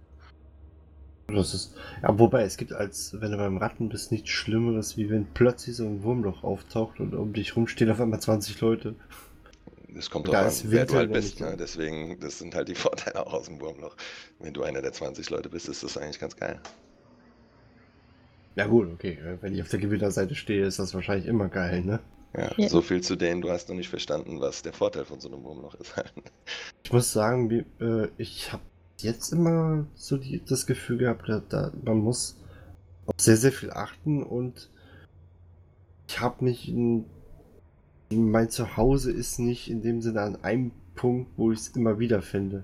Das 1.27 1.53
ist, 1.53 1.75
ja, 2.01 2.17
wobei 2.17 2.43
es 2.43 2.55
gibt 2.55 2.71
als, 2.71 3.19
wenn 3.19 3.31
du 3.31 3.37
beim 3.37 3.57
Ratten 3.57 3.89
bist, 3.89 4.11
nichts 4.11 4.29
Schlimmeres, 4.29 4.95
wie 4.95 5.09
wenn 5.09 5.25
plötzlich 5.25 5.75
so 5.75 5.85
ein 5.85 6.01
Wurmloch 6.03 6.43
auftaucht 6.43 7.01
und 7.01 7.13
um 7.13 7.33
dich 7.33 7.55
rum 7.55 7.67
stehen 7.67 7.91
auf 7.91 7.99
einmal 7.99 8.21
20 8.21 8.59
Leute. 8.61 8.95
Es 9.95 10.09
kommt 10.09 10.27
drauf 10.27 10.35
an, 10.35 10.51
wer 10.65 10.85
du 10.85 10.95
halt 10.95 11.11
bist. 11.11 11.41
Ne? 11.41 11.57
Deswegen, 11.59 12.19
das 12.19 12.39
sind 12.39 12.55
halt 12.55 12.69
die 12.69 12.75
Vorteile 12.75 13.25
auch 13.25 13.33
aus 13.33 13.47
dem 13.47 13.59
Wurmloch. 13.59 13.95
Wenn 14.39 14.53
du 14.53 14.63
einer 14.63 14.81
der 14.81 14.93
20 14.93 15.29
Leute 15.29 15.49
bist, 15.49 15.67
ist 15.67 15.83
das 15.83 15.97
eigentlich 15.97 16.19
ganz 16.19 16.35
geil. 16.37 16.61
Ja 18.55 18.65
gut, 18.65 18.87
okay. 18.91 19.17
Wenn 19.41 19.53
ich 19.53 19.61
auf 19.61 19.69
der 19.69 19.79
Gewinnerseite 19.79 20.33
stehe, 20.33 20.65
ist 20.65 20.79
das 20.79 20.93
wahrscheinlich 20.93 21.27
immer 21.27 21.49
geil, 21.49 21.83
ne? 21.83 21.99
Ja, 22.35 22.51
ja. 22.57 22.69
so 22.69 22.81
viel 22.81 23.01
zu 23.01 23.15
denen, 23.15 23.41
du 23.41 23.49
hast 23.49 23.69
noch 23.69 23.75
nicht 23.75 23.89
verstanden, 23.89 24.39
was 24.41 24.61
der 24.61 24.73
Vorteil 24.73 25.05
von 25.05 25.19
so 25.19 25.27
einem 25.29 25.43
Wurmloch 25.43 25.75
ist. 25.75 25.93
ich 26.83 26.91
muss 26.91 27.11
sagen, 27.11 27.65
äh, 27.79 28.07
ich 28.17 28.51
habe 28.51 28.63
jetzt 28.97 29.31
immer 29.31 29.85
so 29.95 30.17
die, 30.17 30.43
das 30.43 30.65
Gefühl 30.65 30.97
gehabt, 30.97 31.29
da, 31.49 31.71
man 31.83 31.99
muss 31.99 32.37
auf 33.05 33.15
sehr, 33.17 33.37
sehr 33.37 33.51
viel 33.51 33.71
achten 33.71 34.23
und 34.23 34.69
ich 36.07 36.19
habe 36.19 36.43
nicht 36.45 36.67
in 36.67 37.05
mein 38.09 38.49
Zuhause 38.49 39.11
ist 39.11 39.39
nicht 39.39 39.69
in 39.69 39.81
dem 39.81 40.01
Sinne 40.01 40.21
an 40.21 40.43
einem 40.43 40.71
Punkt, 40.95 41.31
wo 41.37 41.51
ich 41.51 41.59
es 41.59 41.67
immer 41.69 41.99
wieder 41.99 42.21
finde. 42.21 42.63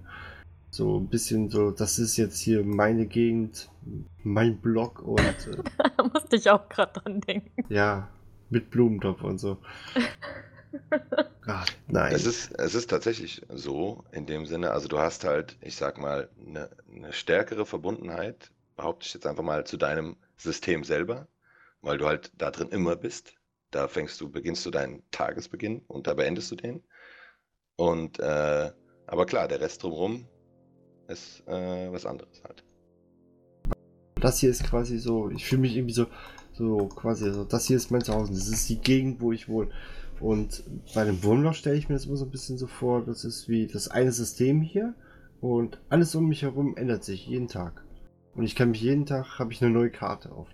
So 0.70 1.00
ein 1.00 1.08
bisschen 1.08 1.50
so, 1.50 1.72
das 1.72 2.00
ist 2.00 2.18
jetzt 2.18 2.40
hier 2.40 2.64
meine 2.64 3.06
Gegend, 3.06 3.70
mein 4.24 4.58
Block 4.58 5.02
und. 5.04 5.20
Äh, 5.20 5.58
da 5.78 6.04
musste 6.14 6.36
ich 6.36 6.50
auch 6.50 6.68
gerade 6.70 7.00
dran 7.00 7.22
denken. 7.22 7.64
Ja, 7.70 8.10
mit 8.50 8.72
Blumentopf 8.72 9.24
und 9.24 9.38
so. 9.38 9.58
Nein. 11.88 12.14
Es 12.14 12.26
ist, 12.26 12.52
es 12.60 12.76
ist 12.76 12.90
tatsächlich 12.90 13.42
so, 13.50 14.04
in 14.12 14.26
dem 14.26 14.46
Sinne, 14.46 14.72
also 14.72 14.88
du 14.88 15.00
hast 15.00 15.24
halt, 15.24 15.58
ich 15.62 15.76
sag 15.76 15.98
mal, 15.98 16.30
eine, 16.46 16.70
eine 16.94 17.14
stärkere 17.14 17.66
Verbundenheit, 17.66 18.52
behaupte 18.76 19.06
ich 19.06 19.14
jetzt 19.14 19.28
einfach 19.28 19.44
mal, 19.44 19.66
zu 19.66 19.78
deinem 19.78 20.16
System 20.38 20.84
selber, 20.84 21.28
weil 21.82 21.98
du 21.98 22.06
halt 22.08 22.32
da 22.38 22.52
drin 22.52 22.70
immer 22.70 22.96
bist. 22.96 23.36
Da 23.72 23.88
fängst 23.88 24.22
du, 24.22 24.30
beginnst 24.30 24.66
du 24.66 24.72
deinen 24.72 25.04
Tagesbeginn 25.12 25.84
und 25.88 26.08
da 26.08 26.14
beendest 26.14 26.52
du 26.52 26.56
den. 26.56 26.84
Und 27.76 28.20
äh, 28.20 28.72
aber 29.08 29.26
klar, 29.26 29.48
der 29.48 29.62
Rest 29.62 29.84
drumherum 29.84 30.28
ist 31.08 31.46
äh, 31.48 31.92
was 31.92 32.06
anderes 32.06 32.42
halt. 32.44 32.64
Das 34.16 34.40
hier 34.40 34.52
ist 34.52 34.64
quasi 34.64 35.00
so, 35.00 35.30
ich 35.30 35.46
fühle 35.46 35.62
mich 35.62 35.76
irgendwie 35.76 35.94
so, 35.94 36.06
so 36.54 36.88
quasi 36.88 37.32
so, 37.32 37.44
das 37.44 37.66
hier 37.66 37.78
ist 37.78 37.92
mein 37.92 38.04
Zuhause, 38.04 38.32
das 38.32 38.48
ist 38.48 38.70
die 38.70 38.80
Gegend, 38.80 39.20
wo 39.20 39.32
ich 39.32 39.50
wohne. 39.50 39.72
Und 40.20 40.64
bei 40.94 41.04
dem 41.04 41.24
Wurmloch 41.24 41.54
stelle 41.54 41.78
ich 41.78 41.90
mir 41.90 41.96
das 41.96 42.06
immer 42.06 42.16
so 42.16 42.26
ein 42.26 42.32
bisschen 42.32 42.58
so 42.58 42.68
vor, 42.68 43.04
das 43.06 43.26
ist 43.26 43.50
wie 43.50 43.68
das 43.68 43.90
eine 43.90 44.12
System 44.12 44.62
hier 44.62 44.94
und 45.42 45.80
alles 45.90 46.16
um 46.16 46.28
mich 46.28 46.44
herum 46.44 46.78
ändert 46.78 47.04
sich 47.04 47.28
jeden 47.28 47.48
Tag. 47.48 47.84
Und 48.36 48.44
ich 48.44 48.56
kann 48.56 48.72
mich 48.72 48.82
jeden 48.82 49.06
Tag, 49.06 49.40
habe 49.40 49.52
ich 49.52 49.62
eine 49.62 49.72
neue 49.72 49.92
Karte 49.92 50.32
auf. 50.32 50.48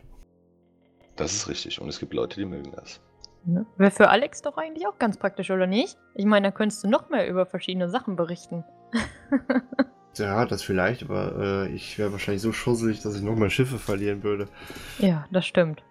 Das 1.16 1.34
ist 1.34 1.48
richtig 1.48 1.80
und 1.82 1.90
es 1.90 2.00
gibt 2.00 2.14
Leute, 2.14 2.40
die 2.40 2.46
mögen 2.46 2.72
das. 2.72 3.02
Ne? 3.46 3.66
Wäre 3.78 3.92
für 3.92 4.10
Alex 4.10 4.42
doch 4.42 4.58
eigentlich 4.58 4.88
auch 4.88 4.98
ganz 5.00 5.18
praktisch, 5.18 5.52
oder 5.52 5.68
nicht? 5.68 5.98
Ich 6.16 6.26
meine, 6.26 6.48
da 6.48 6.52
könntest 6.52 6.84
du 6.84 6.90
noch 6.90 7.10
mehr 7.10 7.28
über 7.28 7.46
verschiedene 7.46 7.90
Sachen 7.90 8.16
berichten. 8.16 8.64
ja, 10.16 10.46
das 10.46 10.64
vielleicht, 10.64 11.04
aber 11.04 11.68
äh, 11.68 11.74
ich 11.74 11.98
wäre 11.98 12.12
wahrscheinlich 12.12 12.42
so 12.42 12.52
schusselig, 12.52 13.02
dass 13.02 13.16
ich 13.16 13.22
nochmal 13.22 13.50
Schiffe 13.50 13.78
verlieren 13.78 14.24
würde. 14.24 14.48
Ja, 15.00 15.26
das 15.32 15.46
stimmt. 15.46 15.84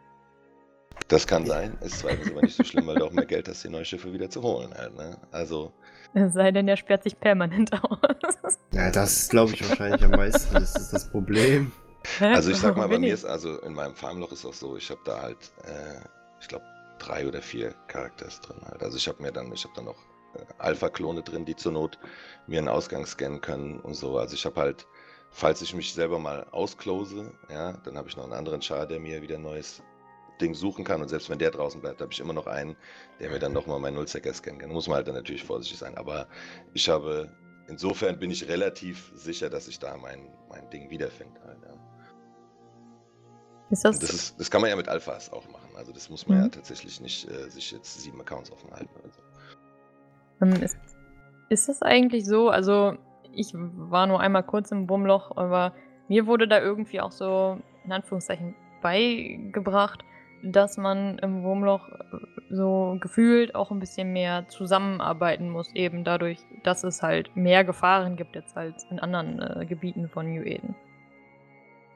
Das 1.06 1.26
kann 1.26 1.46
sein, 1.46 1.78
ist 1.80 2.00
zweitens 2.00 2.30
aber 2.30 2.42
nicht 2.42 2.56
so 2.56 2.64
schlimm, 2.64 2.86
weil 2.86 2.96
du 2.96 3.04
auch 3.06 3.12
mehr 3.12 3.24
Geld 3.24 3.48
hast, 3.48 3.64
die 3.64 3.68
neue 3.68 3.84
Schiffe 3.84 4.12
wieder 4.12 4.28
zu 4.28 4.42
holen 4.42 4.74
halt, 4.74 4.94
ne? 4.96 5.16
Also. 5.30 5.72
Es 6.14 6.34
sei 6.34 6.50
denn, 6.50 6.66
er 6.68 6.76
sperrt 6.76 7.02
sich 7.04 7.18
permanent 7.18 7.70
aus. 7.82 8.58
Ja, 8.72 8.90
das 8.90 9.28
glaube 9.28 9.52
ich 9.54 9.68
wahrscheinlich 9.68 10.02
am 10.04 10.10
meisten. 10.10 10.54
Das 10.54 10.74
ist 10.74 10.92
das 10.92 11.08
Problem. 11.10 11.72
Also 12.20 12.50
ich 12.50 12.58
sag 12.58 12.76
mal, 12.76 12.88
bei 12.88 12.98
mir 12.98 13.12
ist, 13.12 13.24
also 13.24 13.60
in 13.60 13.74
meinem 13.74 13.94
Farmloch 13.94 14.32
ist 14.32 14.44
auch 14.44 14.54
so, 14.54 14.76
ich 14.76 14.90
habe 14.90 15.00
da 15.04 15.22
halt, 15.22 15.52
äh, 15.64 16.00
ich 16.40 16.48
glaube, 16.48 16.64
drei 16.98 17.26
oder 17.26 17.42
vier 17.42 17.74
Charakters 17.86 18.40
drin 18.40 18.60
halt. 18.64 18.82
Also 18.82 18.96
ich 18.96 19.08
habe 19.08 19.22
mir 19.22 19.32
dann, 19.32 19.52
ich 19.52 19.64
habe 19.64 19.74
dann 19.74 19.86
noch 19.86 19.98
äh, 20.34 20.44
Alpha-Klone 20.58 21.22
drin, 21.22 21.44
die 21.44 21.56
zur 21.56 21.72
Not 21.72 21.98
mir 22.46 22.58
einen 22.58 22.68
Ausgang 22.68 23.06
scannen 23.06 23.40
können 23.40 23.80
und 23.80 23.94
so. 23.94 24.18
Also 24.18 24.34
ich 24.34 24.44
habe 24.46 24.60
halt, 24.60 24.86
falls 25.30 25.62
ich 25.62 25.74
mich 25.74 25.92
selber 25.92 26.18
mal 26.18 26.46
ausclose, 26.50 27.32
ja, 27.50 27.72
dann 27.84 27.96
habe 27.96 28.08
ich 28.08 28.16
noch 28.16 28.24
einen 28.24 28.32
anderen 28.32 28.62
Char, 28.62 28.86
der 28.86 29.00
mir 29.00 29.22
wieder 29.22 29.36
ein 29.36 29.42
neues 29.42 29.82
Ding 30.38 30.54
suchen 30.54 30.84
kann. 30.84 31.02
Und 31.02 31.08
selbst 31.08 31.30
wenn 31.30 31.38
der 31.38 31.50
draußen 31.50 31.80
bleibt, 31.80 32.00
habe 32.00 32.12
ich 32.12 32.20
immer 32.20 32.32
noch 32.32 32.46
einen, 32.46 32.76
der 33.20 33.30
mir 33.30 33.38
dann 33.38 33.52
nochmal 33.52 33.80
meinen 33.80 33.94
Nullzecker 33.94 34.32
scannen 34.32 34.60
kann. 34.60 34.70
Da 34.70 34.74
muss 34.74 34.88
man 34.88 34.96
halt 34.96 35.08
dann 35.08 35.14
natürlich 35.14 35.44
vorsichtig 35.44 35.78
sein. 35.78 35.96
Aber 35.96 36.26
ich 36.74 36.88
habe, 36.88 37.30
insofern 37.68 38.18
bin 38.18 38.30
ich 38.30 38.48
relativ 38.48 39.12
sicher, 39.14 39.50
dass 39.50 39.68
ich 39.68 39.78
da 39.78 39.96
mein, 39.96 40.28
mein 40.48 40.68
Ding 40.70 40.90
wiederfinde. 40.90 41.40
Halt, 41.44 41.58
ja. 41.62 41.74
Ist 43.70 43.84
das, 43.84 43.98
das, 43.98 44.10
ist, 44.10 44.40
das 44.40 44.50
kann 44.50 44.62
man 44.62 44.70
ja 44.70 44.76
mit 44.76 44.88
Alphas 44.88 45.30
auch 45.30 45.46
machen. 45.50 45.68
Also 45.76 45.92
das 45.92 46.08
muss 46.08 46.26
man 46.26 46.38
mhm. 46.38 46.44
ja 46.44 46.48
tatsächlich 46.50 47.00
nicht 47.00 47.30
äh, 47.30 47.50
sich 47.50 47.70
jetzt 47.70 48.00
sieben 48.00 48.20
Accounts 48.20 48.50
offen 48.50 48.70
halten 48.70 48.90
oder 48.98 49.10
so. 49.10 49.22
Ähm, 50.40 50.62
ist, 50.62 50.78
ist 51.50 51.68
das 51.68 51.82
eigentlich 51.82 52.24
so? 52.24 52.48
Also 52.48 52.96
ich 53.32 53.52
war 53.54 54.06
nur 54.06 54.20
einmal 54.20 54.42
kurz 54.42 54.70
im 54.70 54.88
Wurmloch, 54.88 55.36
aber 55.36 55.74
mir 56.08 56.26
wurde 56.26 56.48
da 56.48 56.60
irgendwie 56.60 57.00
auch 57.00 57.12
so, 57.12 57.58
in 57.84 57.92
Anführungszeichen, 57.92 58.54
beigebracht, 58.80 60.02
dass 60.42 60.76
man 60.76 61.18
im 61.18 61.42
Wurmloch 61.42 61.88
äh, 61.88 61.94
so 62.50 62.96
gefühlt 63.00 63.54
auch 63.54 63.70
ein 63.70 63.78
bisschen 63.78 64.12
mehr 64.12 64.48
zusammenarbeiten 64.48 65.50
muss, 65.50 65.74
eben 65.74 66.04
dadurch, 66.04 66.38
dass 66.62 66.84
es 66.84 67.02
halt 67.02 67.34
mehr 67.36 67.64
Gefahren 67.64 68.16
gibt 68.16 68.34
jetzt 68.36 68.56
als 68.56 68.84
in 68.90 68.98
anderen 68.98 69.40
äh, 69.40 69.66
Gebieten 69.66 70.08
von 70.08 70.32
New 70.32 70.42
Eden. 70.42 70.74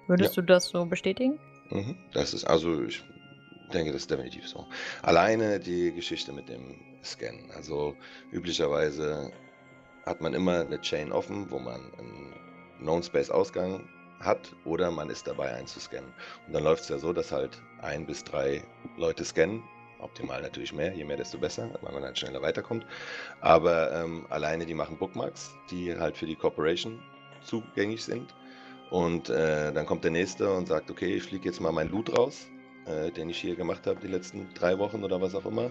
Würdest 0.07 0.37
ja. 0.37 0.43
du 0.43 0.47
das 0.47 0.67
so 0.67 0.85
bestätigen? 0.85 1.39
Mhm. 1.71 1.97
Das 2.13 2.35
ist 2.35 2.45
also, 2.45 2.83
ich 2.85 3.03
denke, 3.73 3.93
das 3.93 4.03
ist 4.03 4.11
definitiv 4.11 4.49
so. 4.49 4.67
Alleine 5.03 5.59
die 5.59 5.93
Geschichte 5.93 6.33
mit 6.33 6.49
dem 6.49 6.77
Scannen. 7.03 7.51
Also 7.57 7.95
üblicherweise 8.31 9.33
hat 10.05 10.21
man 10.21 10.35
immer 10.35 10.61
eine 10.61 10.81
Chain 10.81 11.13
offen, 11.13 11.51
wo 11.51 11.59
man 11.59 11.81
einen 11.99 12.35
Known 12.81 13.03
Space 13.03 13.31
Ausgang 13.31 13.89
hat 14.21 14.55
oder 14.65 14.91
man 14.91 15.11
ist 15.11 15.27
dabei 15.27 15.53
einzuscannen. 15.55 16.13
Und 16.47 16.53
dann 16.53 16.65
läuft 16.65 16.83
es 16.83 16.89
ja 16.89 16.99
so, 16.99 17.13
dass 17.13 17.33
halt 17.33 17.61
ein 17.83 18.07
bis 18.07 18.25
drei 18.25 18.63
Leute 18.97 19.25
scannen. 19.25 19.63
Optimal 19.99 20.43
natürlich 20.43 20.73
mehr, 20.73 20.93
je 20.93 21.05
mehr, 21.05 21.17
desto 21.17 21.39
besser, 21.39 21.71
weil 21.81 21.93
man 21.93 22.03
dann 22.03 22.17
schneller 22.17 22.43
weiterkommt. 22.43 22.85
Aber 23.41 23.93
ähm, 23.93 24.27
alleine 24.31 24.67
die 24.67 24.75
machen 24.75 24.97
Bookmarks, 24.97 25.55
die 25.71 25.97
halt 25.97 26.17
für 26.17 26.27
die 26.27 26.35
Corporation 26.35 27.01
zugänglich 27.45 28.05
sind. 28.05 28.35
Und 28.91 29.31
äh, 29.31 29.73
dann 29.73 29.87
kommt 29.87 30.05
der 30.05 30.11
nächste 30.11 30.53
und 30.53 30.67
sagt, 30.69 30.91
okay, 30.91 31.15
ich 31.17 31.23
fliege 31.23 31.49
jetzt 31.49 31.61
mal 31.61 31.73
meinen 31.73 31.91
Loot 31.91 32.17
raus, 32.17 32.47
äh, 32.87 33.11
den 33.11 33.31
ich 33.31 33.39
hier 33.39 33.55
gemacht 33.55 33.87
habe 33.87 34.01
die 34.01 34.09
letzten 34.09 34.53
drei 34.55 34.79
Wochen 34.79 35.05
oder 35.05 35.21
was 35.21 35.35
auch 35.35 35.47
immer. 35.47 35.71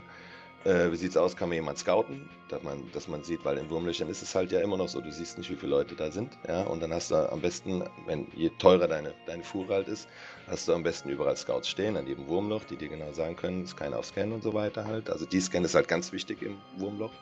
Äh, 0.64 0.92
wie 0.92 0.96
sieht's 0.96 1.18
aus? 1.18 1.36
Kann 1.36 1.50
mir 1.50 1.56
jemand 1.56 1.80
scouten, 1.80 2.30
dass 2.50 2.62
man, 2.62 2.92
dass 2.92 3.08
man 3.08 3.24
sieht, 3.24 3.44
weil 3.46 3.58
in 3.58 3.70
Wurmlöchern 3.72 4.10
ist 4.10 4.22
es 4.22 4.36
halt 4.36 4.52
ja 4.52 4.60
immer 4.60 4.78
noch 4.78 4.90
so, 4.90 5.02
du 5.02 5.12
siehst 5.12 5.40
nicht, 5.40 5.50
wie 5.50 5.56
viele 5.56 5.72
Leute 5.72 5.96
da 5.96 6.12
sind, 6.12 6.38
ja, 6.48 6.62
und 6.64 6.82
dann 6.82 6.94
hast 6.94 7.10
du 7.10 7.16
am 7.16 7.42
besten, 7.42 7.84
wenn 8.06 8.28
je 8.36 8.50
teurer 8.60 8.88
deine, 8.88 9.16
deine 9.26 9.44
Fuhre 9.44 9.74
halt 9.74 9.88
ist, 9.88 10.08
hast 10.46 10.68
du 10.68 10.74
am 10.74 10.84
besten 10.84 11.10
überall 11.10 11.36
Scouts 11.36 11.68
stehen, 11.68 11.98
an 11.98 12.06
jedem 12.06 12.28
Wurmloch, 12.28 12.64
die 12.66 12.78
dir 12.78 12.90
genau 12.90 13.12
sagen 13.12 13.36
können, 13.36 13.64
ist 13.64 13.76
keiner 13.76 13.98
auf 13.98 14.06
Scan 14.06 14.32
und 14.32 14.44
so 14.44 14.54
weiter 14.54 14.86
halt. 14.86 15.10
Also 15.10 15.26
die 15.26 15.42
Scan 15.42 15.64
ist 15.64 15.74
halt 15.74 15.88
ganz 15.88 16.12
wichtig 16.12 16.44
im 16.44 16.62
Wurmloch. 16.78 17.14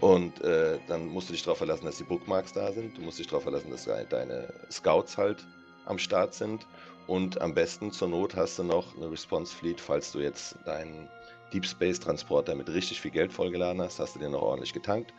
Und 0.00 0.42
äh, 0.42 0.78
dann 0.88 1.06
musst 1.06 1.28
du 1.28 1.32
dich 1.32 1.44
darauf 1.44 1.58
verlassen, 1.58 1.84
dass 1.86 1.98
die 1.98 2.04
Bookmarks 2.04 2.52
da 2.52 2.72
sind. 2.72 2.98
Du 2.98 3.02
musst 3.02 3.20
dich 3.20 3.28
darauf 3.28 3.44
verlassen, 3.44 3.70
dass 3.70 3.84
deine 3.84 4.52
Scouts 4.70 5.16
halt 5.16 5.46
am 5.86 5.98
Start 5.98 6.34
sind. 6.34 6.66
Und 7.06 7.40
am 7.40 7.54
besten 7.54 7.92
zur 7.92 8.08
Not 8.08 8.34
hast 8.34 8.58
du 8.58 8.64
noch 8.64 8.96
eine 8.96 9.10
Response 9.10 9.54
Fleet, 9.54 9.80
falls 9.80 10.10
du 10.12 10.18
jetzt 10.18 10.56
deinen 10.64 11.08
Deep 11.54 11.64
Space 11.66 12.00
Transporter 12.00 12.54
mit 12.54 12.68
richtig 12.68 13.00
viel 13.00 13.12
Geld 13.12 13.32
vollgeladen 13.32 13.80
hast, 13.80 14.00
hast 14.00 14.16
du 14.16 14.18
den 14.18 14.32
noch 14.32 14.42
ordentlich 14.42 14.72
getankt. 14.72 15.14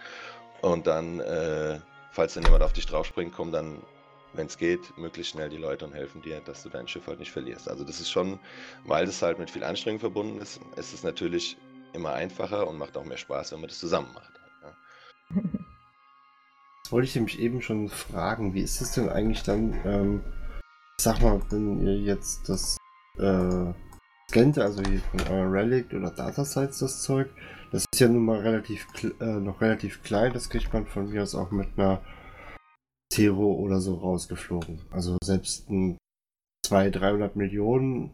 Und 0.62 0.86
dann, 0.86 1.20
äh, 1.22 1.80
falls 2.12 2.34
dann 2.34 2.44
jemand 2.44 2.62
auf 2.62 2.74
dich 2.74 2.86
draufspringt, 2.86 3.34
kommen 3.34 3.52
dann, 3.52 3.82
wenn 4.34 4.48
es 4.48 4.58
geht, 4.58 4.98
möglichst 4.98 5.32
schnell 5.32 5.50
die 5.50 5.58
Leute 5.58 5.86
und 5.86 5.94
helfen 5.94 6.22
dir, 6.22 6.42
dass 6.42 6.62
du 6.62 6.70
dein 6.70 6.88
Schiff 6.88 7.08
halt 7.08 7.20
nicht 7.20 7.32
verlierst. 7.32 7.70
Also 7.70 7.84
das 7.84 8.00
ist 8.00 8.12
schon, 8.12 8.40
weil 8.84 9.06
das 9.06 9.22
halt 9.22 9.40
mit 9.40 9.50
viel 9.50 9.64
Anstrengung 9.64 10.00
verbunden 10.00 10.40
ist, 10.40 10.60
ist 10.76 10.94
es 10.94 11.04
natürlich 11.04 11.58
immer 11.94 12.14
einfacher 12.14 12.68
und 12.68 12.78
macht 12.78 12.98
auch 12.98 13.06
mehr 13.06 13.18
Spaß, 13.18 13.54
wenn 13.54 13.62
man 13.62 13.70
das 13.70 13.80
zusammen 13.80 14.10
macht. 14.14 14.36
Das 16.86 16.92
wollte 16.92 17.08
ich 17.08 17.16
nämlich 17.16 17.40
eben 17.40 17.64
schon 17.64 17.90
fragen. 17.90 18.54
Wie 18.54 18.62
ist 18.62 18.80
es 18.80 18.92
denn 18.92 19.10
eigentlich 19.10 19.42
dann, 19.42 19.74
ähm, 19.86 20.24
sag 21.00 21.20
mal, 21.20 21.42
wenn 21.50 21.80
ihr 21.80 21.98
jetzt 21.98 22.48
das 22.48 22.78
äh, 23.18 23.74
scannt, 24.36 24.58
also 24.58 24.82
hier 24.84 25.00
von 25.00 25.50
Relic 25.50 25.94
oder 25.94 26.12
Datasites 26.12 26.80
das 26.80 27.02
Zeug, 27.04 27.30
das 27.72 27.86
ist 27.92 28.00
ja 28.00 28.10
nun 28.10 28.26
mal 28.26 28.40
relativ 28.40 28.86
äh, 29.22 29.26
noch 29.26 29.62
relativ 29.62 30.04
klein, 30.04 30.34
das 30.34 30.50
kriegt 30.50 30.74
man 30.74 30.86
von 30.86 31.10
mir 31.10 31.24
aus 31.24 31.36
auch 31.36 31.52
mit 31.52 31.70
einer 31.78 32.02
Zero 33.14 33.54
oder 33.54 33.80
so 33.80 33.96
rausgeflogen. 33.96 34.82
Also 34.92 35.18
selbst 35.24 35.70
ein 35.70 35.98
200, 36.66 37.02
300 37.02 37.36
Millionen, 37.38 38.12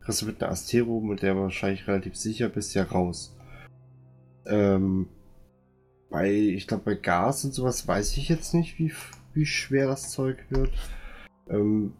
kriegst 0.00 0.22
du 0.22 0.26
mit 0.26 0.42
einer 0.42 0.50
Astero, 0.50 1.00
mit 1.00 1.22
der 1.22 1.36
wahrscheinlich 1.36 1.86
relativ 1.86 2.16
sicher 2.16 2.48
bist, 2.48 2.74
ja 2.74 2.82
raus. 2.82 3.36
Ähm, 4.46 5.08
bei, 6.08 6.32
ich 6.32 6.66
glaube, 6.66 6.82
bei 6.84 6.94
Gas 6.94 7.44
und 7.44 7.54
sowas 7.54 7.86
weiß 7.86 8.16
ich 8.16 8.28
jetzt 8.28 8.54
nicht, 8.54 8.80
wie, 8.80 8.92
wie 9.34 9.46
schwer 9.46 9.86
das 9.86 10.10
Zeug 10.10 10.38
wird. 10.50 10.72
Ähm, 11.48 11.92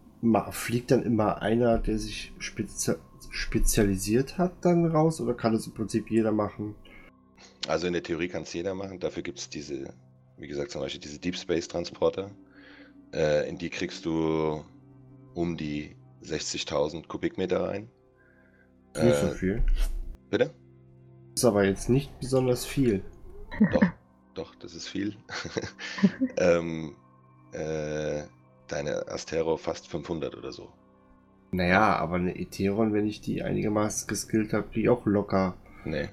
fliegt 0.51 0.91
dann 0.91 1.03
immer 1.03 1.43
einer, 1.43 1.79
der 1.79 1.99
sich 1.99 2.33
spezi 2.39 2.95
spezialisiert 3.33 4.39
hat, 4.39 4.53
dann 4.63 4.87
raus 4.87 5.21
oder 5.21 5.35
kann 5.35 5.53
das 5.53 5.67
im 5.67 5.73
Prinzip 5.73 6.11
jeder 6.11 6.33
machen? 6.33 6.75
Also 7.69 7.87
in 7.87 7.93
der 7.93 8.03
Theorie 8.03 8.29
kann 8.29 8.43
es 8.43 8.53
jeder 8.53 8.75
machen. 8.75 8.99
Dafür 8.99 9.23
gibt 9.23 9.39
es 9.39 9.49
diese, 9.49 9.95
wie 10.37 10.49
gesagt, 10.49 10.73
zum 10.73 10.81
Beispiel 10.81 11.01
diese 11.01 11.21
Deep 11.21 11.37
Space 11.37 11.69
Transporter. 11.69 12.31
Äh, 13.15 13.49
in 13.49 13.57
die 13.57 13.71
kriegst 13.71 14.05
du 14.05 14.65
um 15.35 15.57
die 15.57 15.95
60.000 16.25 17.07
Kubikmeter 17.07 17.63
rein. 17.63 17.89
Nicht 18.97 19.05
äh, 19.05 19.29
so 19.29 19.35
viel. 19.35 19.63
Bitte? 20.29 20.51
Ist 21.35 21.45
aber 21.45 21.65
jetzt 21.65 21.89
nicht 21.89 22.19
besonders 22.19 22.65
viel. 22.65 23.05
Doch, 23.73 23.83
doch, 24.35 24.55
das 24.57 24.75
ist 24.75 24.89
viel. 24.89 25.17
ähm, 26.37 26.97
äh, 27.53 28.25
deine 28.73 29.09
Astero 29.09 29.57
fast 29.57 29.89
500 29.89 30.37
oder 30.37 30.53
so. 30.53 30.73
Naja, 31.53 31.97
aber 31.97 32.17
eine 32.17 32.39
Etheron, 32.39 32.93
wenn 32.93 33.07
ich 33.07 33.21
die 33.21 33.43
einigermaßen 33.43 34.07
geskillt 34.07 34.53
habe, 34.53 34.69
die 34.75 34.89
auch 34.89 35.05
locker. 35.07 35.57
Nee. 35.85 36.11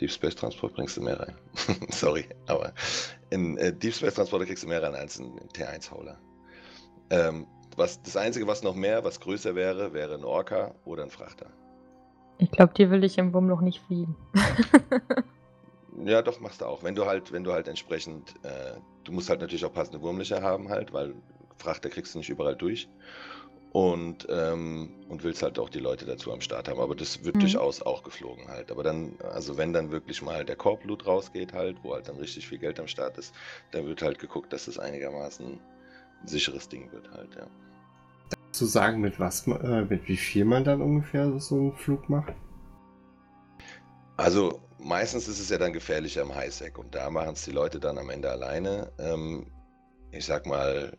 Deep 0.00 0.10
Space 0.10 0.36
Transport 0.36 0.74
bringst 0.74 0.96
du 0.96 1.02
mehr 1.02 1.18
rein. 1.18 1.34
Sorry, 1.90 2.26
aber 2.46 2.72
in 3.30 3.56
äh, 3.56 3.72
Deep 3.72 3.94
Space 3.94 4.14
Transporter 4.14 4.46
kriegst 4.46 4.62
du 4.62 4.68
mehr 4.68 4.82
rein 4.82 4.94
als 4.94 5.18
in 5.18 5.32
T1-Hauler. 5.54 6.18
Ähm, 7.10 7.46
was, 7.76 8.02
das 8.02 8.16
Einzige, 8.16 8.46
was 8.46 8.62
noch 8.62 8.74
mehr, 8.74 9.04
was 9.04 9.20
größer 9.20 9.54
wäre, 9.54 9.92
wäre 9.92 10.14
ein 10.14 10.24
Orca 10.24 10.74
oder 10.84 11.02
ein 11.02 11.10
Frachter. 11.10 11.50
Ich 12.38 12.50
glaube, 12.50 12.74
die 12.74 12.90
will 12.90 13.04
ich 13.04 13.18
im 13.18 13.32
Wurmloch 13.32 13.62
nicht 13.62 13.80
fliegen. 13.80 14.16
ja, 16.04 16.22
doch, 16.22 16.40
machst 16.40 16.60
du 16.60 16.66
auch. 16.66 16.82
Wenn 16.82 16.94
du 16.94 17.06
halt, 17.06 17.32
wenn 17.32 17.44
du 17.44 17.52
halt 17.52 17.68
entsprechend, 17.68 18.34
äh, 18.42 18.74
du 19.04 19.12
musst 19.12 19.30
halt 19.30 19.40
natürlich 19.40 19.64
auch 19.64 19.72
passende 19.72 20.02
Wurmlöcher 20.02 20.42
haben 20.42 20.68
halt, 20.68 20.92
weil 20.92 21.14
Frachter 21.58 21.88
kriegst 21.88 22.14
du 22.14 22.18
nicht 22.18 22.28
überall 22.28 22.56
durch. 22.56 22.88
Und, 23.72 24.26
ähm, 24.30 24.94
und 25.10 25.22
willst 25.22 25.42
halt 25.42 25.58
auch 25.58 25.68
die 25.68 25.80
Leute 25.80 26.06
dazu 26.06 26.32
am 26.32 26.40
Start 26.40 26.68
haben. 26.68 26.80
Aber 26.80 26.94
das 26.94 27.24
wird 27.24 27.36
mhm. 27.36 27.40
durchaus 27.40 27.82
auch 27.82 28.02
geflogen 28.02 28.48
halt. 28.48 28.70
Aber 28.70 28.82
dann, 28.82 29.18
also 29.20 29.58
wenn 29.58 29.74
dann 29.74 29.90
wirklich 29.90 30.22
mal 30.22 30.46
der 30.46 30.56
Korblut 30.56 31.06
rausgeht 31.06 31.52
halt, 31.52 31.76
wo 31.82 31.92
halt 31.92 32.08
dann 32.08 32.16
richtig 32.16 32.48
viel 32.48 32.58
Geld 32.58 32.80
am 32.80 32.88
Start 32.88 33.18
ist, 33.18 33.34
dann 33.72 33.86
wird 33.86 34.00
halt 34.00 34.18
geguckt, 34.18 34.52
dass 34.52 34.64
das 34.64 34.78
einigermaßen 34.78 35.60
ein 36.22 36.26
sicheres 36.26 36.68
Ding 36.68 36.90
wird 36.92 37.10
halt, 37.10 37.34
ja. 37.36 37.46
Zu 38.52 38.64
sagen, 38.64 39.02
mit 39.02 39.20
was, 39.20 39.46
äh, 39.46 39.82
mit 39.82 40.08
wie 40.08 40.16
viel 40.16 40.46
man 40.46 40.64
dann 40.64 40.80
ungefähr 40.80 41.38
so 41.38 41.56
einen 41.56 41.72
Flug 41.74 42.08
macht? 42.08 42.32
Also 44.16 44.62
meistens 44.78 45.28
ist 45.28 45.40
es 45.40 45.50
ja 45.50 45.58
dann 45.58 45.72
gefährlicher 45.72 46.22
im 46.22 46.34
Highsec 46.34 46.78
und 46.78 46.94
da 46.94 47.10
machen 47.10 47.34
es 47.34 47.44
die 47.44 47.50
Leute 47.50 47.80
dann 47.80 47.98
am 47.98 48.08
Ende 48.08 48.30
alleine. 48.30 48.90
Ähm, 48.98 49.46
ich 50.10 50.24
sag 50.24 50.46
mal, 50.46 50.96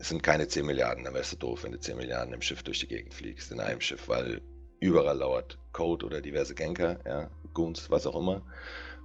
es 0.00 0.08
sind 0.08 0.22
keine 0.22 0.48
10 0.48 0.64
Milliarden, 0.64 1.04
dann 1.04 1.12
wärst 1.12 1.32
du 1.32 1.36
doof, 1.36 1.62
wenn 1.62 1.72
du 1.72 1.78
10 1.78 1.98
Milliarden 1.98 2.32
im 2.32 2.40
Schiff 2.40 2.62
durch 2.62 2.80
die 2.80 2.88
Gegend 2.88 3.12
fliegst, 3.12 3.52
in 3.52 3.60
einem 3.60 3.82
Schiff, 3.82 4.08
weil 4.08 4.40
überall 4.80 5.18
lauert 5.18 5.58
Code 5.72 6.06
oder 6.06 6.22
diverse 6.22 6.54
Genker, 6.54 6.98
ja, 7.04 7.30
Goons, 7.52 7.90
was 7.90 8.06
auch 8.06 8.16
immer. 8.16 8.42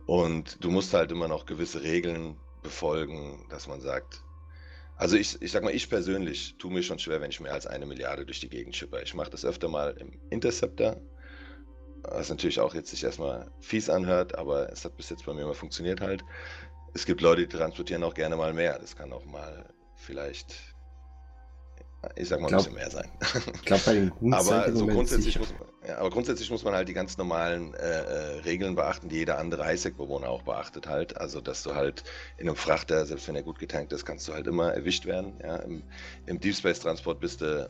Und 0.07 0.63
du 0.63 0.71
musst 0.71 0.93
halt 0.93 1.11
immer 1.11 1.27
noch 1.27 1.45
gewisse 1.45 1.83
Regeln 1.83 2.37
befolgen, 2.63 3.45
dass 3.49 3.67
man 3.67 3.81
sagt, 3.81 4.23
also 4.95 5.17
ich, 5.17 5.41
ich 5.41 5.51
sag 5.51 5.63
mal, 5.63 5.75
ich 5.75 5.89
persönlich 5.89 6.55
tue 6.57 6.71
mir 6.71 6.81
schon 6.81 6.97
schwer, 6.97 7.19
wenn 7.19 7.29
ich 7.29 7.41
mehr 7.41 7.53
als 7.53 7.67
eine 7.67 7.85
Milliarde 7.85 8.25
durch 8.25 8.39
die 8.39 8.47
Gegend 8.47 8.73
schippe. 8.73 9.01
Ich 9.03 9.13
mache 9.13 9.29
das 9.29 9.43
öfter 9.43 9.67
mal 9.67 9.97
im 9.99 10.17
Interceptor, 10.29 10.95
was 12.03 12.29
natürlich 12.29 12.61
auch 12.61 12.73
jetzt 12.73 12.91
sich 12.91 13.03
erstmal 13.03 13.51
fies 13.59 13.89
anhört, 13.89 14.37
aber 14.37 14.71
es 14.71 14.85
hat 14.85 14.95
bis 14.95 15.09
jetzt 15.09 15.25
bei 15.25 15.33
mir 15.33 15.41
immer 15.41 15.53
funktioniert 15.53 15.99
halt. 15.99 16.23
Es 16.93 17.05
gibt 17.05 17.19
Leute, 17.19 17.45
die 17.45 17.57
transportieren 17.57 18.03
auch 18.03 18.13
gerne 18.13 18.37
mal 18.37 18.53
mehr. 18.53 18.79
Das 18.79 18.95
kann 18.95 19.11
auch 19.11 19.25
mal 19.25 19.65
vielleicht 19.97 20.74
ich 22.15 22.29
sag 22.29 22.41
mal 22.41 22.47
glaub, 22.47 22.61
ein 22.61 22.73
bisschen 22.73 22.75
mehr 22.75 22.89
sein. 22.89 23.11
Ich 23.53 23.65
glaube, 23.65 23.83
bei 23.85 23.93
den 23.93 24.11
aber, 24.33 24.71
so 24.71 24.87
grundsätzlich 24.87 25.37
muss 25.39 25.49
man, 25.51 25.67
ja, 25.87 25.97
aber 25.97 26.09
grundsätzlich 26.09 26.49
muss 26.49 26.63
man 26.63 26.73
halt 26.73 26.87
die 26.87 26.93
ganz 26.93 27.17
normalen 27.17 27.73
äh, 27.73 27.77
äh 27.77 28.39
Regeln 28.39 28.75
beachten, 28.75 29.09
die 29.09 29.17
jeder 29.17 29.37
andere 29.37 29.71
ISEC-Bewohner 29.71 30.29
auch 30.29 30.43
beachtet 30.43 30.87
halt. 30.87 31.17
Also, 31.17 31.41
dass 31.41 31.63
du 31.63 31.75
halt 31.75 32.03
in 32.37 32.47
einem 32.47 32.55
Frachter, 32.55 33.05
selbst 33.05 33.27
wenn 33.27 33.35
er 33.35 33.43
gut 33.43 33.59
getankt 33.59 33.93
ist, 33.93 34.05
kannst 34.05 34.27
du 34.27 34.33
halt 34.33 34.47
immer 34.47 34.73
erwischt 34.73 35.05
werden. 35.05 35.33
Ja? 35.43 35.57
Im, 35.57 35.83
Im 36.25 36.39
Deep 36.39 36.55
Space 36.55 36.79
Transport 36.79 37.19
bist 37.19 37.41
du, 37.41 37.69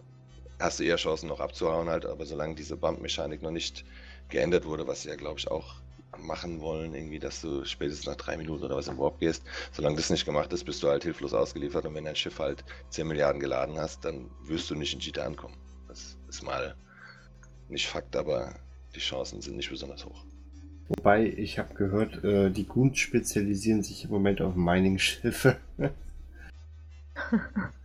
hast 0.60 0.80
du 0.80 0.84
eher 0.84 0.98
Chancen 0.98 1.28
noch 1.28 1.40
abzuhauen 1.40 1.90
halt, 1.90 2.06
aber 2.06 2.26
solange 2.26 2.56
diese 2.56 2.78
Bump-Mechanik 2.78 3.42
noch 3.42 3.52
nicht 3.52 3.86
geändert 4.30 4.66
wurde, 4.66 4.88
was 4.88 5.04
ja, 5.04 5.16
glaube 5.16 5.40
ich, 5.40 5.50
auch 5.50 5.76
machen 6.20 6.62
wollen, 6.62 6.94
irgendwie, 6.94 7.20
dass 7.20 7.42
du 7.42 7.66
spätestens 7.66 8.06
nach 8.06 8.16
drei 8.16 8.38
Minuten 8.38 8.64
oder 8.64 8.76
was 8.76 8.88
im 8.88 8.98
Warp 8.98 9.20
gehst. 9.20 9.44
Solange 9.72 9.96
das 9.96 10.10
nicht 10.10 10.26
gemacht 10.26 10.52
ist, 10.54 10.64
bist 10.64 10.82
du 10.84 10.90
halt 10.90 11.04
hilflos 11.04 11.34
ausgeliefert 11.34 11.86
und 11.86 11.96
wenn 11.96 12.06
dein 12.06 12.16
Schiff 12.16 12.40
halt 12.40 12.64
10 12.90 13.08
Milliarden 13.08 13.40
geladen 13.40 13.78
hast, 13.78 14.06
dann 14.06 14.30
wirst 14.44 14.70
du 14.70 14.76
nicht 14.76 14.94
in 14.94 15.00
Jita 15.00 15.24
ankommen. 15.24 15.56
Das 15.88 16.18
ist 16.28 16.44
mal 16.44 16.76
nicht 17.70 17.88
Fakt, 17.88 18.16
aber 18.16 18.56
die 18.96 19.00
Chancen 19.00 19.42
sind 19.42 19.58
nicht 19.58 19.70
besonders 19.70 20.06
hoch. 20.06 20.26
Wobei, 20.88 21.26
ich 21.26 21.58
habe 21.58 21.74
gehört, 21.74 22.24
äh, 22.24 22.52
die 22.52 22.66
Goons 22.66 23.00
spezialisieren 23.00 23.82
sich 23.82 24.04
im 24.04 24.12
Moment 24.12 24.42
auf 24.42 24.56
Mining-Schiffe. 24.56 25.58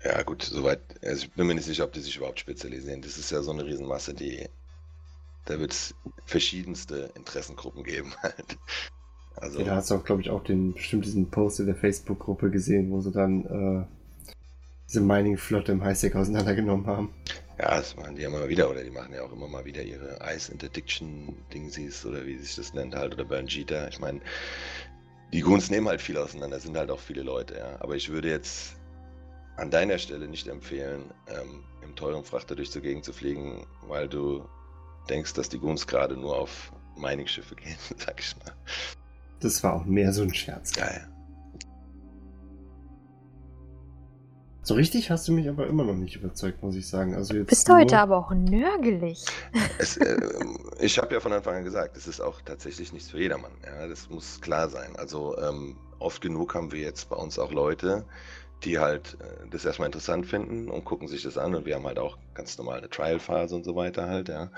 ja, 0.04 0.22
gut, 0.22 0.42
soweit. 0.42 0.80
Also 1.02 1.24
ich 1.24 1.32
bin 1.32 1.46
mir 1.46 1.54
nicht 1.54 1.64
sicher, 1.64 1.84
ob 1.84 1.92
die 1.92 2.00
sich 2.00 2.16
überhaupt 2.16 2.40
spezialisieren. 2.40 3.00
Das 3.00 3.16
ist 3.16 3.30
ja 3.30 3.42
so 3.42 3.52
eine 3.52 3.64
Riesenmasse, 3.64 4.12
die 4.12 4.46
da 5.46 5.58
wird 5.58 5.72
es 5.72 5.94
verschiedenste 6.26 7.12
Interessengruppen 7.14 7.84
geben 7.84 8.12
halt. 8.22 8.58
Also, 9.36 9.60
ja, 9.60 9.66
da 9.66 9.76
hast 9.76 9.90
du 9.90 9.94
auch, 9.94 10.04
glaube 10.04 10.22
ich, 10.22 10.30
auch 10.30 10.44
den 10.44 10.74
bestimmt 10.74 11.04
diesen 11.04 11.30
Post 11.30 11.60
in 11.60 11.66
der 11.66 11.76
Facebook-Gruppe 11.76 12.50
gesehen, 12.50 12.90
wo 12.90 13.00
sie 13.00 13.12
dann 13.12 13.44
äh, 13.46 13.86
diese 14.88 15.00
Mining-Flotte 15.00 15.72
im 15.72 15.82
Highsec 15.82 16.14
auseinandergenommen 16.14 16.86
haben. 16.86 17.14
Ja, 17.58 17.76
das 17.76 17.96
machen 17.96 18.16
die 18.16 18.22
ja 18.22 18.28
immer 18.28 18.48
wieder, 18.48 18.70
oder 18.70 18.82
die 18.82 18.90
machen 18.90 19.14
ja 19.14 19.22
auch 19.22 19.32
immer 19.32 19.46
mal 19.46 19.64
wieder 19.64 19.82
ihre 19.82 20.18
Ice 20.34 20.50
Interdiction 20.50 21.36
Dingsies 21.52 22.04
oder 22.04 22.26
wie 22.26 22.38
sich 22.38 22.56
das 22.56 22.74
nennt 22.74 22.94
halt, 22.94 23.14
oder 23.14 23.24
Burn 23.24 23.46
Jeter. 23.46 23.88
Ich 23.88 24.00
meine, 24.00 24.20
die 25.32 25.40
Goons 25.40 25.70
nehmen 25.70 25.88
halt 25.88 26.00
viel 26.00 26.18
auseinander, 26.18 26.58
sind 26.58 26.76
halt 26.76 26.90
auch 26.90 27.00
viele 27.00 27.22
Leute, 27.22 27.56
ja. 27.56 27.80
Aber 27.80 27.96
ich 27.96 28.10
würde 28.10 28.28
jetzt 28.28 28.76
an 29.56 29.70
deiner 29.70 29.98
Stelle 29.98 30.26
nicht 30.26 30.48
empfehlen, 30.48 31.12
ähm, 31.28 31.64
im 31.82 31.94
teuren 31.94 32.24
Frachter 32.24 32.56
durch 32.56 32.70
die 32.70 32.80
Gegend 32.80 33.04
zu 33.04 33.12
fliegen, 33.12 33.66
weil 33.86 34.08
du 34.08 34.44
denkst, 35.08 35.34
dass 35.34 35.48
die 35.48 35.58
Goons 35.58 35.86
gerade 35.86 36.16
nur 36.16 36.38
auf 36.38 36.72
Mining-Schiffe 36.96 37.54
gehen, 37.56 37.76
sag 37.96 38.20
ich 38.20 38.36
mal. 38.44 38.52
Das 39.40 39.62
war 39.62 39.74
auch 39.74 39.84
mehr 39.84 40.12
so 40.12 40.22
ein 40.22 40.34
Scherz. 40.34 40.72
Ja. 40.76 40.86
So 44.62 44.74
richtig 44.74 45.10
hast 45.10 45.26
du 45.26 45.32
mich 45.32 45.48
aber 45.48 45.66
immer 45.66 45.84
noch 45.84 45.96
nicht 45.96 46.14
überzeugt, 46.16 46.62
muss 46.62 46.76
ich 46.76 46.86
sagen. 46.86 47.14
Also 47.14 47.34
jetzt 47.34 47.48
Bist 47.48 47.68
du 47.68 47.72
heute 47.72 47.98
aber 47.98 48.18
auch 48.18 48.30
nörgelig. 48.30 49.24
Es, 49.78 49.96
äh, 49.96 50.20
ich 50.78 50.98
habe 50.98 51.14
ja 51.14 51.20
von 51.20 51.32
Anfang 51.32 51.56
an 51.56 51.64
gesagt, 51.64 51.96
es 51.96 52.06
ist 52.06 52.20
auch 52.20 52.42
tatsächlich 52.42 52.92
nichts 52.92 53.10
für 53.10 53.18
jedermann. 53.18 53.52
Ja, 53.64 53.88
das 53.88 54.10
muss 54.10 54.40
klar 54.40 54.68
sein. 54.68 54.94
Also 54.96 55.36
ähm, 55.38 55.76
oft 55.98 56.20
genug 56.20 56.54
haben 56.54 56.70
wir 56.70 56.80
jetzt 56.80 57.08
bei 57.08 57.16
uns 57.16 57.38
auch 57.38 57.50
Leute, 57.50 58.04
die 58.64 58.78
halt 58.78 59.18
äh, 59.20 59.48
das 59.50 59.64
erstmal 59.64 59.86
interessant 59.86 60.26
finden 60.26 60.70
und 60.70 60.84
gucken 60.84 61.08
sich 61.08 61.22
das 61.22 61.38
an. 61.38 61.54
Und 61.54 61.66
wir 61.66 61.74
haben 61.76 61.86
halt 61.86 61.98
auch 61.98 62.18
ganz 62.34 62.56
normal 62.58 62.78
eine 62.78 62.90
Trial-Phase 62.90 63.54
und 63.56 63.64
so 63.64 63.76
weiter 63.76 64.06
halt, 64.08 64.28
ja. 64.28 64.50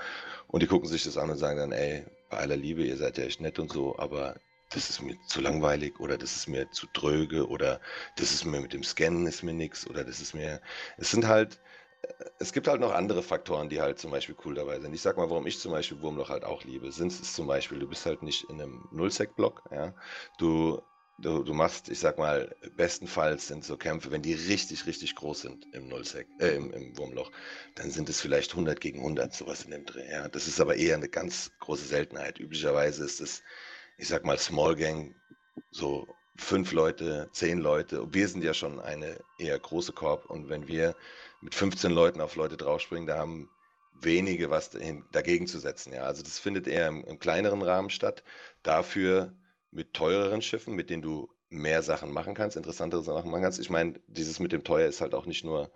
Und 0.47 0.63
die 0.63 0.67
gucken 0.67 0.87
sich 0.89 1.03
das 1.03 1.17
an 1.17 1.29
und 1.29 1.37
sagen 1.37 1.57
dann, 1.59 1.71
ey, 1.71 2.05
bei 2.29 2.37
aller 2.37 2.57
Liebe, 2.57 2.83
ihr 2.83 2.97
seid 2.97 3.17
ja 3.17 3.25
echt 3.25 3.41
nett 3.41 3.59
und 3.59 3.71
so, 3.71 3.97
aber 3.97 4.35
das 4.69 4.89
ist 4.89 5.01
mir 5.01 5.15
zu 5.27 5.41
langweilig 5.41 5.99
oder 5.99 6.17
das 6.17 6.35
ist 6.35 6.47
mir 6.47 6.69
zu 6.71 6.87
dröge 6.93 7.47
oder 7.47 7.79
das 8.15 8.31
ist 8.31 8.45
mir 8.45 8.59
mit 8.61 8.73
dem 8.73 8.83
Scannen 8.83 9.27
ist 9.27 9.43
mir 9.43 9.53
nichts 9.53 9.87
oder 9.87 10.03
das 10.03 10.19
ist 10.19 10.33
mir. 10.33 10.61
Es 10.97 11.11
sind 11.11 11.27
halt, 11.27 11.59
äh, 12.01 12.07
es 12.39 12.53
gibt 12.53 12.67
halt 12.67 12.81
noch 12.81 12.93
andere 12.93 13.23
Faktoren, 13.23 13.69
die 13.69 13.81
halt 13.81 13.99
zum 13.99 14.11
Beispiel 14.11 14.35
cool 14.45 14.55
dabei 14.55 14.79
sind. 14.79 14.93
Ich 14.93 15.01
sag 15.01 15.17
mal, 15.17 15.29
warum 15.29 15.47
ich 15.47 15.59
zum 15.59 15.71
Beispiel 15.71 16.01
Wurmloch 16.01 16.29
halt 16.29 16.43
auch 16.45 16.63
liebe. 16.63 16.91
Sind 16.91 17.11
es 17.11 17.33
zum 17.33 17.47
Beispiel, 17.47 17.79
du 17.79 17.87
bist 17.87 18.05
halt 18.05 18.23
nicht 18.23 18.43
in 18.49 18.61
einem 18.61 18.87
Nullsec-Block, 18.91 19.63
ja. 19.71 19.93
Du 20.37 20.81
Du, 21.19 21.43
du 21.43 21.53
machst, 21.53 21.89
ich 21.89 21.99
sag 21.99 22.17
mal, 22.17 22.55
bestenfalls 22.75 23.47
sind 23.47 23.63
so 23.63 23.77
Kämpfe, 23.77 24.11
wenn 24.11 24.23
die 24.23 24.33
richtig, 24.33 24.87
richtig 24.87 25.15
groß 25.15 25.41
sind 25.41 25.67
im 25.73 25.87
Nullsec, 25.87 26.27
äh, 26.39 26.55
im, 26.55 26.73
im 26.73 26.97
Wurmloch, 26.97 27.31
dann 27.75 27.91
sind 27.91 28.09
es 28.09 28.19
vielleicht 28.19 28.51
100 28.51 28.81
gegen 28.81 28.99
100, 28.99 29.33
sowas 29.33 29.63
in 29.63 29.71
dem 29.71 29.85
Dreh. 29.85 30.09
Ja. 30.09 30.27
Das 30.27 30.47
ist 30.47 30.59
aber 30.59 30.75
eher 30.75 30.95
eine 30.95 31.09
ganz 31.09 31.51
große 31.59 31.85
Seltenheit. 31.85 32.39
Üblicherweise 32.39 33.05
ist 33.05 33.21
es, 33.21 33.43
ich 33.97 34.07
sag 34.07 34.25
mal, 34.25 34.39
Small 34.39 34.75
Gang, 34.75 35.15
so 35.69 36.07
fünf 36.35 36.71
Leute, 36.71 37.29
zehn 37.31 37.59
Leute. 37.59 38.11
Wir 38.11 38.27
sind 38.27 38.43
ja 38.43 38.55
schon 38.55 38.79
eine 38.79 39.19
eher 39.37 39.57
große 39.59 39.93
Korb 39.93 40.25
und 40.29 40.49
wenn 40.49 40.67
wir 40.67 40.95
mit 41.41 41.53
15 41.53 41.91
Leuten 41.91 42.21
auf 42.21 42.35
Leute 42.35 42.57
draufspringen, 42.57 43.07
da 43.07 43.19
haben 43.19 43.49
wenige 44.01 44.49
was 44.49 44.71
dagegen 45.11 45.47
zu 45.47 45.59
setzen. 45.59 45.93
Ja. 45.93 46.03
Also 46.03 46.23
das 46.23 46.39
findet 46.39 46.67
eher 46.67 46.87
im, 46.87 47.03
im 47.05 47.19
kleineren 47.19 47.61
Rahmen 47.61 47.91
statt. 47.91 48.23
Dafür 48.63 49.33
mit 49.73 49.93
teureren 49.93 50.41
Schiffen, 50.41 50.75
mit 50.75 50.89
denen 50.89 51.01
du 51.01 51.29
mehr 51.49 51.83
Sachen 51.83 52.11
machen 52.11 52.33
kannst, 52.33 52.57
interessantere 52.57 53.03
Sachen 53.03 53.31
machen 53.31 53.43
kannst. 53.43 53.59
Ich 53.59 53.69
meine, 53.69 53.99
dieses 54.07 54.39
mit 54.39 54.51
dem 54.51 54.63
Teuer 54.63 54.87
ist 54.87 55.01
halt 55.01 55.13
auch 55.13 55.25
nicht 55.25 55.43
nur 55.43 55.71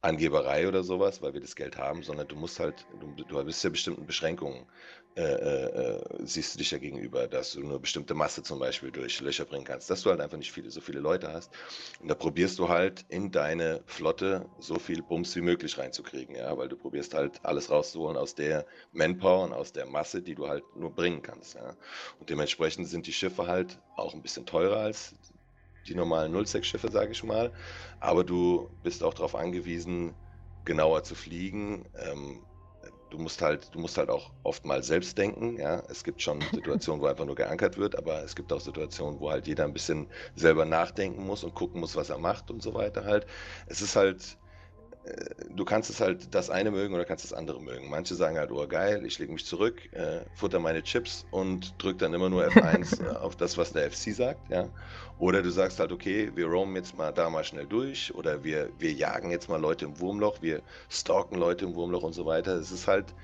Angeberei 0.00 0.68
oder 0.68 0.84
sowas, 0.84 1.22
weil 1.22 1.34
wir 1.34 1.40
das 1.40 1.56
Geld 1.56 1.76
haben, 1.76 2.02
sondern 2.04 2.28
du 2.28 2.36
musst 2.36 2.60
halt, 2.60 2.86
du, 3.00 3.12
du 3.24 3.44
bist 3.44 3.64
ja 3.64 3.70
bestimmten 3.70 4.06
Beschränkungen, 4.06 4.66
äh, 5.16 5.22
äh, 5.22 5.96
äh, 5.96 6.04
siehst 6.20 6.54
du 6.54 6.58
dich 6.58 6.70
ja 6.70 6.78
gegenüber, 6.78 7.26
dass 7.26 7.52
du 7.52 7.60
nur 7.62 7.80
bestimmte 7.80 8.14
Masse 8.14 8.44
zum 8.44 8.60
Beispiel 8.60 8.92
durch 8.92 9.20
Löcher 9.20 9.44
bringen 9.44 9.64
kannst, 9.64 9.90
dass 9.90 10.02
du 10.02 10.10
halt 10.10 10.20
einfach 10.20 10.36
nicht 10.38 10.52
viele, 10.52 10.70
so 10.70 10.80
viele 10.80 11.00
Leute 11.00 11.32
hast. 11.32 11.52
Und 11.98 12.06
da 12.08 12.14
probierst 12.14 12.58
du 12.60 12.68
halt 12.68 13.04
in 13.08 13.32
deine 13.32 13.82
Flotte 13.86 14.48
so 14.58 14.78
viel 14.78 15.02
Bums 15.02 15.34
wie 15.34 15.40
möglich 15.40 15.76
reinzukriegen, 15.78 16.36
ja, 16.36 16.56
weil 16.56 16.68
du 16.68 16.76
probierst 16.76 17.14
halt 17.14 17.44
alles 17.44 17.68
rauszuholen 17.70 18.16
aus 18.16 18.36
der 18.36 18.66
Manpower 18.92 19.44
und 19.46 19.52
aus 19.52 19.72
der 19.72 19.86
Masse, 19.86 20.22
die 20.22 20.36
du 20.36 20.46
halt 20.48 20.64
nur 20.76 20.94
bringen 20.94 21.22
kannst, 21.22 21.54
ja. 21.54 21.76
Und 22.20 22.30
dementsprechend 22.30 22.86
sind 22.88 23.06
die 23.08 23.12
Schiffe 23.12 23.46
halt 23.48 23.80
auch 23.96 24.14
ein 24.14 24.22
bisschen 24.22 24.46
teurer 24.46 24.78
als 24.78 25.16
die 25.88 25.94
normalen 25.94 26.32
Nullsec-Schiffe, 26.32 26.90
sage 26.90 27.12
ich 27.12 27.22
mal. 27.24 27.52
Aber 28.00 28.24
du 28.24 28.70
bist 28.82 29.02
auch 29.02 29.14
darauf 29.14 29.34
angewiesen, 29.34 30.14
genauer 30.64 31.02
zu 31.04 31.14
fliegen. 31.14 31.88
Ähm, 31.94 32.46
du 33.10 33.18
musst 33.18 33.42
halt, 33.42 33.74
du 33.74 33.78
musst 33.80 33.98
halt 33.98 34.10
auch 34.10 34.32
oft 34.42 34.64
mal 34.64 34.82
selbst 34.82 35.18
denken. 35.18 35.58
Ja, 35.58 35.82
es 35.88 36.04
gibt 36.04 36.22
schon 36.22 36.40
Situationen, 36.52 37.02
wo 37.02 37.06
einfach 37.06 37.24
nur 37.24 37.34
geankert 37.34 37.78
wird, 37.78 37.96
aber 37.96 38.22
es 38.24 38.34
gibt 38.36 38.52
auch 38.52 38.60
Situationen, 38.60 39.20
wo 39.20 39.30
halt 39.30 39.46
jeder 39.46 39.64
ein 39.64 39.72
bisschen 39.72 40.08
selber 40.34 40.64
nachdenken 40.64 41.24
muss 41.26 41.44
und 41.44 41.54
gucken 41.54 41.80
muss, 41.80 41.96
was 41.96 42.10
er 42.10 42.18
macht 42.18 42.50
und 42.50 42.62
so 42.62 42.74
weiter 42.74 43.04
halt. 43.04 43.26
Es 43.66 43.80
ist 43.82 43.96
halt 43.96 44.38
du 45.50 45.64
kannst 45.64 45.90
es 45.90 46.00
halt 46.00 46.34
das 46.34 46.50
eine 46.50 46.70
mögen 46.70 46.94
oder 46.94 47.04
kannst 47.04 47.24
das 47.24 47.32
andere 47.32 47.60
mögen. 47.60 47.88
Manche 47.90 48.14
sagen 48.14 48.36
halt, 48.36 48.50
oh 48.50 48.66
geil, 48.66 49.04
ich 49.04 49.18
lege 49.18 49.32
mich 49.32 49.44
zurück, 49.44 49.92
äh, 49.92 50.20
futter 50.34 50.58
meine 50.58 50.82
Chips 50.82 51.26
und 51.30 51.74
drücke 51.82 51.98
dann 51.98 52.14
immer 52.14 52.28
nur 52.28 52.44
F1 52.46 53.04
äh, 53.04 53.16
auf 53.16 53.36
das, 53.36 53.56
was 53.58 53.72
der 53.72 53.90
FC 53.90 54.14
sagt, 54.14 54.48
ja. 54.50 54.68
Oder 55.18 55.42
du 55.42 55.50
sagst 55.50 55.80
halt, 55.80 55.92
okay, 55.92 56.30
wir 56.34 56.46
roamen 56.46 56.76
jetzt 56.76 56.96
mal 56.96 57.12
da 57.12 57.28
mal 57.30 57.44
schnell 57.44 57.66
durch 57.66 58.14
oder 58.14 58.44
wir, 58.44 58.70
wir 58.78 58.92
jagen 58.92 59.30
jetzt 59.30 59.48
mal 59.48 59.60
Leute 59.60 59.86
im 59.86 59.98
Wurmloch, 59.98 60.40
wir 60.42 60.62
stalken 60.88 61.36
Leute 61.36 61.64
im 61.64 61.74
Wurmloch 61.74 62.02
und 62.02 62.12
so 62.12 62.24
weiter. 62.26 62.54
Es 62.54 62.70
ist 62.70 62.86
halt, 62.86 63.14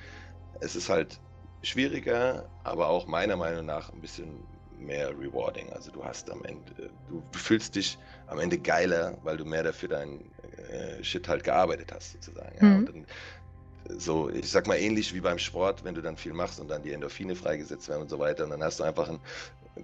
es 0.60 0.76
ist 0.76 0.88
halt 0.88 1.20
schwieriger, 1.62 2.48
aber 2.62 2.88
auch 2.88 3.06
meiner 3.06 3.36
Meinung 3.36 3.66
nach 3.66 3.92
ein 3.92 4.00
bisschen 4.00 4.46
mehr 4.76 5.10
rewarding. 5.10 5.72
Also 5.72 5.90
du 5.90 6.04
hast 6.04 6.30
am 6.30 6.44
Ende, 6.44 6.90
du, 7.08 7.22
du 7.30 7.38
fühlst 7.38 7.74
dich 7.76 7.98
am 8.26 8.38
Ende 8.38 8.58
geiler, 8.58 9.18
weil 9.22 9.36
du 9.36 9.44
mehr 9.44 9.62
dafür 9.62 9.88
dein 9.88 10.33
äh, 10.70 11.02
Shit 11.02 11.28
halt 11.28 11.44
gearbeitet 11.44 11.92
hast, 11.92 12.12
sozusagen. 12.12 12.56
Ja. 12.60 12.64
Mhm. 12.64 12.86
Dann, 12.86 13.06
so, 13.98 14.30
ich 14.30 14.50
sag 14.50 14.66
mal 14.66 14.76
ähnlich 14.76 15.12
wie 15.12 15.20
beim 15.20 15.38
Sport, 15.38 15.84
wenn 15.84 15.94
du 15.94 16.00
dann 16.00 16.16
viel 16.16 16.32
machst 16.32 16.58
und 16.58 16.68
dann 16.68 16.82
die 16.82 16.92
Endorphine 16.92 17.36
freigesetzt 17.36 17.88
werden 17.88 18.02
und 18.02 18.08
so 18.08 18.18
weiter, 18.18 18.44
und 18.44 18.50
dann 18.50 18.62
hast 18.62 18.80
du 18.80 18.84
einfach 18.84 19.08
ein 19.08 19.20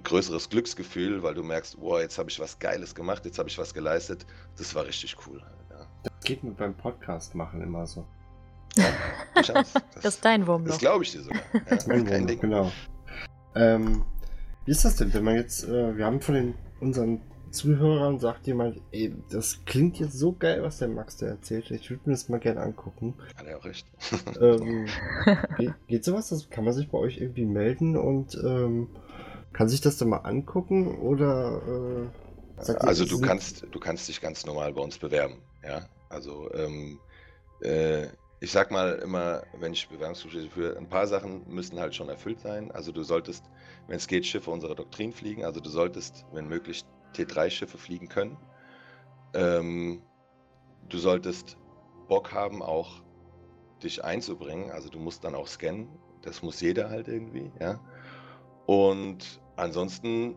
größeres 0.05 0.49
Glücksgefühl, 0.49 1.23
weil 1.23 1.35
du 1.35 1.43
merkst, 1.43 1.77
wow, 1.81 2.01
jetzt 2.01 2.19
habe 2.19 2.31
ich 2.31 2.39
was 2.41 2.59
Geiles 2.59 2.95
gemacht, 2.95 3.25
jetzt 3.25 3.39
habe 3.39 3.49
ich 3.49 3.59
was 3.59 3.75
geleistet. 3.75 4.25
Das 4.57 4.75
war 4.75 4.87
richtig 4.87 5.17
cool. 5.27 5.43
Ja. 5.71 5.87
Das 6.05 6.13
geht 6.25 6.43
mir 6.43 6.53
beim 6.53 6.75
Podcast 6.75 7.35
machen 7.35 7.61
immer 7.61 7.87
so. 7.87 8.07
Ja, 8.77 8.85
das, 9.35 9.73
das, 9.95 10.05
ist 10.05 10.25
dein 10.25 10.47
Wurmloch. 10.47 10.71
Das 10.71 10.79
glaube 10.79 11.05
ich 11.05 11.13
dir 11.13 11.23
sogar. 11.23 11.41
Ja, 11.53 11.61
das 11.69 11.79
ist 11.79 11.89
mein 11.89 12.09
Wurmloch, 12.09 12.41
genau. 12.41 12.73
Ähm, 13.55 14.05
wie 14.65 14.71
ist 14.71 14.85
das 14.85 14.97
denn, 14.97 15.13
wenn 15.13 15.25
man 15.25 15.35
jetzt, 15.35 15.65
äh, 15.65 15.97
wir 15.97 16.07
haben 16.07 16.21
von 16.21 16.35
den 16.35 16.55
unseren 16.81 17.21
Zuhörern 17.51 18.19
sagt 18.19 18.47
jemand, 18.47 18.81
ey, 18.93 19.15
das 19.31 19.65
klingt 19.65 19.99
jetzt 19.99 20.19
so 20.19 20.33
geil, 20.33 20.63
was 20.63 20.79
der 20.79 20.89
Max 20.89 21.17
da 21.17 21.27
erzählt. 21.27 21.71
Ich 21.71 21.91
würde 21.91 22.03
mir 22.07 22.13
das 22.13 22.29
mal 22.29 22.39
gerne 22.39 22.61
angucken. 22.61 23.15
Hat 23.37 23.47
er 23.47 23.59
auch 23.59 23.65
recht. 23.65 23.87
ähm, 24.41 24.87
geht, 25.59 25.75
geht, 25.89 26.05
sowas? 26.05 26.29
Das 26.29 26.49
kann 26.51 26.65
man 26.65 26.73
sich 26.73 26.89
bei 26.89 26.99
euch 26.99 27.19
irgendwie 27.19 27.47
melden 27.47 27.97
und 27.97 28.35
ähm, 28.37 28.89
kann 29.53 29.69
sich 29.69 29.81
das 29.81 29.97
dann 29.99 30.09
mal 30.09 30.19
angucken 30.19 30.99
oder 30.99 32.09
äh, 32.59 32.73
Also 32.79 33.05
du 33.05 33.21
kannst, 33.21 33.67
du 33.71 33.81
kannst 33.81 34.09
dich 34.09 34.21
ganz 34.21 34.47
normal 34.47 34.73
bei 34.73 34.81
uns 34.81 34.99
bewerben, 34.99 35.43
ja. 35.65 35.87
Also 36.09 36.53
ähm, 36.55 36.99
äh, 37.63 38.07
ich 38.41 38.53
sag 38.53 38.71
mal 38.71 38.95
immer, 39.03 39.43
wenn 39.59 39.73
ich 39.73 39.89
Bewerbungsgespräche 39.89 40.51
führe, 40.51 40.77
ein 40.77 40.89
paar 40.89 41.07
Sachen 41.07 41.43
müssen 41.47 41.79
halt 41.79 41.95
schon 41.95 42.09
erfüllt 42.09 42.41
sein. 42.41 42.71
Also 42.73 42.91
du 42.91 43.03
solltest, 43.03 43.45
wenn 43.87 43.97
es 43.97 44.07
geht, 44.07 44.25
Schiffe 44.25 44.51
unserer 44.51 44.75
Doktrin 44.75 45.13
fliegen. 45.13 45.45
Also 45.45 45.61
du 45.61 45.69
solltest, 45.69 46.25
wenn 46.33 46.49
möglich, 46.49 46.85
T3-Schiffe 47.15 47.79
fliegen 47.79 48.09
können. 48.09 48.37
Ähm, 49.35 50.03
du 50.89 50.99
solltest 50.99 51.57
Bock 52.09 52.33
haben, 52.33 52.63
auch 52.63 53.03
dich 53.83 54.05
einzubringen. 54.05 54.71
Also 54.71 54.89
du 54.89 54.99
musst 54.99 55.25
dann 55.25 55.35
auch 55.35 55.47
scannen. 55.47 55.89
Das 56.23 56.43
muss 56.43 56.61
jeder 56.61 56.91
halt 56.91 57.09
irgendwie, 57.09 57.51
ja. 57.61 57.81
Und 58.67 59.41
ansonsten 59.57 60.37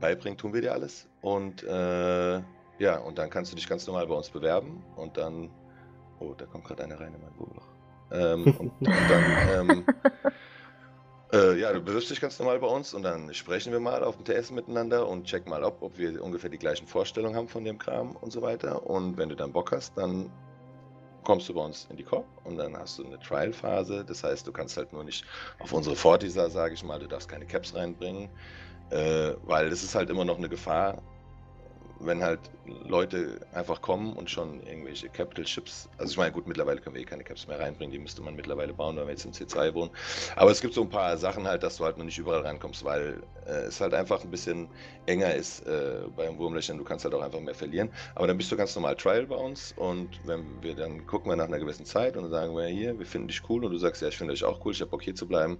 beibringen 0.00 0.38
tun 0.38 0.52
wir 0.52 0.60
dir 0.60 0.72
alles. 0.72 1.08
Und 1.22 1.62
äh, 1.62 2.42
ja, 2.78 2.98
und 2.98 3.18
dann 3.18 3.30
kannst 3.30 3.52
du 3.52 3.56
dich 3.56 3.68
ganz 3.68 3.86
normal 3.86 4.06
bei 4.06 4.14
uns 4.14 4.28
bewerben 4.28 4.84
und 4.96 5.16
dann 5.16 5.50
Oh, 6.22 6.34
da 6.36 6.46
kommt 6.46 6.64
gerade 6.64 6.84
einer 6.84 7.00
rein 7.00 7.14
in 7.14 7.20
mein 7.20 7.36
Wohnloch. 7.36 7.66
Ähm, 8.12 8.44
und, 8.58 8.72
und, 8.80 9.10
dann, 9.10 9.24
ähm, 9.50 9.84
äh, 11.32 11.58
ja, 11.58 11.72
du 11.72 11.80
bewirbst 11.80 12.10
dich 12.10 12.20
ganz 12.20 12.38
normal 12.38 12.58
bei 12.58 12.66
uns 12.66 12.92
und 12.92 13.02
dann 13.02 13.32
sprechen 13.32 13.72
wir 13.72 13.80
mal 13.80 14.04
auf 14.04 14.16
dem 14.16 14.24
TS 14.24 14.50
miteinander 14.50 15.08
und 15.08 15.24
checken 15.24 15.50
mal 15.50 15.64
ab, 15.64 15.78
ob 15.80 15.96
wir 15.96 16.22
ungefähr 16.22 16.50
die 16.50 16.58
gleichen 16.58 16.86
Vorstellungen 16.86 17.34
haben 17.34 17.48
von 17.48 17.64
dem 17.64 17.78
Kram 17.78 18.16
und 18.16 18.32
so 18.32 18.42
weiter. 18.42 18.86
Und 18.86 19.16
wenn 19.16 19.28
du 19.30 19.34
dann 19.34 19.52
Bock 19.52 19.72
hast, 19.72 19.96
dann 19.96 20.30
kommst 21.24 21.48
du 21.48 21.54
bei 21.54 21.62
uns 21.62 21.86
in 21.90 21.96
die 21.96 22.02
Cop 22.02 22.26
und 22.44 22.56
dann 22.58 22.76
hast 22.76 22.98
du 22.98 23.06
eine 23.06 23.18
Trial-Phase. 23.18 24.04
Das 24.04 24.22
heißt, 24.24 24.46
du 24.46 24.52
kannst 24.52 24.76
halt 24.76 24.92
nur 24.92 25.04
nicht 25.04 25.24
auf 25.60 25.72
unsere 25.72 25.96
Fortisa, 25.96 26.50
sage 26.50 26.74
ich 26.74 26.84
mal, 26.84 26.98
du 26.98 27.06
darfst 27.06 27.28
keine 27.28 27.46
Caps 27.46 27.74
reinbringen, 27.74 28.28
äh, 28.90 29.32
weil 29.44 29.70
das 29.70 29.82
ist 29.82 29.94
halt 29.94 30.10
immer 30.10 30.24
noch 30.24 30.38
eine 30.38 30.48
Gefahr, 30.48 31.00
wenn 32.04 32.22
halt 32.22 32.40
Leute 32.66 33.40
einfach 33.52 33.80
kommen 33.80 34.12
und 34.12 34.30
schon 34.30 34.60
irgendwelche 34.66 35.08
Capital 35.08 35.44
Chips, 35.44 35.88
also 35.98 36.12
ich 36.12 36.16
meine, 36.16 36.32
gut, 36.32 36.46
mittlerweile 36.46 36.80
können 36.80 36.94
wir 36.94 37.02
eh 37.02 37.06
keine 37.06 37.24
Caps 37.24 37.46
mehr 37.46 37.58
reinbringen, 37.58 37.92
die 37.92 37.98
müsste 37.98 38.22
man 38.22 38.34
mittlerweile 38.34 38.72
bauen, 38.72 38.96
wenn 38.96 39.06
wir 39.06 39.10
jetzt 39.10 39.24
im 39.24 39.32
C2 39.32 39.74
wohnen. 39.74 39.90
Aber 40.36 40.50
es 40.50 40.60
gibt 40.60 40.74
so 40.74 40.82
ein 40.82 40.88
paar 40.88 41.16
Sachen 41.16 41.46
halt, 41.46 41.62
dass 41.62 41.76
du 41.76 41.84
halt 41.84 41.98
noch 41.98 42.04
nicht 42.04 42.18
überall 42.18 42.42
reinkommst, 42.42 42.84
weil 42.84 43.22
äh, 43.46 43.66
es 43.66 43.80
halt 43.80 43.94
einfach 43.94 44.22
ein 44.22 44.30
bisschen 44.30 44.68
enger 45.06 45.34
ist 45.34 45.66
äh, 45.66 46.02
beim 46.16 46.38
Wurmlöchern, 46.38 46.78
du 46.78 46.84
kannst 46.84 47.04
halt 47.04 47.14
auch 47.14 47.22
einfach 47.22 47.40
mehr 47.40 47.54
verlieren. 47.54 47.90
Aber 48.14 48.26
dann 48.26 48.36
bist 48.36 48.52
du 48.52 48.56
ganz 48.56 48.74
normal 48.74 48.96
Trial 48.96 49.26
bei 49.26 49.36
uns 49.36 49.72
und 49.76 50.08
wenn 50.24 50.62
wir 50.62 50.74
dann 50.74 51.06
gucken 51.06 51.30
wir 51.30 51.36
nach 51.36 51.46
einer 51.46 51.58
gewissen 51.58 51.84
Zeit 51.86 52.16
und 52.16 52.22
dann 52.24 52.30
sagen 52.30 52.56
wir 52.56 52.66
hier, 52.66 52.98
wir 52.98 53.06
finden 53.06 53.28
dich 53.28 53.42
cool 53.48 53.64
und 53.64 53.72
du 53.72 53.78
sagst, 53.78 54.02
ja, 54.02 54.08
ich 54.08 54.16
finde 54.16 54.34
dich 54.34 54.44
auch 54.44 54.64
cool, 54.64 54.72
ich 54.72 54.80
habe 54.80 54.90
Bock 54.90 55.02
hier 55.02 55.14
zu 55.14 55.26
bleiben 55.26 55.58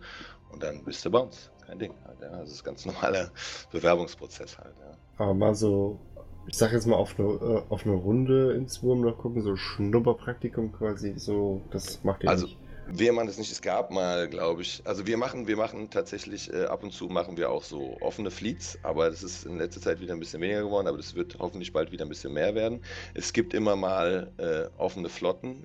und 0.51 0.63
dann 0.63 0.85
bist 0.85 1.05
du 1.05 1.11
bei 1.11 1.19
uns. 1.19 1.51
Kein 1.67 1.79
Ding. 1.79 1.95
Halt, 2.05 2.21
ja. 2.21 2.29
Das 2.39 2.51
ist 2.51 2.65
ganz 2.65 2.85
normaler 2.87 3.31
Bewerbungsprozess 3.71 4.59
halt. 4.59 4.75
Ja. 4.81 4.97
Aber 5.17 5.35
mal 5.35 5.55
so 5.55 5.99
ich 6.47 6.57
sag 6.57 6.73
jetzt 6.73 6.87
mal, 6.87 6.97
auf 6.97 7.19
eine, 7.19 7.29
äh, 7.29 7.63
auf 7.69 7.87
eine 7.87 7.95
Runde 7.95 8.53
ins 8.53 8.83
Wurmloch 8.83 9.19
gucken, 9.19 9.43
so 9.43 9.57
Schnupperpraktikum 9.57 10.73
quasi, 10.73 11.15
so, 11.17 11.63
das 11.71 12.03
macht 12.05 12.25
ihr 12.25 12.31
also, 12.31 12.47
nicht. 12.47 12.59
Wir 12.89 13.13
machen 13.13 13.29
das 13.29 13.39
nicht. 13.39 13.53
Es 13.53 13.63
gab 13.63 13.93
mal, 13.93 14.29
glaube 14.29 14.63
ich, 14.63 14.83
also 14.85 15.07
wir 15.07 15.17
machen, 15.17 15.47
wir 15.47 15.57
machen 15.57 15.89
tatsächlich 15.91 16.53
äh, 16.53 16.65
ab 16.65 16.83
und 16.83 16.93
zu 16.93 17.07
machen 17.07 17.37
wir 17.37 17.51
auch 17.51 17.63
so 17.63 17.97
offene 18.01 18.31
Fleets, 18.31 18.79
aber 18.83 19.09
das 19.09 19.23
ist 19.23 19.47
in 19.47 19.57
letzter 19.57 19.81
Zeit 19.81 20.01
wieder 20.01 20.15
ein 20.15 20.19
bisschen 20.19 20.41
weniger 20.41 20.63
geworden, 20.63 20.89
aber 20.89 20.97
das 20.97 21.15
wird 21.15 21.37
hoffentlich 21.39 21.73
bald 21.73 21.93
wieder 21.93 22.05
ein 22.05 22.09
bisschen 22.09 22.33
mehr 22.33 22.55
werden. 22.55 22.83
Es 23.15 23.33
gibt 23.33 23.55
immer 23.55 23.77
mal 23.77 24.33
äh, 24.39 24.65
offene 24.79 25.09
Flotten. 25.09 25.65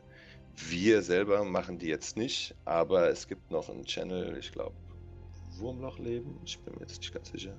Wir 0.55 1.01
selber 1.01 1.43
machen 1.43 1.80
die 1.80 1.88
jetzt 1.88 2.17
nicht, 2.17 2.55
aber 2.65 3.09
es 3.09 3.28
gibt 3.28 3.51
noch 3.51 3.69
einen 3.69 3.86
Channel, 3.86 4.38
ich 4.38 4.51
glaube, 4.51 4.75
Wurmlochleben, 5.57 6.39
ich 6.45 6.59
bin 6.59 6.75
mir 6.75 6.82
jetzt 6.82 6.99
nicht 6.99 7.13
ganz 7.13 7.32
sicher. 7.32 7.57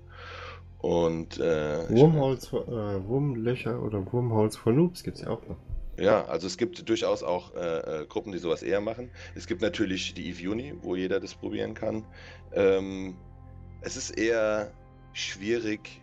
Und 0.81 1.39
äh, 1.41 1.89
Wurmholz, 1.91 2.53
äh, 2.53 2.57
Wurmlöcher 2.57 3.83
oder 3.83 4.12
Wurmholz 4.12 4.57
for 4.57 4.72
Noobs 4.72 5.03
gibt 5.03 5.16
es 5.16 5.24
ja 5.24 5.31
auch 5.31 5.43
noch. 5.49 5.57
Ja, 5.99 6.24
also 6.26 6.47
es 6.47 6.57
gibt 6.57 6.89
durchaus 6.89 7.24
auch 7.24 7.55
äh, 7.57 8.03
äh, 8.03 8.07
Gruppen, 8.07 8.31
die 8.31 8.39
sowas 8.39 8.62
eher 8.62 8.81
machen. 8.81 9.11
Es 9.35 9.49
gibt 9.49 9.61
natürlich 9.61 10.14
die 10.14 10.29
Eve 10.29 10.51
Uni, 10.51 10.74
wo 10.81 10.95
jeder 10.95 11.18
das 11.18 11.35
probieren 11.35 11.74
kann. 11.74 12.05
Ähm, 12.53 13.16
es 13.81 13.97
ist 13.97 14.11
eher 14.11 14.70
schwierig. 15.12 16.01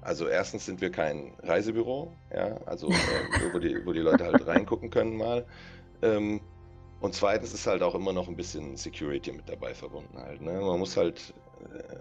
Also 0.00 0.26
erstens 0.26 0.64
sind 0.64 0.80
wir 0.80 0.90
kein 0.90 1.34
Reisebüro, 1.42 2.10
ja, 2.32 2.56
also 2.64 2.88
äh, 2.88 2.94
wo, 3.52 3.58
die, 3.58 3.84
wo 3.84 3.92
die 3.92 4.00
Leute 4.00 4.24
halt 4.24 4.46
reingucken 4.46 4.88
können 4.88 5.16
mal. 5.16 5.44
Ähm, 6.00 6.40
und 7.00 7.14
zweitens 7.14 7.52
ist 7.52 7.66
halt 7.66 7.82
auch 7.82 7.94
immer 7.94 8.12
noch 8.12 8.28
ein 8.28 8.36
bisschen 8.36 8.76
Security 8.76 9.32
mit 9.32 9.48
dabei 9.48 9.74
verbunden 9.74 10.16
halt. 10.16 10.40
Ne? 10.40 10.52
Man 10.60 10.78
muss 10.78 10.96
halt 10.96 11.34
äh, 11.74 11.94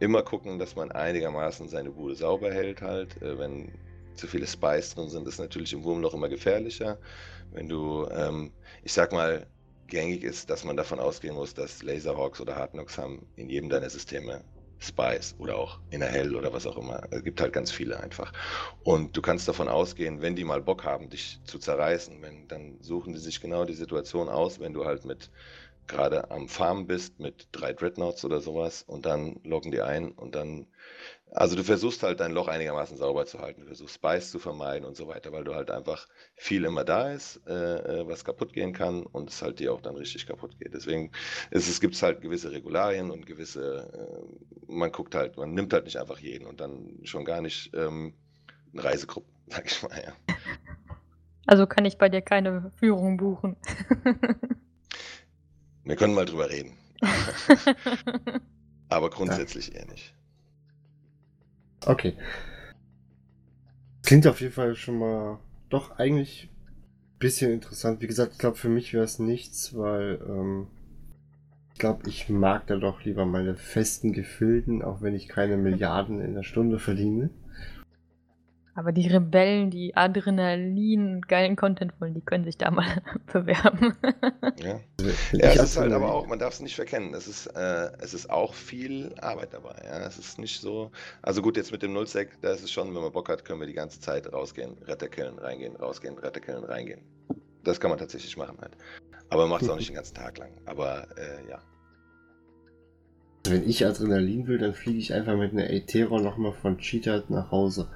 immer 0.00 0.22
gucken, 0.22 0.58
dass 0.58 0.76
man 0.76 0.92
einigermaßen 0.92 1.68
seine 1.68 1.90
Bude 1.90 2.14
sauber 2.14 2.52
hält 2.52 2.82
halt. 2.82 3.20
Äh, 3.22 3.38
wenn 3.38 3.72
zu 4.14 4.26
viele 4.26 4.46
Spice 4.46 4.94
drin 4.94 5.08
sind, 5.08 5.26
ist 5.28 5.38
natürlich 5.38 5.72
im 5.72 5.84
Wurmloch 5.84 6.14
immer 6.14 6.28
gefährlicher. 6.28 6.98
Wenn 7.52 7.68
du, 7.68 8.06
ähm, 8.10 8.52
ich 8.82 8.92
sag 8.92 9.12
mal, 9.12 9.46
gängig 9.86 10.22
ist, 10.22 10.50
dass 10.50 10.64
man 10.64 10.76
davon 10.76 11.00
ausgehen 11.00 11.34
muss, 11.34 11.54
dass 11.54 11.82
Laserhawks 11.82 12.40
oder 12.40 12.56
Hardknocks 12.56 12.98
haben 12.98 13.26
in 13.36 13.48
jedem 13.48 13.70
deiner 13.70 13.88
Systeme 13.88 14.44
Spice 14.80 15.34
oder 15.38 15.56
auch 15.56 15.80
in 15.90 16.00
der 16.00 16.08
Hell 16.08 16.36
oder 16.36 16.52
was 16.52 16.66
auch 16.66 16.76
immer. 16.76 17.02
Es 17.10 17.24
gibt 17.24 17.40
halt 17.40 17.52
ganz 17.52 17.70
viele 17.70 17.98
einfach. 17.98 18.32
Und 18.84 19.16
du 19.16 19.22
kannst 19.22 19.48
davon 19.48 19.68
ausgehen, 19.68 20.22
wenn 20.22 20.36
die 20.36 20.44
mal 20.44 20.62
Bock 20.62 20.84
haben, 20.84 21.10
dich 21.10 21.40
zu 21.44 21.58
zerreißen, 21.58 22.22
wenn, 22.22 22.46
dann 22.48 22.78
suchen 22.80 23.12
die 23.12 23.18
sich 23.18 23.40
genau 23.40 23.64
die 23.64 23.74
Situation 23.74 24.28
aus, 24.28 24.60
wenn 24.60 24.72
du 24.72 24.84
halt 24.84 25.04
mit 25.04 25.30
gerade 25.88 26.30
am 26.30 26.48
Farmen 26.48 26.86
bist 26.86 27.18
mit 27.18 27.48
drei 27.52 27.72
Dreadnoughts 27.72 28.24
oder 28.24 28.40
sowas 28.40 28.82
und 28.82 29.06
dann 29.06 29.40
loggen 29.42 29.72
die 29.72 29.80
ein 29.80 30.12
und 30.12 30.34
dann, 30.34 30.66
also 31.30 31.56
du 31.56 31.64
versuchst 31.64 32.02
halt 32.02 32.20
dein 32.20 32.32
Loch 32.32 32.46
einigermaßen 32.46 32.96
sauber 32.96 33.26
zu 33.26 33.40
halten, 33.40 33.62
du 33.62 33.66
versuchst 33.66 33.96
Spice 33.96 34.30
zu 34.30 34.38
vermeiden 34.38 34.86
und 34.86 34.96
so 34.96 35.08
weiter, 35.08 35.32
weil 35.32 35.44
du 35.44 35.54
halt 35.54 35.70
einfach 35.70 36.06
viel 36.36 36.64
immer 36.64 36.84
da 36.84 37.10
ist, 37.10 37.40
äh, 37.46 37.52
äh, 38.00 38.06
was 38.06 38.24
kaputt 38.24 38.52
gehen 38.52 38.72
kann 38.72 39.04
und 39.04 39.30
es 39.30 39.42
halt 39.42 39.58
dir 39.58 39.72
auch 39.72 39.80
dann 39.80 39.96
richtig 39.96 40.26
kaputt 40.26 40.58
geht. 40.58 40.74
Deswegen 40.74 41.10
ist 41.50 41.68
es 41.68 41.80
gibt 41.80 42.00
halt 42.00 42.20
gewisse 42.20 42.52
Regularien 42.52 43.10
und 43.10 43.26
gewisse, 43.26 43.90
äh, 43.92 44.72
man 44.72 44.92
guckt 44.92 45.14
halt, 45.14 45.36
man 45.36 45.54
nimmt 45.54 45.72
halt 45.72 45.84
nicht 45.84 45.98
einfach 45.98 46.18
jeden 46.18 46.46
und 46.46 46.60
dann 46.60 47.00
schon 47.04 47.24
gar 47.24 47.40
nicht 47.40 47.74
ähm, 47.74 48.14
eine 48.72 48.84
Reisegruppe, 48.84 49.28
sag 49.48 49.66
ich 49.66 49.82
mal, 49.82 50.02
ja. 50.04 50.12
Also 51.46 51.66
kann 51.66 51.86
ich 51.86 51.96
bei 51.96 52.10
dir 52.10 52.20
keine 52.20 52.70
Führung 52.78 53.16
buchen. 53.16 53.56
Wir 55.88 55.96
können 55.96 56.12
mal 56.12 56.26
drüber 56.26 56.50
reden. 56.50 56.72
Aber 58.90 59.08
grundsätzlich 59.08 59.74
eher 59.74 59.86
nicht. 59.86 60.12
Okay. 61.86 62.12
Klingt 64.02 64.26
auf 64.26 64.42
jeden 64.42 64.52
Fall 64.52 64.76
schon 64.76 64.98
mal 64.98 65.38
doch 65.70 65.98
eigentlich 65.98 66.50
ein 66.52 67.18
bisschen 67.18 67.52
interessant. 67.52 68.02
Wie 68.02 68.06
gesagt, 68.06 68.32
ich 68.32 68.38
glaube, 68.38 68.58
für 68.58 68.68
mich 68.68 68.92
wäre 68.92 69.04
es 69.04 69.18
nichts, 69.18 69.78
weil 69.78 70.20
ähm, 70.28 70.66
ich 71.72 71.78
glaube, 71.78 72.06
ich 72.06 72.28
mag 72.28 72.66
da 72.66 72.76
doch 72.76 73.04
lieber 73.04 73.24
meine 73.24 73.56
festen 73.56 74.12
Gefilden, 74.12 74.82
auch 74.82 75.00
wenn 75.00 75.14
ich 75.14 75.26
keine 75.26 75.56
Milliarden 75.56 76.20
in 76.20 76.34
der 76.34 76.42
Stunde 76.42 76.78
verdiene. 76.78 77.30
Aber 78.78 78.92
die 78.92 79.08
Rebellen, 79.08 79.72
die 79.72 79.96
Adrenalin 79.96 81.14
und 81.14 81.26
geilen 81.26 81.56
Content 81.56 82.00
wollen, 82.00 82.14
die 82.14 82.20
können 82.20 82.44
sich 82.44 82.56
da 82.58 82.70
mal 82.70 82.86
bewerben. 83.32 83.96
Ja, 84.62 84.78
ja 85.32 85.48
es 85.48 85.62
ist 85.62 85.76
halt 85.76 85.92
aber 85.92 86.14
auch, 86.14 86.28
man 86.28 86.38
darf 86.38 86.54
es 86.54 86.60
nicht 86.60 86.76
verkennen, 86.76 87.12
es 87.12 87.26
ist, 87.26 87.48
äh, 87.56 87.90
es 87.98 88.14
ist 88.14 88.30
auch 88.30 88.54
viel 88.54 89.12
Arbeit 89.20 89.52
dabei. 89.52 89.74
Ja? 89.84 90.06
Es 90.06 90.16
ist 90.16 90.38
nicht 90.38 90.60
so, 90.60 90.92
also 91.22 91.42
gut, 91.42 91.56
jetzt 91.56 91.72
mit 91.72 91.82
dem 91.82 91.92
Nullsec, 91.92 92.40
da 92.40 92.52
ist 92.52 92.62
es 92.62 92.70
schon, 92.70 92.94
wenn 92.94 93.02
man 93.02 93.10
Bock 93.10 93.28
hat, 93.30 93.44
können 93.44 93.58
wir 93.58 93.66
die 93.66 93.72
ganze 93.72 94.00
Zeit 94.00 94.32
rausgehen, 94.32 94.78
Retterkillen, 94.84 95.40
reingehen, 95.40 95.74
rausgehen, 95.74 96.16
Retterkillen, 96.16 96.62
reingehen. 96.62 97.00
Das 97.64 97.80
kann 97.80 97.90
man 97.90 97.98
tatsächlich 97.98 98.36
machen 98.36 98.58
halt. 98.60 98.76
Aber 99.28 99.42
man 99.42 99.50
macht 99.50 99.62
es 99.62 99.70
auch 99.70 99.76
nicht 99.76 99.88
den 99.88 99.96
ganzen 99.96 100.14
Tag 100.14 100.38
lang. 100.38 100.52
Aber 100.66 101.08
äh, 101.18 101.50
ja. 101.50 101.60
Wenn 103.42 103.68
ich 103.68 103.84
Adrenalin 103.84 104.46
will, 104.46 104.58
dann 104.58 104.74
fliege 104.74 104.98
ich 104.98 105.12
einfach 105.12 105.36
mit 105.36 105.50
einer 105.50 105.64
Aetero 105.64 106.20
nochmal 106.20 106.52
von 106.52 106.78
Cheetah 106.78 107.24
nach 107.28 107.50
Hause. 107.50 107.88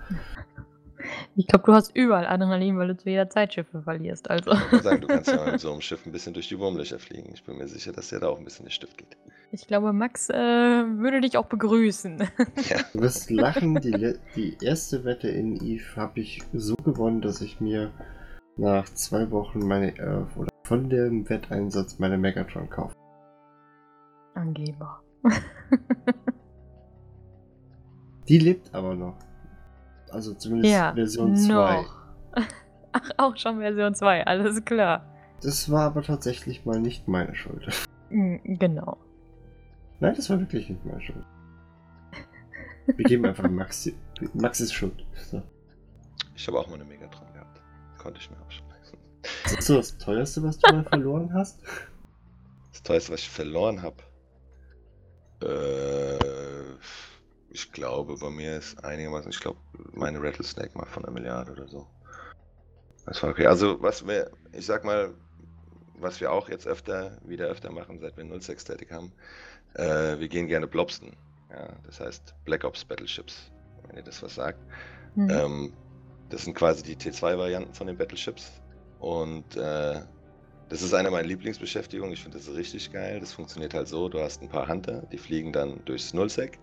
Ich 1.37 1.47
glaube, 1.47 1.65
du 1.65 1.73
hast 1.73 1.95
überall 1.95 2.27
Adrenalin, 2.27 2.79
weil 2.79 2.89
du 2.89 2.97
zu 2.97 3.09
jeder 3.09 3.29
Zeit 3.29 3.55
Schiffe 3.55 3.83
verlierst. 3.83 4.31
Also. 4.31 4.53
Ich 4.73 4.83
sagen, 4.83 5.01
du 5.01 5.07
kannst 5.07 5.31
ja 5.31 5.45
mit 5.51 5.61
so 5.61 5.73
einem 5.73 5.81
Schiff 5.81 6.05
ein 6.07 6.13
bisschen 6.13 6.35
durch 6.35 6.49
die 6.49 6.59
Wurmlöcher 6.59 6.99
fliegen. 6.99 7.31
Ich 7.35 7.45
bin 7.45 7.57
mir 7.59 7.69
sicher, 7.69 7.93
dass 7.93 8.09
dir 8.09 8.21
da 8.21 8.29
auch 8.29 8.39
ein 8.39 8.45
bisschen 8.45 8.67
der 8.67 8.73
Stift 8.73 8.99
geht. 8.99 9.17
Ich 9.51 9.67
glaube, 9.67 9.93
Max 9.93 10.31
äh, 10.31 10.35
würde 10.35 11.21
dich 11.21 11.37
auch 11.37 11.47
begrüßen. 11.47 12.29
Ja. 12.69 12.79
Du 12.93 13.01
wirst 13.01 13.31
lachen, 13.31 13.75
die, 13.81 14.15
die 14.37 14.57
erste 14.63 15.05
Wette 15.05 15.29
in 15.29 15.57
Eve 15.57 15.97
habe 15.97 16.21
ich 16.21 16.43
so 16.53 16.75
gewonnen, 16.77 17.21
dass 17.21 17.41
ich 17.41 17.61
mir 17.61 17.91
nach 18.57 18.89
zwei 18.95 19.31
Wochen 19.31 19.61
meine, 19.61 19.97
äh, 19.99 20.25
oder 20.37 20.51
von 20.65 20.89
dem 20.89 21.29
Wetteinsatz 21.29 21.99
meine 21.99 22.19
Megatron 22.19 22.71
kaufe. 22.71 22.95
Angeber. 24.35 25.03
die 28.29 28.39
lebt 28.39 28.75
aber 28.75 28.95
noch. 28.95 29.17
Also 30.13 30.35
zumindest 30.35 30.73
ja, 30.73 30.93
Version 30.95 31.37
2. 31.37 31.85
Ach, 32.93 33.11
auch 33.17 33.37
schon 33.37 33.59
Version 33.59 33.95
2, 33.95 34.27
alles 34.27 34.63
klar. 34.65 35.07
Das 35.43 35.71
war 35.71 35.85
aber 35.85 36.03
tatsächlich 36.03 36.67
mal 36.67 36.79
nicht 36.81 37.09
meine 37.09 37.35
Schuld. 37.35 37.67
Mm, 38.11 38.37
genau. 38.45 38.99
Nein, 40.01 40.15
das 40.15 40.29
war 40.29 40.39
wirklich 40.39 40.69
nicht 40.69 40.85
meine 40.85 41.01
Schuld. 41.01 41.25
Wir 42.87 43.05
geben 43.05 43.25
einfach 43.25 43.49
Max, 43.51 43.91
Max 44.35 44.61
ist 44.61 44.75
schuld. 44.75 45.05
So. 45.31 45.43
Ich 46.37 46.47
habe 46.47 46.59
auch 46.59 46.69
mal 46.69 46.75
eine 46.75 46.85
Megatron 46.85 47.33
gehabt. 47.33 47.63
Konnte 47.99 48.21
ich 48.21 48.31
mir 48.31 48.37
auch 48.37 48.51
schon 48.51 48.69
leisten. 48.69 48.99
Das 49.45 49.53
ist 49.55 49.67
so 49.67 49.77
das 49.77 49.97
teuerste, 49.97 50.43
was 50.43 50.59
du 50.59 50.73
mal 50.75 50.85
verloren 50.85 51.33
hast? 51.33 51.61
Das 52.71 52.83
teuerste, 52.83 53.13
was 53.13 53.21
ich 53.21 53.31
verloren 53.31 53.83
habe? 53.83 53.97
Äh 55.41 56.53
ich 57.53 57.71
glaube, 57.73 58.17
bei 58.17 58.31
mir 58.31 58.57
ist 58.57 58.83
einigermaßen, 58.83 59.31
ich 59.31 59.41
glaube, 59.41 59.59
meine 59.93 60.23
Rattlesnake 60.23 60.77
mal 60.77 60.87
von 60.87 61.05
einer 61.05 61.13
Milliarde 61.13 61.53
oder 61.53 61.69
so. 61.69 61.87
Das 63.05 63.23
war 63.23 63.31
okay. 63.31 63.47
Also, 63.47 63.81
was 63.83 64.07
wir, 64.07 64.31
ich 64.53 64.65
sag 64.65 64.85
mal, 64.85 65.15
was 65.99 66.21
wir 66.21 66.33
auch 66.33 66.49
jetzt 66.49 66.67
öfter, 66.67 67.19
wieder 67.25 67.47
öfter 67.47 67.71
machen, 67.71 67.99
seit 68.01 68.17
wir 68.17 68.41
06 68.41 68.63
Static 68.63 68.91
haben, 68.91 69.13
äh, 69.75 70.19
wir 70.19 70.29
gehen 70.29 70.47
gerne 70.47 70.67
Blobsten. 70.67 71.17
Ja, 71.51 71.69
das 71.85 72.01
heißt 72.01 72.35
Black 72.45 72.65
Ops 72.65 72.85
Battleships, 72.85 73.53
wenn 73.87 73.97
ihr 73.97 74.03
das 74.03 74.23
was 74.23 74.35
sagt. 74.35 74.59
Mhm. 75.15 75.31
Ähm, 75.31 75.73
das 76.31 76.45
sind 76.45 76.55
quasi 76.55 76.83
die 76.83 76.97
T2-Varianten 76.97 77.75
von 77.75 77.87
den 77.87 77.99
Battleships. 77.99 78.51
Und 78.99 79.57
äh, 79.57 80.01
das 80.71 80.81
ist 80.81 80.95
eine 80.95 81.11
meiner 81.11 81.29
Lieblingsbeschäftigungen. 81.29 82.15
Ich 82.15 82.23
finde 82.23 82.39
das 82.39 82.49
richtig 82.49 82.91
geil. 82.91 83.21
Das 83.21 83.35
funktioniert 83.35 83.75
halt 83.75 83.89
so: 83.89 84.09
Du 84.09 84.21
hast 84.21 84.41
ein 84.41 84.49
paar 84.49 84.67
Hunter, 84.67 85.03
die 85.13 85.19
fliegen 85.19 85.53
dann 85.53 85.85
durchs 85.85 86.15
Nullsec 86.15 86.59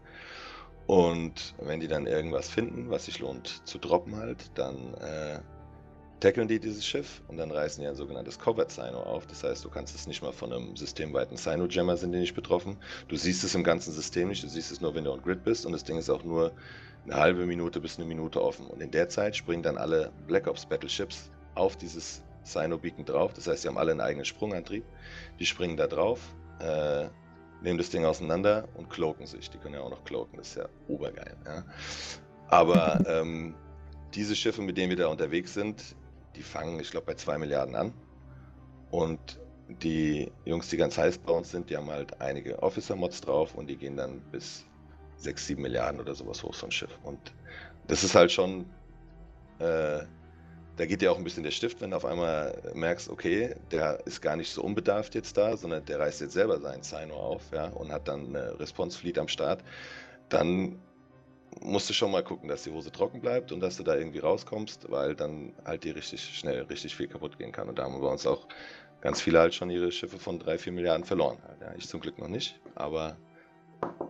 und 0.90 1.54
wenn 1.60 1.80
die 1.80 1.88
dann 1.88 2.08
irgendwas 2.08 2.50
finden, 2.50 2.90
was 2.90 3.06
sich 3.06 3.20
lohnt 3.20 3.62
zu 3.64 3.78
droppen 3.78 4.16
halt, 4.16 4.50
dann 4.56 4.96
äh, 4.96 5.38
tackeln 6.20 6.48
die 6.48 6.60
dieses 6.60 6.84
Schiff 6.84 7.22
und 7.28 7.38
dann 7.38 7.52
reißen 7.52 7.80
die 7.80 7.88
ein 7.88 7.94
sogenanntes 7.94 8.40
Covert 8.40 8.72
Sino 8.72 9.04
auf. 9.04 9.28
Das 9.28 9.44
heißt, 9.44 9.64
du 9.64 9.70
kannst 9.70 9.94
es 9.94 10.08
nicht 10.08 10.24
mal 10.24 10.34
von 10.34 10.52
einem 10.52 10.76
systemweiten 10.76 11.38
Sino 11.38 11.68
Jammer 11.68 11.96
sind 11.96 12.14
die 12.14 12.18
nicht 12.18 12.34
betroffen. 12.34 12.76
Du 13.08 13.18
siehst 13.18 13.44
es 13.44 13.54
im 13.54 13.64
ganzen 13.64 13.94
System 13.94 14.30
nicht, 14.30 14.42
du 14.42 14.48
siehst 14.48 14.72
es 14.72 14.82
nur, 14.82 14.96
wenn 14.96 15.04
du 15.04 15.12
on 15.12 15.22
Grid 15.22 15.44
bist 15.44 15.64
und 15.68 15.74
das 15.74 15.84
Ding 15.84 15.96
ist 15.96 16.10
auch 16.10 16.24
nur 16.24 16.54
eine 17.06 17.18
halbe 17.18 17.46
Minute 17.46 17.80
bis 17.80 18.00
eine 18.00 18.08
Minute 18.08 18.42
offen. 18.42 18.66
Und 18.66 18.82
in 18.82 18.90
der 18.90 19.10
Zeit 19.10 19.36
springen 19.36 19.62
dann 19.62 19.78
alle 19.78 20.12
Black 20.26 20.48
Ops 20.48 20.66
Battleships 20.66 21.30
auf 21.54 21.78
dieses 21.78 22.24
Sino 22.42 22.80
Beacon 22.80 23.06
drauf. 23.06 23.32
Das 23.34 23.46
heißt, 23.46 23.62
sie 23.62 23.68
haben 23.68 23.78
alle 23.78 23.92
einen 23.92 24.02
eigenen 24.02 24.26
Sprungantrieb. 24.26 24.86
Die 25.40 25.46
springen 25.46 25.78
da 25.78 25.86
drauf. 25.86 26.20
Äh, 26.60 27.10
nehmen 27.62 27.78
das 27.78 27.90
Ding 27.90 28.06
auseinander 28.06 28.68
und 28.76 28.90
cloaken 28.90 29.26
sich. 29.26 29.50
Die 29.50 29.58
können 29.58 29.76
ja 29.76 29.82
auch 29.82 29.90
noch 29.90 30.04
cloaken, 30.04 30.38
das 30.38 30.50
ist 30.50 30.56
ja 30.56 30.70
obergeil. 30.88 31.36
Ja? 31.46 31.64
Aber 32.48 33.04
ähm, 33.08 33.56
diese 34.14 34.36
Schiffe, 34.36 34.62
mit 34.62 34.78
denen 34.78 34.90
wir 34.90 34.98
da 34.98 35.08
unterwegs 35.08 35.54
sind, 35.54 35.96
die 36.36 36.42
fangen, 36.42 36.80
ich 36.80 36.92
glaube, 36.92 37.08
bei 37.08 37.16
2 37.16 37.38
Milliarden 37.38 37.76
an. 37.76 37.94
Und 38.92 39.40
die 39.68 40.32
Jungs, 40.46 40.70
die 40.70 40.78
ganz 40.78 40.98
heiß 40.98 41.20
bei 41.20 41.34
uns 41.34 41.52
sind, 41.52 41.70
die 41.70 41.78
haben 41.78 41.90
halt 41.90 42.20
einige 42.22 42.62
Officer-Mods 42.62 43.22
drauf 43.22 43.54
und 43.56 43.68
die 43.68 43.76
gehen 43.76 43.98
dann 43.98 44.20
bis 44.32 44.66
6, 45.18 45.48
7 45.48 45.62
Milliarden 45.62 46.00
oder 46.00 46.16
sowas 46.16 46.42
hoch, 46.44 46.54
so 46.54 46.66
ein 46.66 46.72
Schiff. 46.72 46.98
Und 47.04 47.20
das 47.88 48.04
ist 48.04 48.16
halt 48.16 48.32
schon 48.32 48.66
äh, 49.60 50.00
da 50.80 50.86
geht 50.86 51.02
dir 51.02 51.12
auch 51.12 51.18
ein 51.18 51.26
bisschen 51.26 51.44
der 51.44 51.52
Stift, 51.52 51.82
wenn 51.82 51.92
du 51.92 51.98
auf 51.98 52.06
einmal 52.06 52.58
merkst, 52.74 53.10
okay, 53.10 53.54
der 53.70 54.00
ist 54.06 54.22
gar 54.22 54.38
nicht 54.38 54.50
so 54.50 54.64
unbedarft 54.64 55.14
jetzt 55.14 55.36
da, 55.36 55.58
sondern 55.58 55.84
der 55.84 56.00
reißt 56.00 56.22
jetzt 56.22 56.32
selber 56.32 56.58
seinen 56.62 56.84
Sino 56.84 57.16
auf, 57.16 57.42
ja, 57.54 57.66
und 57.66 57.92
hat 57.92 58.08
dann 58.08 58.28
eine 58.28 58.58
Response 58.58 58.98
Fleet 58.98 59.20
am 59.20 59.28
Start, 59.28 59.62
dann 60.30 60.80
musst 61.60 61.90
du 61.90 61.94
schon 61.94 62.12
mal 62.12 62.24
gucken, 62.24 62.48
dass 62.48 62.64
die 62.64 62.72
Hose 62.72 62.94
trocken 62.94 63.20
bleibt 63.20 63.52
und 63.52 63.60
dass 63.60 63.76
du 63.76 63.84
da 63.84 63.98
irgendwie 63.98 64.20
rauskommst, 64.20 64.90
weil 64.90 65.16
dann 65.16 65.52
halt 65.66 65.84
die 65.84 65.90
richtig 65.90 66.24
schnell 66.24 66.62
richtig 66.62 66.96
viel 66.96 67.10
kaputt 67.10 67.38
gehen 67.38 67.52
kann. 67.52 67.68
Und 67.68 67.78
da 67.78 67.84
haben 67.84 68.02
wir 68.02 68.10
uns 68.10 68.26
auch 68.26 68.48
ganz 69.02 69.20
viele 69.20 69.40
halt 69.40 69.54
schon 69.54 69.70
ihre 69.70 69.92
Schiffe 69.92 70.18
von 70.18 70.40
3, 70.40 70.60
4 70.60 70.72
Milliarden 70.72 71.04
verloren. 71.04 71.40
Ja, 71.60 71.74
ich 71.78 71.90
zum 71.90 72.00
Glück 72.00 72.20
noch 72.20 72.30
nicht, 72.30 72.58
aber 72.76 73.18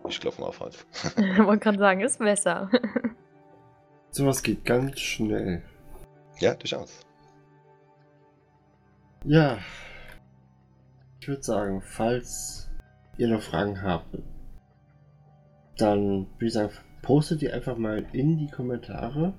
ich 0.08 0.20
klopfe 0.20 0.40
mal 0.40 0.46
auf 0.46 0.60
Holz. 0.60 0.86
Man 1.16 1.58
kann 1.58 1.78
sagen, 1.78 2.00
ist 2.00 2.20
besser. 2.20 2.70
Sowas 4.12 4.40
geht 4.44 4.64
ganz 4.64 5.00
schnell. 5.00 5.64
Ja, 6.40 6.54
durchaus. 6.54 7.06
Ja. 9.24 9.58
Ich 11.20 11.28
würde 11.28 11.42
sagen, 11.42 11.82
falls 11.82 12.70
ihr 13.18 13.28
noch 13.28 13.42
Fragen 13.42 13.82
habt, 13.82 14.18
dann 15.76 16.26
würde 16.34 16.46
ich 16.46 16.52
sagen, 16.52 16.72
postet 17.02 17.42
die 17.42 17.50
einfach 17.50 17.76
mal 17.76 18.06
in 18.12 18.38
die 18.38 18.48
Kommentare. 18.48 19.34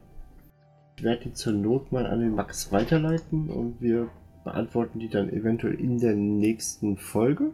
Ich 0.97 1.03
werde 1.03 1.23
die 1.23 1.33
zur 1.33 1.53
Not 1.53 1.91
mal 1.91 2.05
an 2.05 2.19
den 2.19 2.35
Max 2.35 2.71
weiterleiten 2.71 3.49
und 3.49 3.81
wir 3.81 4.09
beantworten 4.43 4.99
die 4.99 5.09
dann 5.09 5.29
eventuell 5.29 5.73
in 5.73 5.97
der 5.97 6.15
nächsten 6.15 6.97
Folge. 6.97 7.51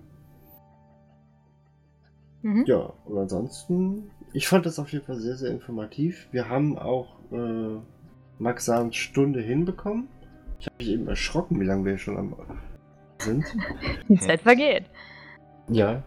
Mhm. 2.41 2.65
Ja, 2.65 2.93
und 3.05 3.17
ansonsten, 3.17 4.11
ich 4.33 4.47
fand 4.47 4.65
das 4.65 4.79
auf 4.79 4.91
jeden 4.91 5.05
Fall 5.05 5.17
sehr, 5.17 5.35
sehr 5.37 5.51
informativ. 5.51 6.27
Wir 6.31 6.49
haben 6.49 6.77
auch 6.77 7.19
äh, 7.31 7.77
Max 8.39 8.65
Sahns 8.65 8.95
Stunde 8.95 9.41
hinbekommen. 9.41 10.07
Ich 10.59 10.67
habe 10.67 10.75
mich 10.79 10.89
eben 10.89 11.07
erschrocken, 11.07 11.59
wie 11.59 11.65
lange 11.65 11.85
wir 11.85 11.97
schon 11.97 12.17
am 12.17 12.35
sind. 13.19 13.45
Die 14.07 14.19
Zeit 14.19 14.41
vergeht. 14.41 14.85
Ja. 15.69 16.03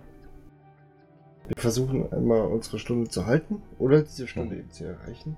Wir 1.47 1.61
versuchen 1.61 2.12
einmal 2.12 2.43
unsere 2.43 2.78
Stunde 2.78 3.11
zu 3.11 3.26
halten 3.26 3.62
oder 3.78 4.03
diese 4.03 4.28
Stunde 4.28 4.57
eben 4.57 4.70
zu 4.70 4.85
erreichen. 4.85 5.37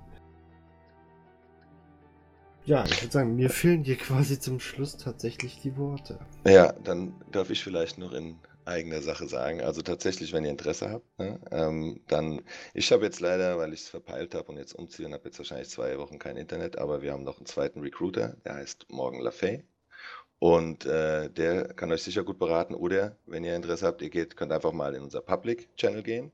Ja, 2.65 2.85
ich 2.85 3.01
würde 3.01 3.11
sagen, 3.11 3.35
mir 3.35 3.49
fehlen 3.49 3.83
dir 3.83 3.97
quasi 3.97 4.39
zum 4.39 4.59
Schluss 4.59 4.95
tatsächlich 4.97 5.59
die 5.61 5.75
Worte. 5.75 6.19
Ja, 6.45 6.71
dann 6.83 7.13
darf 7.31 7.49
ich 7.49 7.63
vielleicht 7.63 7.97
noch 7.97 8.13
in 8.13 8.35
eigener 8.65 9.01
Sache 9.01 9.27
sagen. 9.27 9.61
Also 9.61 9.81
tatsächlich, 9.81 10.33
wenn 10.33 10.45
ihr 10.45 10.51
Interesse 10.51 10.89
habt, 10.89 11.19
ne, 11.19 11.39
ähm, 11.51 12.01
dann, 12.07 12.41
ich 12.73 12.91
habe 12.91 13.05
jetzt 13.05 13.19
leider, 13.19 13.57
weil 13.57 13.73
ich 13.73 13.81
es 13.81 13.89
verpeilt 13.89 14.35
habe 14.35 14.51
und 14.51 14.57
jetzt 14.57 14.73
umziehe 14.73 15.07
und 15.07 15.13
habe 15.13 15.25
jetzt 15.25 15.37
wahrscheinlich 15.39 15.69
zwei 15.69 15.97
Wochen 15.97 16.19
kein 16.19 16.37
Internet, 16.37 16.77
aber 16.77 17.01
wir 17.01 17.13
haben 17.13 17.23
noch 17.23 17.37
einen 17.37 17.45
zweiten 17.45 17.81
Recruiter, 17.81 18.37
der 18.45 18.55
heißt 18.55 18.87
Morgan 18.89 19.21
LaFay. 19.21 19.63
Und 20.39 20.85
äh, 20.85 21.29
der 21.29 21.73
kann 21.73 21.91
euch 21.91 22.03
sicher 22.03 22.23
gut 22.23 22.37
beraten. 22.37 22.75
Oder 22.75 23.15
wenn 23.25 23.45
ihr 23.45 23.55
Interesse 23.55 23.87
habt, 23.87 24.01
ihr 24.01 24.09
geht, 24.09 24.35
könnt 24.35 24.51
einfach 24.51 24.73
mal 24.73 24.93
in 24.93 25.01
unser 25.01 25.21
Public 25.21 25.73
Channel 25.77 26.03
gehen. 26.03 26.31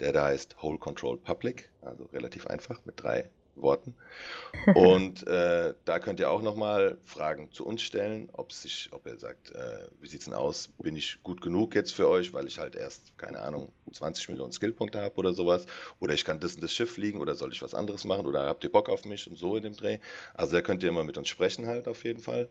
Der 0.00 0.12
da 0.12 0.24
heißt 0.24 0.60
Whole 0.60 0.78
Control 0.78 1.18
Public, 1.18 1.70
also 1.82 2.04
relativ 2.06 2.48
einfach 2.48 2.84
mit 2.84 3.00
drei 3.00 3.30
Worten. 3.56 3.94
Und 4.74 5.26
äh, 5.26 5.74
da 5.84 5.98
könnt 5.98 6.20
ihr 6.20 6.30
auch 6.30 6.42
nochmal 6.42 6.98
Fragen 7.04 7.50
zu 7.50 7.66
uns 7.66 7.82
stellen, 7.82 8.28
ob 8.32 8.52
sich, 8.52 8.88
ob 8.92 9.06
ihr 9.06 9.18
sagt, 9.18 9.50
äh, 9.52 9.88
wie 10.00 10.08
sieht 10.08 10.20
es 10.20 10.24
denn 10.26 10.34
aus? 10.34 10.68
Bin 10.78 10.96
ich 10.96 11.22
gut 11.22 11.40
genug 11.40 11.74
jetzt 11.74 11.92
für 11.94 12.08
euch, 12.08 12.32
weil 12.32 12.46
ich 12.46 12.58
halt 12.58 12.74
erst, 12.76 13.16
keine 13.18 13.40
Ahnung, 13.40 13.72
20 13.92 14.28
Millionen 14.30 14.52
Skillpunkte 14.52 15.00
habe 15.00 15.16
oder 15.16 15.32
sowas? 15.32 15.66
Oder 16.00 16.14
ich 16.14 16.24
kann 16.24 16.40
das 16.40 16.54
und 16.54 16.62
das 16.62 16.72
Schiff 16.72 16.92
fliegen 16.92 17.20
oder 17.20 17.34
soll 17.34 17.52
ich 17.52 17.62
was 17.62 17.74
anderes 17.74 18.04
machen? 18.04 18.26
Oder 18.26 18.46
habt 18.46 18.64
ihr 18.64 18.72
Bock 18.72 18.88
auf 18.88 19.04
mich 19.04 19.28
und 19.28 19.36
so 19.36 19.56
in 19.56 19.62
dem 19.62 19.76
Dreh? 19.76 19.98
Also 20.34 20.52
da 20.52 20.62
könnt 20.62 20.82
ihr 20.82 20.88
immer 20.88 21.04
mit 21.04 21.18
uns 21.18 21.28
sprechen 21.28 21.66
halt 21.66 21.88
auf 21.88 22.04
jeden 22.04 22.20
Fall. 22.20 22.48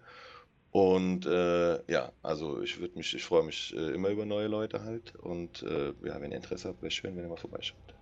Und 0.72 1.28
äh, 1.28 1.92
ja, 1.92 2.12
also 2.24 2.62
ich 2.62 2.80
würde 2.80 2.98
mich, 2.98 3.14
ich 3.14 3.24
freue 3.24 3.44
mich 3.44 3.76
äh, 3.76 3.92
immer 3.94 4.10
über 4.10 4.26
neue 4.26 4.48
Leute 4.48 4.84
halt. 4.84 5.16
Und 5.16 5.62
äh, 5.64 5.94
ja, 6.04 6.20
wenn 6.20 6.32
ihr 6.32 6.38
Interesse 6.38 6.70
habt, 6.70 6.82
wäre 6.82 6.92
schön, 6.92 7.16
wenn 7.16 7.24
ihr 7.24 7.30
mal 7.30 7.38
vorbeischaut. 7.38 7.94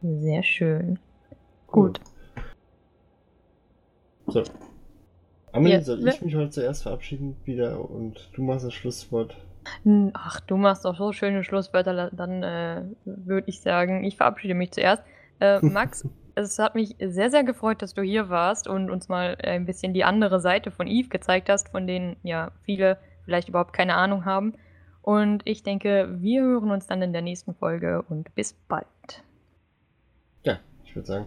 Sehr 0.00 0.42
schön. 0.42 0.98
Gut. 1.68 2.00
So. 4.26 4.42
Amelie, 5.52 5.76
Ja, 5.76 5.80
soll 5.82 6.06
ich 6.08 6.20
mich 6.22 6.34
heute 6.34 6.50
zuerst 6.50 6.82
verabschieden 6.82 7.36
wieder 7.44 7.88
und 7.90 8.28
du 8.34 8.42
machst 8.42 8.66
das 8.66 8.74
Schlusswort? 8.74 9.36
N- 9.84 10.10
Ach, 10.14 10.40
du 10.40 10.56
machst 10.56 10.84
doch 10.84 10.96
so 10.96 11.12
schöne 11.12 11.44
Schlusswörter, 11.44 12.10
dann 12.12 12.42
äh, 12.42 12.82
würde 13.04 13.48
ich 13.48 13.60
sagen, 13.60 14.04
ich 14.04 14.16
verabschiede 14.16 14.54
mich 14.54 14.72
zuerst. 14.72 15.02
Äh, 15.40 15.60
Max, 15.64 16.06
es 16.34 16.58
hat 16.58 16.74
mich 16.74 16.96
sehr, 17.00 17.30
sehr 17.30 17.44
gefreut, 17.44 17.80
dass 17.82 17.94
du 17.94 18.02
hier 18.02 18.28
warst 18.28 18.68
und 18.68 18.90
uns 18.90 19.08
mal 19.08 19.36
ein 19.42 19.64
bisschen 19.66 19.94
die 19.94 20.04
andere 20.04 20.40
Seite 20.40 20.70
von 20.70 20.86
Eve 20.86 21.08
gezeigt 21.08 21.48
hast, 21.48 21.70
von 21.70 21.86
denen 21.86 22.16
ja 22.22 22.52
viele 22.62 22.98
vielleicht 23.24 23.48
überhaupt 23.48 23.72
keine 23.72 23.94
Ahnung 23.94 24.24
haben. 24.24 24.54
Und 25.02 25.42
ich 25.46 25.62
denke, 25.62 26.08
wir 26.20 26.42
hören 26.42 26.70
uns 26.70 26.86
dann 26.86 27.00
in 27.00 27.12
der 27.14 27.22
nächsten 27.22 27.54
Folge 27.54 28.02
und 28.08 28.34
bis 28.34 28.52
bald. 28.52 28.86
Ja, 30.44 30.58
ich 30.84 30.94
würde 30.94 31.06
sagen, 31.06 31.26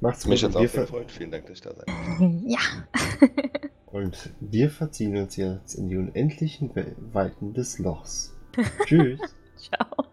macht's 0.00 0.26
Mich 0.26 0.40
gut. 0.42 0.50
jetzt 0.50 0.56
Und 0.56 0.66
auch 0.68 0.72
gefreut. 0.72 1.10
Vielen 1.12 1.30
Dank, 1.30 1.46
dass 1.46 1.56
ich 1.56 1.62
da 1.62 1.74
sein 1.74 1.84
durfte. 2.18 2.42
ja. 2.46 2.58
und 3.86 4.30
wir 4.40 4.70
verziehen 4.70 5.16
uns 5.16 5.36
jetzt 5.36 5.74
in 5.74 5.88
die 5.88 5.96
unendlichen 5.96 6.74
We- 6.74 6.94
Weiten 7.12 7.54
des 7.54 7.78
Lochs. 7.78 8.34
Tschüss. 8.86 9.20
Ciao. 9.56 10.06